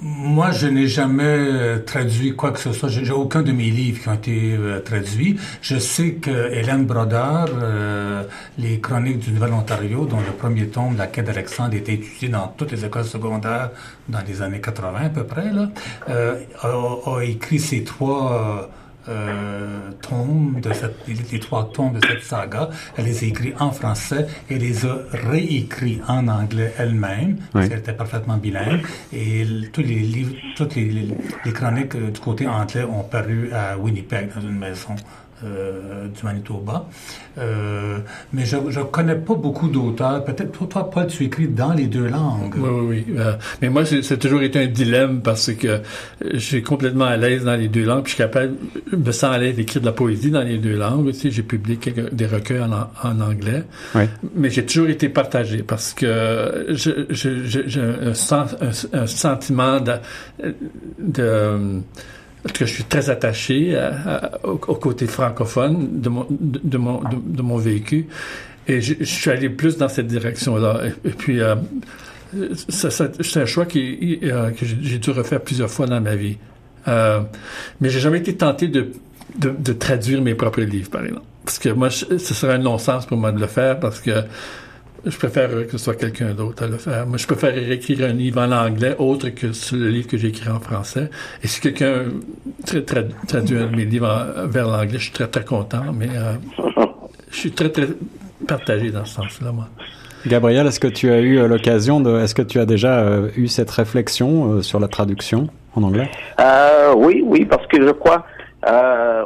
moi, 0.00 0.52
je 0.52 0.68
n'ai 0.68 0.86
jamais 0.86 1.24
euh, 1.24 1.78
traduit 1.80 2.36
quoi 2.36 2.52
que 2.52 2.60
ce 2.60 2.72
soit. 2.72 2.88
J'ai 2.88 3.10
aucun 3.10 3.42
de 3.42 3.50
mes 3.50 3.70
livres 3.70 4.00
qui 4.00 4.08
ont 4.08 4.14
été 4.14 4.54
euh, 4.54 4.80
traduits. 4.80 5.36
Je 5.60 5.78
sais 5.78 6.12
que 6.12 6.52
Hélène 6.52 6.86
Brodeur, 6.86 7.48
euh, 7.60 8.22
les 8.58 8.78
Chroniques 8.78 9.18
du 9.18 9.32
Nouvel-Ontario, 9.32 10.06
dont 10.06 10.20
le 10.20 10.32
premier 10.32 10.68
tome, 10.68 10.96
La 10.96 11.08
quête 11.08 11.26
d'Alexandre, 11.26 11.74
était 11.74 11.94
étudié 11.94 12.28
dans 12.28 12.48
toutes 12.48 12.70
les 12.72 12.84
écoles 12.84 13.04
secondaires 13.04 13.70
dans 14.08 14.20
les 14.26 14.40
années 14.40 14.60
80 14.60 14.98
à 15.04 15.08
peu 15.08 15.24
près, 15.24 15.52
là, 15.52 15.68
a, 16.06 16.70
a, 17.10 17.22
écrit 17.24 17.58
ces 17.58 17.82
trois 17.82 18.70
euh, 19.08 19.90
tomes 20.02 20.60
de 20.60 20.72
cette, 20.72 20.96
les 21.06 21.40
trois 21.40 21.70
tomes 21.72 21.94
de 21.94 22.06
cette 22.06 22.22
saga. 22.22 22.70
Elle 22.96 23.06
les 23.06 23.24
a 23.24 23.26
écrits 23.26 23.54
en 23.58 23.70
français 23.70 24.26
et 24.50 24.58
les 24.58 24.86
a 24.86 24.98
réécrits 25.12 26.00
en 26.08 26.28
anglais 26.28 26.72
elle-même. 26.78 27.38
Elle 27.54 27.72
était 27.72 27.92
parfaitement 27.92 28.36
bilingue. 28.36 28.82
Et 29.12 29.46
tous 29.72 29.82
les 29.82 30.00
livres, 30.00 30.34
toutes 30.56 30.74
les, 30.74 31.08
les 31.44 31.52
chroniques 31.52 31.94
euh, 31.94 32.10
du 32.10 32.20
côté 32.20 32.46
anglais 32.46 32.84
ont 32.84 33.04
paru 33.04 33.50
à 33.52 33.78
Winnipeg 33.78 34.34
dans 34.34 34.40
une 34.40 34.58
maison 34.58 34.94
euh, 35.44 36.08
du 36.08 36.24
Manitoba. 36.24 36.86
Euh, 37.38 37.98
mais 38.32 38.44
je 38.44 38.56
ne 38.56 38.82
connais 38.84 39.14
pas 39.14 39.34
beaucoup 39.34 39.68
d'auteurs. 39.68 40.24
Peut-être 40.24 40.66
toi, 40.66 40.90
Paul, 40.90 41.06
tu 41.06 41.24
écris 41.24 41.46
dans 41.46 41.72
les 41.72 41.86
deux 41.86 42.08
langues. 42.08 42.54
Oui, 42.56 42.68
oui, 42.68 43.04
oui. 43.06 43.14
Euh, 43.16 43.34
mais 43.62 43.68
moi, 43.68 43.84
c'est 43.84 44.18
toujours 44.18 44.42
été 44.42 44.58
un 44.58 44.66
dilemme 44.66 45.22
parce 45.22 45.52
que 45.52 45.80
je 46.32 46.38
suis 46.38 46.62
complètement 46.62 47.04
à 47.04 47.16
l'aise 47.16 47.44
dans 47.44 47.54
les 47.54 47.68
deux 47.68 47.84
langues. 47.84 48.02
Puis 48.02 48.12
je 48.12 48.16
suis 48.16 48.24
capable, 48.24 48.54
je 48.90 48.96
me 48.96 49.12
sens 49.12 49.32
à 49.32 49.38
l'aise 49.38 49.54
d'écrire 49.54 49.80
de 49.80 49.86
la 49.86 49.92
poésie 49.92 50.32
dans 50.32 50.42
les 50.42 50.58
deux 50.58 50.76
langues. 50.76 51.06
aussi. 51.06 51.30
j'ai 51.30 51.44
publié 51.44 51.78
des 52.10 52.26
recueils 52.26 52.60
en, 52.60 52.72
en 52.72 53.20
anglais. 53.20 53.62
Oui. 53.94 54.04
Mais 54.34 54.50
j'ai 54.50 54.66
toujours 54.66 54.88
été 54.88 55.08
partagé 55.08 55.62
parce 55.62 55.94
que 55.94 56.66
j'ai 56.70 57.80
un, 57.80 58.10
un, 58.10 58.70
un, 58.92 59.06
sentiment 59.06 59.78
de, 59.80 61.82
que 62.52 62.66
je 62.66 62.72
suis 62.72 62.84
très 62.84 63.10
attaché 63.10 63.78
au, 64.42 64.56
côté 64.56 65.06
francophone 65.06 66.00
de 66.00 66.08
mon, 66.08 66.26
de, 66.30 66.78
mon, 66.78 67.00
de, 67.00 67.42
mon 67.42 67.56
vécu. 67.56 68.06
Et 68.66 68.80
je, 68.80 69.02
suis 69.04 69.30
allé 69.30 69.48
plus 69.48 69.78
dans 69.78 69.88
cette 69.88 70.06
direction-là. 70.06 70.82
Et, 71.04 71.10
puis, 71.10 71.40
euh, 71.40 71.56
c'est 72.68 73.36
un 73.36 73.46
choix 73.46 73.64
qui, 73.64 74.20
euh, 74.22 74.50
que 74.50 74.66
j'ai 74.66 74.98
dû 74.98 75.10
refaire 75.10 75.40
plusieurs 75.40 75.70
fois 75.70 75.86
dans 75.86 76.00
ma 76.00 76.16
vie. 76.16 76.36
Euh, 76.86 77.20
mais 77.80 77.88
j'ai 77.90 78.00
jamais 78.00 78.18
été 78.18 78.36
tenté 78.36 78.68
de, 78.68 78.92
de, 79.36 79.72
traduire 79.72 80.20
mes 80.20 80.34
propres 80.34 80.60
livres, 80.60 80.90
par 80.90 81.04
exemple. 81.04 81.26
Parce 81.44 81.58
que 81.58 81.70
moi, 81.70 81.90
ce 81.90 82.18
serait 82.18 82.54
un 82.54 82.58
non-sens 82.58 83.06
pour 83.06 83.16
moi 83.16 83.32
de 83.32 83.40
le 83.40 83.46
faire, 83.46 83.80
parce 83.80 84.00
que 84.00 84.10
je 85.04 85.16
préfère 85.16 85.48
que 85.48 85.72
ce 85.72 85.78
soit 85.78 85.94
quelqu'un 85.94 86.34
d'autre 86.34 86.64
à 86.64 86.66
le 86.66 86.76
faire. 86.76 87.06
Moi, 87.06 87.18
je 87.18 87.26
préfère 87.26 87.56
écrire 87.56 88.08
un 88.08 88.12
livre 88.12 88.40
en 88.40 88.50
anglais 88.50 88.96
autre 88.98 89.28
que 89.28 89.46
le 89.76 89.88
livre 89.88 90.08
que 90.08 90.16
j'ai 90.16 90.28
écrit 90.28 90.50
en 90.50 90.60
français. 90.60 91.10
Et 91.42 91.46
si 91.46 91.60
quelqu'un 91.60 92.04
traduit 93.26 93.58
mes 93.74 93.84
livres 93.84 94.46
vers 94.46 94.66
l'anglais, 94.66 94.98
je 94.98 95.04
suis 95.04 95.12
très, 95.12 95.28
très 95.28 95.44
content, 95.44 95.84
mais 95.94 96.08
euh, 96.08 96.34
je 97.30 97.36
suis 97.36 97.52
très, 97.52 97.70
très 97.70 97.88
partagé 98.46 98.90
dans 98.90 99.04
ce 99.04 99.14
sens-là, 99.14 99.52
moi. 99.52 99.68
Gabriel, 100.26 100.66
est-ce 100.66 100.80
que 100.80 100.88
tu 100.88 101.10
as 101.10 101.20
eu 101.20 101.38
euh, 101.38 101.46
l'occasion 101.46 102.00
de, 102.00 102.18
est-ce 102.20 102.34
que 102.34 102.42
tu 102.42 102.58
as 102.58 102.66
déjà 102.66 102.98
euh, 102.98 103.28
eu 103.36 103.46
cette 103.46 103.70
réflexion 103.70 104.62
sur 104.62 104.80
la 104.80 104.88
traduction 104.88 105.48
en 105.76 105.84
anglais? 105.84 106.10
Oui, 106.96 107.22
oui, 107.24 107.44
parce 107.44 107.66
que 107.68 107.80
je 107.80 107.92
crois 107.92 108.26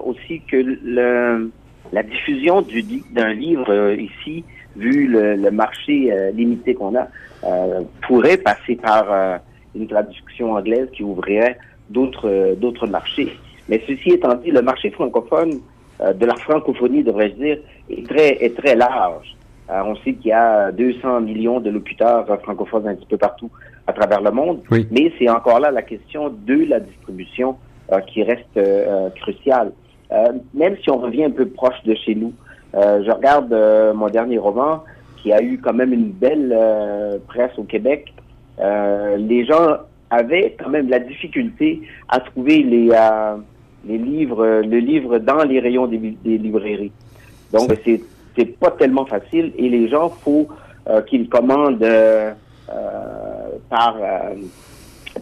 aussi 0.04 0.42
que 0.50 0.56
le, 0.56 1.50
la 1.92 2.02
diffusion 2.02 2.64
d'un 3.14 3.32
livre 3.32 3.94
ici 3.98 4.44
vu 4.76 5.06
le, 5.08 5.50
marché 5.50 6.12
euh, 6.12 6.30
limité 6.30 6.74
qu'on 6.74 6.94
a, 6.96 7.08
euh, 7.44 7.82
pourrait 8.06 8.36
passer 8.36 8.76
par 8.76 9.10
euh, 9.10 9.36
une 9.74 9.86
traduction 9.86 10.52
anglaise 10.52 10.88
qui 10.92 11.02
ouvrirait 11.02 11.58
d'autres 11.90 12.54
d'autres 12.58 12.86
marchés. 12.86 13.36
Mais 13.68 13.82
ceci 13.86 14.10
étant 14.10 14.34
dit, 14.34 14.50
le 14.50 14.62
marché 14.62 14.90
francophone 14.90 15.60
de 16.00 16.26
la 16.26 16.34
francophonie, 16.34 17.04
devrais-je 17.04 17.34
dire, 17.34 17.58
est 17.90 18.06
très 18.06 18.44
est 18.44 18.56
très 18.56 18.74
large. 18.74 19.36
on 19.68 19.94
sait 19.96 20.14
qu'il 20.14 20.28
y 20.28 20.32
a 20.32 20.72
200 20.72 21.20
millions 21.20 21.60
de 21.60 21.70
locuteurs 21.70 22.26
francophones 22.42 22.88
un 22.88 22.94
petit 22.94 23.06
peu 23.06 23.18
partout 23.18 23.50
à 23.86 23.92
travers 23.92 24.20
le 24.20 24.30
monde, 24.30 24.62
mais 24.90 25.12
c'est 25.18 25.28
encore 25.28 25.60
là 25.60 25.70
la 25.70 25.82
question 25.82 26.30
de 26.30 26.64
la 26.64 26.80
distribution 26.80 27.56
qui 28.08 28.22
reste 28.24 28.58
cruciale. 29.20 29.72
même 30.54 30.76
si 30.82 30.90
on 30.90 30.98
revient 30.98 31.24
un 31.24 31.30
peu 31.30 31.46
proche 31.46 31.82
de 31.84 31.94
chez 31.94 32.14
nous, 32.14 32.32
euh, 32.32 32.41
je 32.74 33.10
regarde 33.10 33.52
euh, 33.52 33.92
mon 33.92 34.08
dernier 34.08 34.38
roman 34.38 34.84
qui 35.16 35.32
a 35.32 35.42
eu 35.42 35.58
quand 35.58 35.72
même 35.72 35.92
une 35.92 36.10
belle 36.10 36.52
euh, 36.56 37.18
presse 37.28 37.56
au 37.58 37.64
Québec. 37.64 38.12
les 38.58 39.44
gens 39.44 39.78
avaient 40.10 40.56
quand 40.58 40.68
même 40.68 40.88
la 40.88 40.98
difficulté 40.98 41.82
à 42.08 42.20
trouver 42.20 42.62
les, 42.62 42.90
les 43.86 43.98
livres, 43.98 44.62
le 44.62 44.78
livre 44.78 45.18
dans 45.18 45.42
les 45.42 45.58
rayons 45.58 45.86
des, 45.86 46.38
librairies. 46.38 46.92
Donc 47.52 47.72
c'est 47.84 48.00
c'est 48.36 48.58
pas 48.58 48.70
tellement 48.70 49.06
facile 49.06 49.52
et 49.56 49.68
les 49.68 49.88
gens 49.88 50.08
faut 50.08 50.48
qu'ils 51.08 51.28
commandent 51.28 51.86
par 53.68 53.96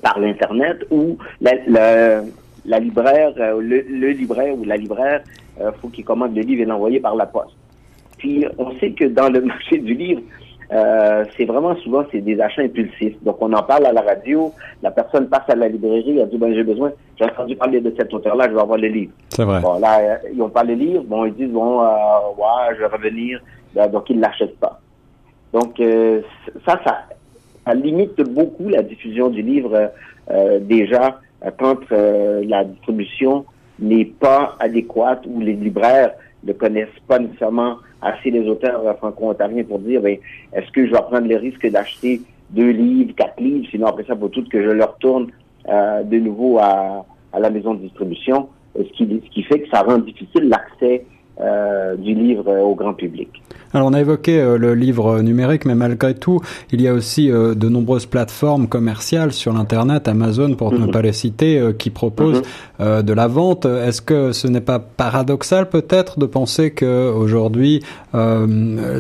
par 0.03 0.19
l'internet 0.19 0.79
ou 0.91 1.19
la, 1.41 1.53
la, 1.67 2.23
la 2.65 2.79
libraire, 2.79 3.33
le, 3.39 3.81
le, 3.89 4.11
libraire 4.11 4.55
ou 4.57 4.65
la 4.65 4.77
libraire 4.77 5.23
euh, 5.61 5.73
faut 5.81 5.89
qu'il 5.89 6.05
commande 6.05 6.35
le 6.35 6.43
livre 6.43 6.63
et 6.63 6.67
l'envoyer 6.67 7.01
par 7.01 7.17
la 7.17 7.27
poste. 7.27 7.57
Puis 8.19 8.47
on 8.59 8.73
sait 8.79 8.93
que 8.93 9.05
dans 9.05 9.29
le 9.29 9.41
marché 9.53 9.79
du 9.79 9.95
livre, 9.95 10.23
euh, 10.73 11.25
c'est 11.37 11.47
vraiment 11.47 11.75
souvent 11.77 12.05
c'est 12.13 12.21
des 12.21 12.41
achats 12.41 12.63
impulsifs. 12.63 13.21
Donc 13.25 13.39
on 13.41 13.53
en 13.53 13.63
parle 13.63 13.87
à 13.87 13.93
la 13.93 14.03
radio, 14.03 14.53
la 14.83 14.93
personne 14.93 15.29
passe 15.29 15.49
à 15.49 15.57
la 15.57 15.69
librairie, 15.69 16.19
elle 16.19 16.29
dit 16.29 16.39
ben 16.39 16.55
j'ai 16.55 16.63
besoin, 16.63 16.93
j'ai 17.19 17.25
entendu 17.25 17.57
parler 17.57 17.81
de 17.81 17.93
cet 17.97 18.15
auteur-là, 18.15 18.47
je 18.49 18.55
vais 18.55 18.61
avoir 18.61 18.79
le 18.79 18.87
livre. 18.87 19.13
C'est 19.31 19.45
vrai. 19.45 19.61
Bon 19.61 19.81
là 19.81 19.99
euh, 19.99 20.17
ils 20.33 20.41
ont 20.41 20.49
pas 20.49 20.63
le 20.63 20.75
livre, 20.75 21.03
bon 21.03 21.25
ils 21.25 21.35
disent 21.35 21.51
bon 21.51 21.81
euh, 21.81 21.87
ouais 22.37 22.75
je 22.77 22.81
vais 22.81 22.87
revenir, 22.87 23.41
ben, 23.75 23.89
donc 23.89 24.11
ils 24.11 24.21
l'achètent 24.21 24.59
pas. 24.61 24.81
Donc 25.53 25.83
ça, 26.65 26.79
ça 26.85 26.99
ça 27.67 27.75
limite 27.75 28.21
beaucoup 28.21 28.69
la 28.69 28.83
diffusion 28.83 29.29
du 29.29 29.43
livre 29.43 29.91
déjà 30.61 31.19
quand 31.59 31.91
la 31.91 32.63
distribution 32.63 33.45
n'est 33.81 34.05
pas 34.05 34.57
adéquate 34.61 35.25
ou 35.27 35.41
les 35.41 35.55
libraires 35.55 36.13
ne 36.45 36.53
connaissent 36.53 36.89
pas 37.07 37.19
nécessairement 37.19 37.77
assez 38.01 38.31
les 38.31 38.49
auteurs 38.49 38.97
franco-ontariens 38.99 39.65
pour 39.65 39.79
dire, 39.81 40.01
ben, 40.01 40.19
est-ce 40.53 40.71
que 40.71 40.87
je 40.87 40.93
vais 40.93 40.99
prendre 40.99 41.29
le 41.29 41.37
risque 41.37 41.69
d'acheter 41.71 42.23
deux 42.51 42.71
livres, 42.71 43.15
quatre 43.15 43.41
livres, 43.41 43.67
sinon 43.71 43.89
après 43.89 44.05
ça, 44.05 44.17
faut 44.17 44.29
tout 44.29 44.45
que 44.49 44.63
je 44.63 44.71
le 44.71 44.85
retourne 44.85 45.29
euh, 45.69 46.03
de 46.03 46.19
nouveau 46.19 46.59
à, 46.59 47.05
à, 47.33 47.39
la 47.39 47.51
maison 47.51 47.75
de 47.75 47.81
distribution, 47.81 48.49
ce 48.77 48.83
qui, 48.93 49.05
ce 49.25 49.31
qui 49.31 49.43
fait 49.43 49.61
que 49.61 49.69
ça 49.69 49.83
rend 49.83 49.99
difficile 49.99 50.49
l'accès 50.49 51.05
euh, 51.43 51.97
du 51.97 52.15
livre 52.15 52.53
au 52.61 52.75
grand 52.75 52.93
public. 52.93 53.29
Alors 53.73 53.89
on 53.89 53.95
a 53.95 54.01
évoqué 54.01 54.39
euh, 54.39 54.59
le 54.59 54.75
livre 54.75 55.23
numérique, 55.23 55.65
mais 55.65 55.75
malgré 55.75 56.15
tout, 56.15 56.41
il 56.71 56.83
y 56.83 56.89
a 56.89 56.93
aussi 56.93 57.31
euh, 57.31 57.55
de 57.55 57.69
nombreuses 57.69 58.05
plateformes 58.05 58.67
commerciales 58.67 59.33
sur 59.33 59.55
l'internet, 59.55 60.07
Amazon 60.07 60.55
pour 60.55 60.73
ne 60.73 60.79
mhm. 60.79 60.91
pas 60.91 61.01
les 61.01 61.13
citer, 61.13 61.73
qui 61.79 61.89
proposent 61.89 62.43
mhm. 62.79 63.03
de 63.03 63.13
la 63.13 63.27
vente. 63.27 63.65
Est-ce 63.65 64.03
que 64.03 64.33
ce 64.33 64.49
n'est 64.49 64.61
pas 64.61 64.81
paradoxal 64.81 65.69
peut-être 65.69 66.19
de 66.19 66.27
penser 66.27 66.73
que 66.73 67.11
aujourd'hui 67.11 67.83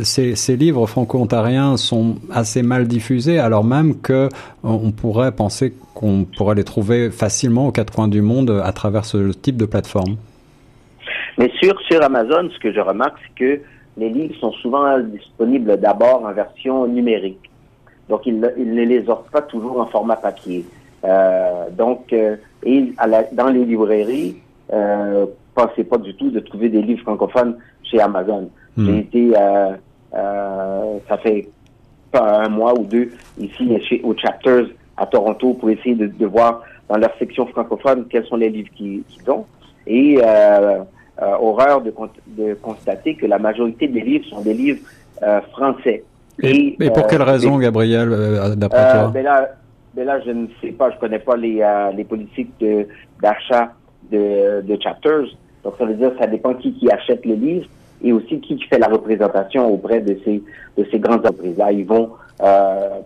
ces, 0.02 0.34
ces, 0.34 0.56
livres 0.56 0.86
franco-ontariens 0.86 1.76
sont 1.76 2.16
assez 2.30 2.62
mal 2.62 2.88
diffusés, 2.88 3.38
alors 3.38 3.64
même 3.64 3.96
que 3.96 4.28
on 4.62 4.92
pourrait 4.92 5.32
penser 5.32 5.74
qu'on 5.94 6.24
pourrait 6.24 6.54
les 6.54 6.64
trouver 6.64 7.10
facilement 7.10 7.68
aux 7.68 7.72
quatre 7.72 7.92
coins 7.92 8.08
du 8.08 8.22
monde 8.22 8.62
à 8.64 8.72
travers 8.72 9.04
ce 9.04 9.32
type 9.32 9.56
de 9.56 9.66
plateforme? 9.66 10.16
Mais 11.38 11.50
sur 11.60 11.80
sur 11.82 12.02
Amazon, 12.02 12.48
ce 12.52 12.58
que 12.58 12.72
je 12.72 12.80
remarque, 12.80 13.18
c'est 13.22 13.34
que 13.34 13.60
les 13.96 14.08
livres 14.08 14.34
sont 14.40 14.52
souvent 14.52 14.98
disponibles 14.98 15.78
d'abord 15.78 16.24
en 16.24 16.32
version 16.32 16.86
numérique. 16.86 17.50
Donc, 18.08 18.26
ils, 18.26 18.40
ne 18.40 18.82
les 18.84 19.08
offrent 19.08 19.30
pas 19.30 19.42
toujours 19.42 19.80
en 19.80 19.86
format 19.86 20.16
papier. 20.16 20.64
Euh, 21.04 21.70
donc, 21.70 22.12
euh, 22.12 22.36
et 22.64 22.92
dans 23.32 23.48
les 23.48 23.64
librairies, 23.64 24.36
euh, 24.72 25.26
pensez 25.54 25.84
pas 25.84 25.98
du 25.98 26.14
tout 26.14 26.30
de 26.30 26.40
trouver 26.40 26.68
des 26.68 26.82
livres 26.82 27.02
francophones 27.02 27.56
chez 27.82 28.00
Amazon. 28.00 28.50
Hmm. 28.76 28.86
J'ai 28.86 28.98
été, 28.98 29.32
euh, 29.36 29.72
euh, 30.14 30.98
ça 31.08 31.18
fait 31.18 31.48
pas 32.10 32.42
un 32.44 32.48
mois 32.48 32.78
ou 32.78 32.84
deux 32.84 33.12
ici 33.38 33.70
chez 33.88 34.00
au 34.02 34.16
Chapters 34.16 34.66
à 34.96 35.06
Toronto 35.06 35.54
pour 35.54 35.70
essayer 35.70 35.94
de, 35.94 36.06
de 36.06 36.26
voir 36.26 36.62
dans 36.88 36.96
leur 36.96 37.16
section 37.18 37.46
francophone 37.46 38.06
quels 38.10 38.26
sont 38.26 38.36
les 38.36 38.50
livres 38.50 38.70
qu'ils 38.76 39.04
ont. 39.28 39.46
Et 39.86 40.18
euh, 41.22 41.36
horreur 41.38 41.82
de, 41.82 41.92
de, 42.28 42.54
constater 42.54 43.14
que 43.14 43.26
la 43.26 43.38
majorité 43.38 43.88
des 43.88 44.00
livres 44.00 44.24
sont 44.26 44.40
des 44.40 44.54
livres 44.54 44.80
euh, 45.22 45.40
français. 45.52 46.02
Et, 46.42 46.76
et, 46.80 46.90
pour 46.90 47.06
quelle 47.06 47.20
euh, 47.20 47.24
raison, 47.24 47.58
Gabriel, 47.58 48.08
d'après 48.56 48.92
toi? 48.92 49.10
ben 49.12 49.24
là, 49.24 49.48
ben 49.94 50.06
là, 50.06 50.18
je 50.24 50.30
ne 50.30 50.46
sais 50.62 50.70
pas, 50.70 50.90
je 50.90 50.98
connais 50.98 51.18
pas 51.18 51.36
les, 51.36 51.62
les 51.94 52.04
politiques 52.04 52.52
d'achat 53.22 53.74
de, 54.10 54.62
de, 54.62 54.78
chapters. 54.82 55.26
Donc, 55.62 55.74
ça 55.78 55.84
veut 55.84 55.94
dire 55.94 56.12
ça 56.18 56.26
dépend 56.26 56.54
qui, 56.54 56.72
qui 56.72 56.90
achète 56.90 57.26
le 57.26 57.34
livre 57.34 57.66
et 58.02 58.14
aussi 58.14 58.40
qui 58.40 58.58
fait 58.62 58.78
la 58.78 58.88
représentation 58.88 59.68
auprès 59.68 60.00
de 60.00 60.18
ces, 60.24 60.42
de 60.78 60.86
ces 60.90 60.98
grandes 60.98 61.26
entreprises-là. 61.26 61.72
Ils 61.72 61.84
vont 61.84 62.12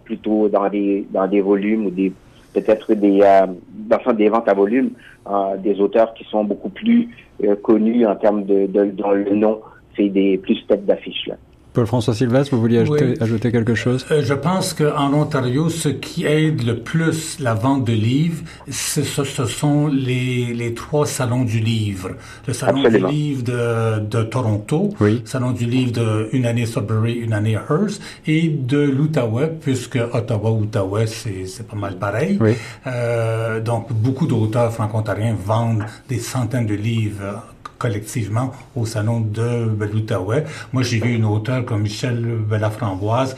plutôt 0.05 0.49
dans 0.49 0.69
des, 0.69 1.05
dans 1.11 1.27
des 1.27 1.41
volumes 1.41 1.87
ou 1.87 1.91
des 1.91 2.13
peut-être 2.55 2.95
des, 2.95 3.21
euh, 3.23 4.13
des 4.15 4.29
ventes 4.29 4.49
à 4.49 4.55
volume, 4.55 4.91
euh, 5.29 5.57
des 5.59 5.81
auteurs 5.81 6.15
qui 6.15 6.25
sont 6.25 6.45
beaucoup 6.45 6.71
plus 6.71 7.11
euh, 7.43 7.57
connus 7.57 8.07
en 8.07 8.17
termes 8.17 8.45
de, 8.45 8.67
de, 8.67 8.87
dans 8.87 9.11
le 9.11 9.35
nom, 9.35 9.61
c'est 9.97 10.09
des 10.09 10.39
plus 10.39 10.65
têtes 10.67 10.87
d'affiche 10.87 11.27
là. 11.27 11.37
Paul-François 11.75 12.15
Sylvestre, 12.15 12.55
vous 12.55 12.61
vouliez 12.61 12.79
ajouter, 12.79 13.15
ajouter 13.21 13.51
quelque 13.51 13.75
chose? 13.75 14.07
Euh, 14.13 14.23
Je 14.23 14.33
pense 14.33 14.73
qu'en 14.75 15.13
Ontario, 15.13 15.69
ce 15.69 15.89
qui 15.89 16.25
aide 16.25 16.63
le 16.63 16.79
plus 16.79 17.39
la 17.41 17.55
vente 17.55 17.85
de 17.85 17.93
livres, 17.93 18.43
ce, 18.71 19.03
ce 19.03 19.45
sont 19.45 19.89
les, 19.89 20.55
les, 20.55 20.73
trois 20.73 21.05
salons 21.05 21.43
du 21.45 21.59
livre. 21.59 22.11
Le 22.47 22.53
salon 22.55 22.89
du 22.89 22.99
livre 23.07 23.43
de, 23.43 23.99
de 24.01 24.23
Toronto, 24.23 24.91
oui. 25.01 25.21
le 25.25 25.27
salon 25.29 25.51
du 25.51 25.67
livre 25.67 25.93
de 25.93 26.29
une 26.33 26.47
année 26.47 26.65
Sudbury, 26.65 27.15
une 27.15 27.33
année 27.33 27.59
Hearst, 27.69 28.01
et 28.27 28.49
de 28.49 28.79
l'Outaouais, 28.79 29.53
puisque 29.61 29.99
Ottawa-Outaouais, 30.13 31.07
c'est 31.07 31.67
pas 31.67 31.77
mal 31.77 31.99
pareil. 31.99 32.39
Oui. 32.41 32.53
Euh, 32.87 33.61
donc, 33.61 33.93
beaucoup 33.93 34.29
d'auteurs 34.29 34.73
franco-ontariens 34.73 35.37
vendent 35.45 35.85
des 36.09 36.21
centaines 36.21 36.67
de 36.67 36.75
livres 36.75 37.43
collectivement 37.85 38.51
au 38.75 38.87
salon 38.87 39.21
de 39.21 39.77
l'Outaouais. 39.93 40.45
Moi, 40.73 40.83
j'ai 40.83 41.01
vu 41.01 41.13
une 41.17 41.27
auteure 41.27 41.67
comme 41.67 41.83
Michel 41.83 42.17
Laframboise 42.51 43.37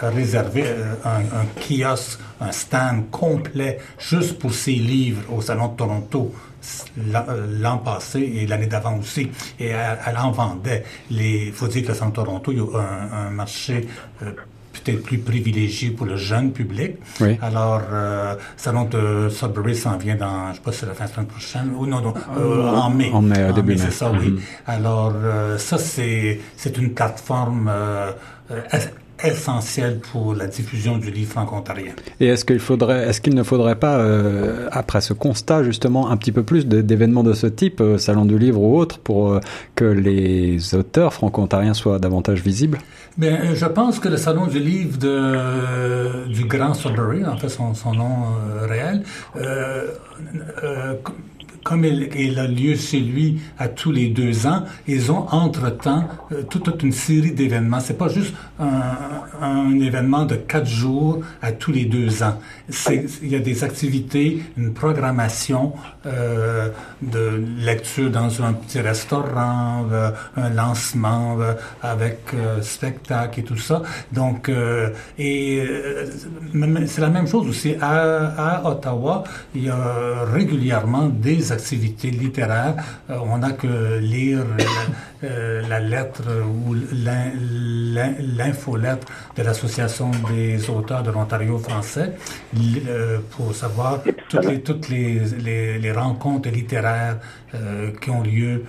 réserver 0.00 0.64
euh, 0.68 0.94
un, 1.04 1.44
kiosque, 1.60 2.18
un 2.40 2.50
stand 2.50 3.10
complet 3.10 3.78
juste 3.98 4.38
pour 4.38 4.54
ses 4.54 4.76
livres 4.94 5.22
au 5.30 5.42
salon 5.42 5.68
de 5.68 5.76
Toronto 5.76 6.32
euh, 7.14 7.60
l'an 7.60 7.78
passé 7.78 8.20
et 8.20 8.46
l'année 8.46 8.68
d'avant 8.68 8.96
aussi. 8.98 9.28
Et 9.60 9.66
elle, 9.66 10.16
en 10.16 10.30
vendait. 10.30 10.84
Il 11.10 11.52
faut 11.52 11.68
dire 11.68 11.82
que 11.86 11.92
le 11.92 12.08
de 12.08 12.14
Toronto, 12.14 12.52
il 12.52 12.58
y 12.58 12.60
a 12.60 13.26
un, 13.26 13.30
marché 13.30 13.86
euh, 14.22 14.32
peut-être 14.82 15.02
plus 15.02 15.18
privilégié 15.18 15.90
pour 15.90 16.06
le 16.06 16.16
jeune 16.16 16.52
public. 16.52 16.96
Oui. 17.20 17.38
Alors, 17.40 17.82
euh, 17.92 18.34
Salon 18.56 18.84
de 18.84 19.28
Sudbury 19.30 19.76
s'en 19.76 19.96
vient 19.96 20.16
dans, 20.16 20.50
je 20.50 20.56
sais 20.56 20.62
pas 20.62 20.72
si 20.72 20.78
c'est 20.80 20.86
la 20.86 20.94
fin 20.94 21.06
de 21.06 21.10
semaine 21.10 21.26
prochaine, 21.26 21.72
ou 21.76 21.86
non, 21.86 22.00
non 22.00 22.14
euh, 22.36 22.68
en 22.68 22.90
mai. 22.90 23.10
En 23.12 23.22
mai, 23.22 23.44
en 23.44 23.52
début 23.52 23.72
mai. 23.74 23.78
C'est 23.78 23.90
ça, 23.90 24.10
oui. 24.10 24.30
Mm-hmm. 24.30 24.40
Alors, 24.66 25.12
euh, 25.14 25.58
ça, 25.58 25.78
c'est, 25.78 26.40
c'est 26.56 26.76
une 26.78 26.94
plateforme 26.94 27.68
euh, 27.68 28.12
essentiel 29.24 29.98
pour 29.98 30.34
la 30.34 30.46
diffusion 30.46 30.98
du 30.98 31.10
livre 31.10 31.30
franco-ontarien. 31.30 31.92
Et 32.20 32.26
est-ce 32.26 32.44
qu'il 32.44 32.58
faudrait, 32.58 33.08
est-ce 33.08 33.20
qu'il 33.20 33.34
ne 33.34 33.42
faudrait 33.42 33.76
pas, 33.76 33.98
euh, 33.98 34.68
après 34.72 35.00
ce 35.00 35.12
constat 35.12 35.62
justement, 35.62 36.10
un 36.10 36.16
petit 36.16 36.32
peu 36.32 36.42
plus 36.42 36.66
d'événements 36.66 37.22
de 37.22 37.32
ce 37.32 37.46
type, 37.46 37.80
euh, 37.80 37.98
salon 37.98 38.24
du 38.24 38.38
livre 38.38 38.60
ou 38.60 38.78
autre, 38.78 38.98
pour 38.98 39.32
euh, 39.32 39.40
que 39.74 39.84
les 39.84 40.74
auteurs 40.74 41.12
franco-ontariens 41.12 41.74
soient 41.74 41.98
davantage 41.98 42.42
visibles? 42.42 42.78
Bien, 43.16 43.54
je 43.54 43.66
pense 43.66 43.98
que 43.98 44.08
le 44.08 44.16
salon 44.16 44.46
du 44.46 44.58
livre 44.58 44.98
de, 44.98 46.28
du 46.28 46.44
Grand 46.44 46.74
Sudbury, 46.74 47.24
en 47.26 47.36
fait 47.36 47.48
son, 47.48 47.74
son 47.74 47.92
nom 47.92 48.26
réel, 48.68 49.02
comme 51.62 51.84
il, 51.84 52.38
a 52.38 52.46
lieu 52.46 52.76
chez 52.76 53.00
lui 53.00 53.40
à 53.58 53.68
tous 53.68 53.92
les 53.92 54.08
deux 54.08 54.46
ans, 54.46 54.64
ils 54.86 55.12
ont 55.12 55.26
entre-temps 55.30 56.08
euh, 56.32 56.42
toute, 56.42 56.82
une 56.82 56.92
série 56.92 57.32
d'événements. 57.32 57.80
C'est 57.80 57.98
pas 57.98 58.08
juste 58.08 58.34
un, 58.58 59.78
événement 59.80 60.24
de 60.24 60.36
quatre 60.36 60.66
jours 60.66 61.20
à 61.40 61.52
tous 61.52 61.72
les 61.72 61.84
deux 61.84 62.22
ans. 62.22 62.38
Il 62.88 63.28
y 63.28 63.34
a 63.34 63.40
des 63.40 63.64
activités, 63.64 64.42
une 64.56 64.72
programmation 64.72 65.72
euh, 66.06 66.68
de 67.00 67.42
lecture 67.58 68.10
dans 68.10 68.42
un 68.42 68.52
petit 68.52 68.80
restaurant, 68.80 69.86
euh, 69.90 70.10
un 70.36 70.50
lancement 70.50 71.38
avec 71.82 72.18
spectacle 72.60 73.40
et 73.40 73.42
tout 73.42 73.56
ça. 73.56 73.82
Donc, 74.12 74.50
c'est 75.16 75.66
la 76.98 77.08
même 77.08 77.26
chose 77.26 77.48
aussi 77.48 77.74
à, 77.80 78.60
à 78.60 78.70
Ottawa. 78.70 79.24
Il 79.54 79.64
y 79.64 79.70
a 79.70 80.24
régulièrement 80.32 81.08
des 81.08 81.51
activités 81.52 82.10
littéraires. 82.10 82.74
Euh, 83.10 83.18
on 83.22 83.38
n'a 83.38 83.52
que 83.52 83.98
lire 83.98 84.44
la, 84.58 85.28
euh, 85.28 85.62
la 85.68 85.80
lettre 85.80 86.22
ou 86.44 86.74
l'infolettre 88.38 89.06
de 89.36 89.42
l'Association 89.42 90.10
des 90.30 90.68
auteurs 90.70 91.02
de 91.02 91.10
l'Ontario 91.10 91.58
français 91.58 92.14
euh, 92.56 93.18
pour 93.30 93.54
savoir 93.54 94.00
toutes 94.28 94.44
les, 94.46 94.60
toutes 94.60 94.88
les, 94.88 95.20
les, 95.46 95.78
les 95.78 95.92
rencontres 95.92 96.48
littéraires 96.48 97.18
qui 98.00 98.10
ont 98.10 98.22
lieu. 98.22 98.64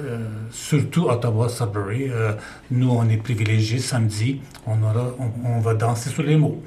Euh, 0.00 0.26
surtout 0.50 1.04
Ottawa 1.08 1.48
Sudbury. 1.48 2.10
Euh, 2.10 2.32
nous, 2.72 2.90
on 2.90 3.08
est 3.08 3.16
privilégiés 3.16 3.78
samedi. 3.78 4.40
On, 4.66 4.82
aura, 4.82 5.14
on, 5.20 5.30
on 5.48 5.60
va 5.60 5.74
danser 5.74 6.10
sur 6.10 6.24
les 6.24 6.36
mots. 6.36 6.60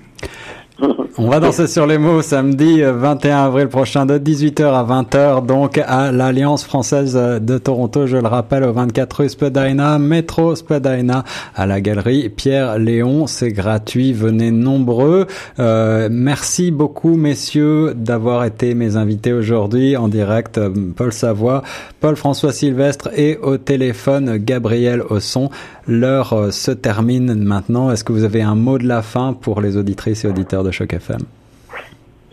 On 1.19 1.29
va 1.29 1.39
danser 1.39 1.65
sur 1.65 1.87
les 1.87 1.97
mots 1.97 2.21
samedi 2.21 2.83
21 2.83 3.45
avril 3.45 3.67
prochain 3.69 4.05
de 4.05 4.19
18h 4.19 4.65
à 4.65 4.83
20h 4.83 5.47
donc 5.47 5.79
à 5.79 6.11
l'Alliance 6.11 6.63
française 6.63 7.15
de 7.15 7.57
Toronto. 7.57 8.05
Je 8.05 8.17
le 8.17 8.27
rappelle 8.27 8.63
au 8.63 8.71
24 8.71 9.13
rue 9.13 9.29
Spadina, 9.29 9.97
métro 9.97 10.55
Spadina 10.55 11.23
à 11.55 11.65
la 11.65 11.81
galerie 11.81 12.29
Pierre 12.29 12.77
Léon. 12.77 13.25
C'est 13.25 13.51
gratuit, 13.51 14.13
venez 14.13 14.51
nombreux. 14.51 15.25
Euh, 15.57 16.07
merci 16.11 16.69
beaucoup 16.69 17.15
messieurs 17.15 17.95
d'avoir 17.95 18.45
été 18.45 18.75
mes 18.75 18.95
invités 18.95 19.33
aujourd'hui 19.33 19.97
en 19.97 20.09
direct. 20.09 20.59
Paul 20.95 21.11
Savoie, 21.11 21.63
Paul 21.99 22.15
François 22.15 22.53
Sylvestre 22.53 23.09
et 23.15 23.37
au 23.37 23.57
téléphone 23.57 24.37
Gabriel 24.37 25.01
Osson. 25.09 25.49
L'heure 25.87 26.33
euh, 26.33 26.51
se 26.51 26.71
termine 26.71 27.33
maintenant. 27.33 27.91
Est-ce 27.91 28.03
que 28.03 28.11
vous 28.11 28.25
avez 28.25 28.41
un 28.41 28.55
mot 28.55 28.77
de 28.77 28.85
la 28.85 29.01
fin 29.01 29.31
pour 29.31 29.61
les 29.61 29.77
auditrices 29.77 30.25
et 30.25 30.27
auditeurs 30.27 30.63
de 30.63 30.71
Choc 30.71 30.91
FM? 30.91 31.21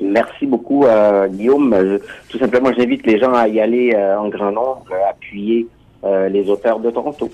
Merci 0.00 0.46
beaucoup, 0.46 0.84
euh, 0.86 1.28
Guillaume. 1.28 2.00
tout 2.28 2.38
simplement, 2.38 2.72
j'invite 2.76 3.06
les 3.06 3.18
gens 3.18 3.32
à 3.32 3.46
y 3.46 3.60
aller 3.60 3.94
euh, 3.94 4.18
en 4.18 4.28
grand 4.28 4.50
nombre, 4.50 4.86
appuyer 5.08 5.68
les 6.30 6.50
auteurs 6.50 6.80
de 6.80 6.90
Toronto. 6.90 7.30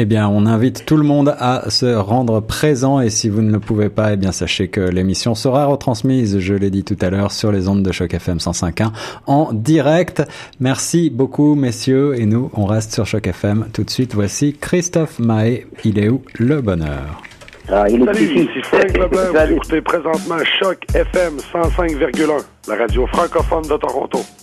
Eh 0.00 0.04
bien, 0.04 0.28
on 0.28 0.46
invite 0.46 0.86
tout 0.86 0.96
le 0.96 1.02
monde 1.02 1.34
à 1.40 1.70
se 1.70 1.86
rendre 1.86 2.38
présent 2.38 3.00
et 3.00 3.10
si 3.10 3.28
vous 3.28 3.42
ne 3.42 3.50
le 3.50 3.58
pouvez 3.58 3.88
pas, 3.88 4.12
eh 4.12 4.16
bien, 4.16 4.30
sachez 4.30 4.68
que 4.68 4.80
l'émission 4.80 5.34
sera 5.34 5.64
retransmise, 5.64 6.38
je 6.38 6.54
l'ai 6.54 6.70
dit 6.70 6.84
tout 6.84 6.96
à 7.00 7.10
l'heure, 7.10 7.32
sur 7.32 7.50
les 7.50 7.66
ondes 7.66 7.82
de 7.82 7.90
choc 7.90 8.14
FM 8.14 8.36
105.1 8.36 8.92
en 9.26 9.52
direct. 9.52 10.22
Merci 10.60 11.10
beaucoup, 11.10 11.56
messieurs, 11.56 12.14
et 12.16 12.26
nous, 12.26 12.48
on 12.54 12.64
reste 12.64 12.92
sur 12.94 13.06
choc 13.06 13.26
FM. 13.26 13.66
Tout 13.72 13.82
de 13.82 13.90
suite, 13.90 14.14
voici 14.14 14.56
Christophe 14.60 15.18
Mahé. 15.18 15.66
Il 15.82 15.98
est 15.98 16.08
où 16.08 16.22
le 16.38 16.60
bonheur? 16.60 17.20
Ah, 17.68 17.86
Salut, 17.88 18.06
ici 18.22 18.62
Frank 18.62 18.96
Leblanc. 18.96 19.32
Vous 19.46 19.52
écoutez 19.52 19.80
présentement 19.80 20.38
Choc 20.60 20.78
FM 20.94 21.38
105,1, 21.38 22.44
la 22.68 22.76
radio 22.76 23.04
francophone 23.08 23.62
de 23.62 23.76
Toronto. 23.76 24.20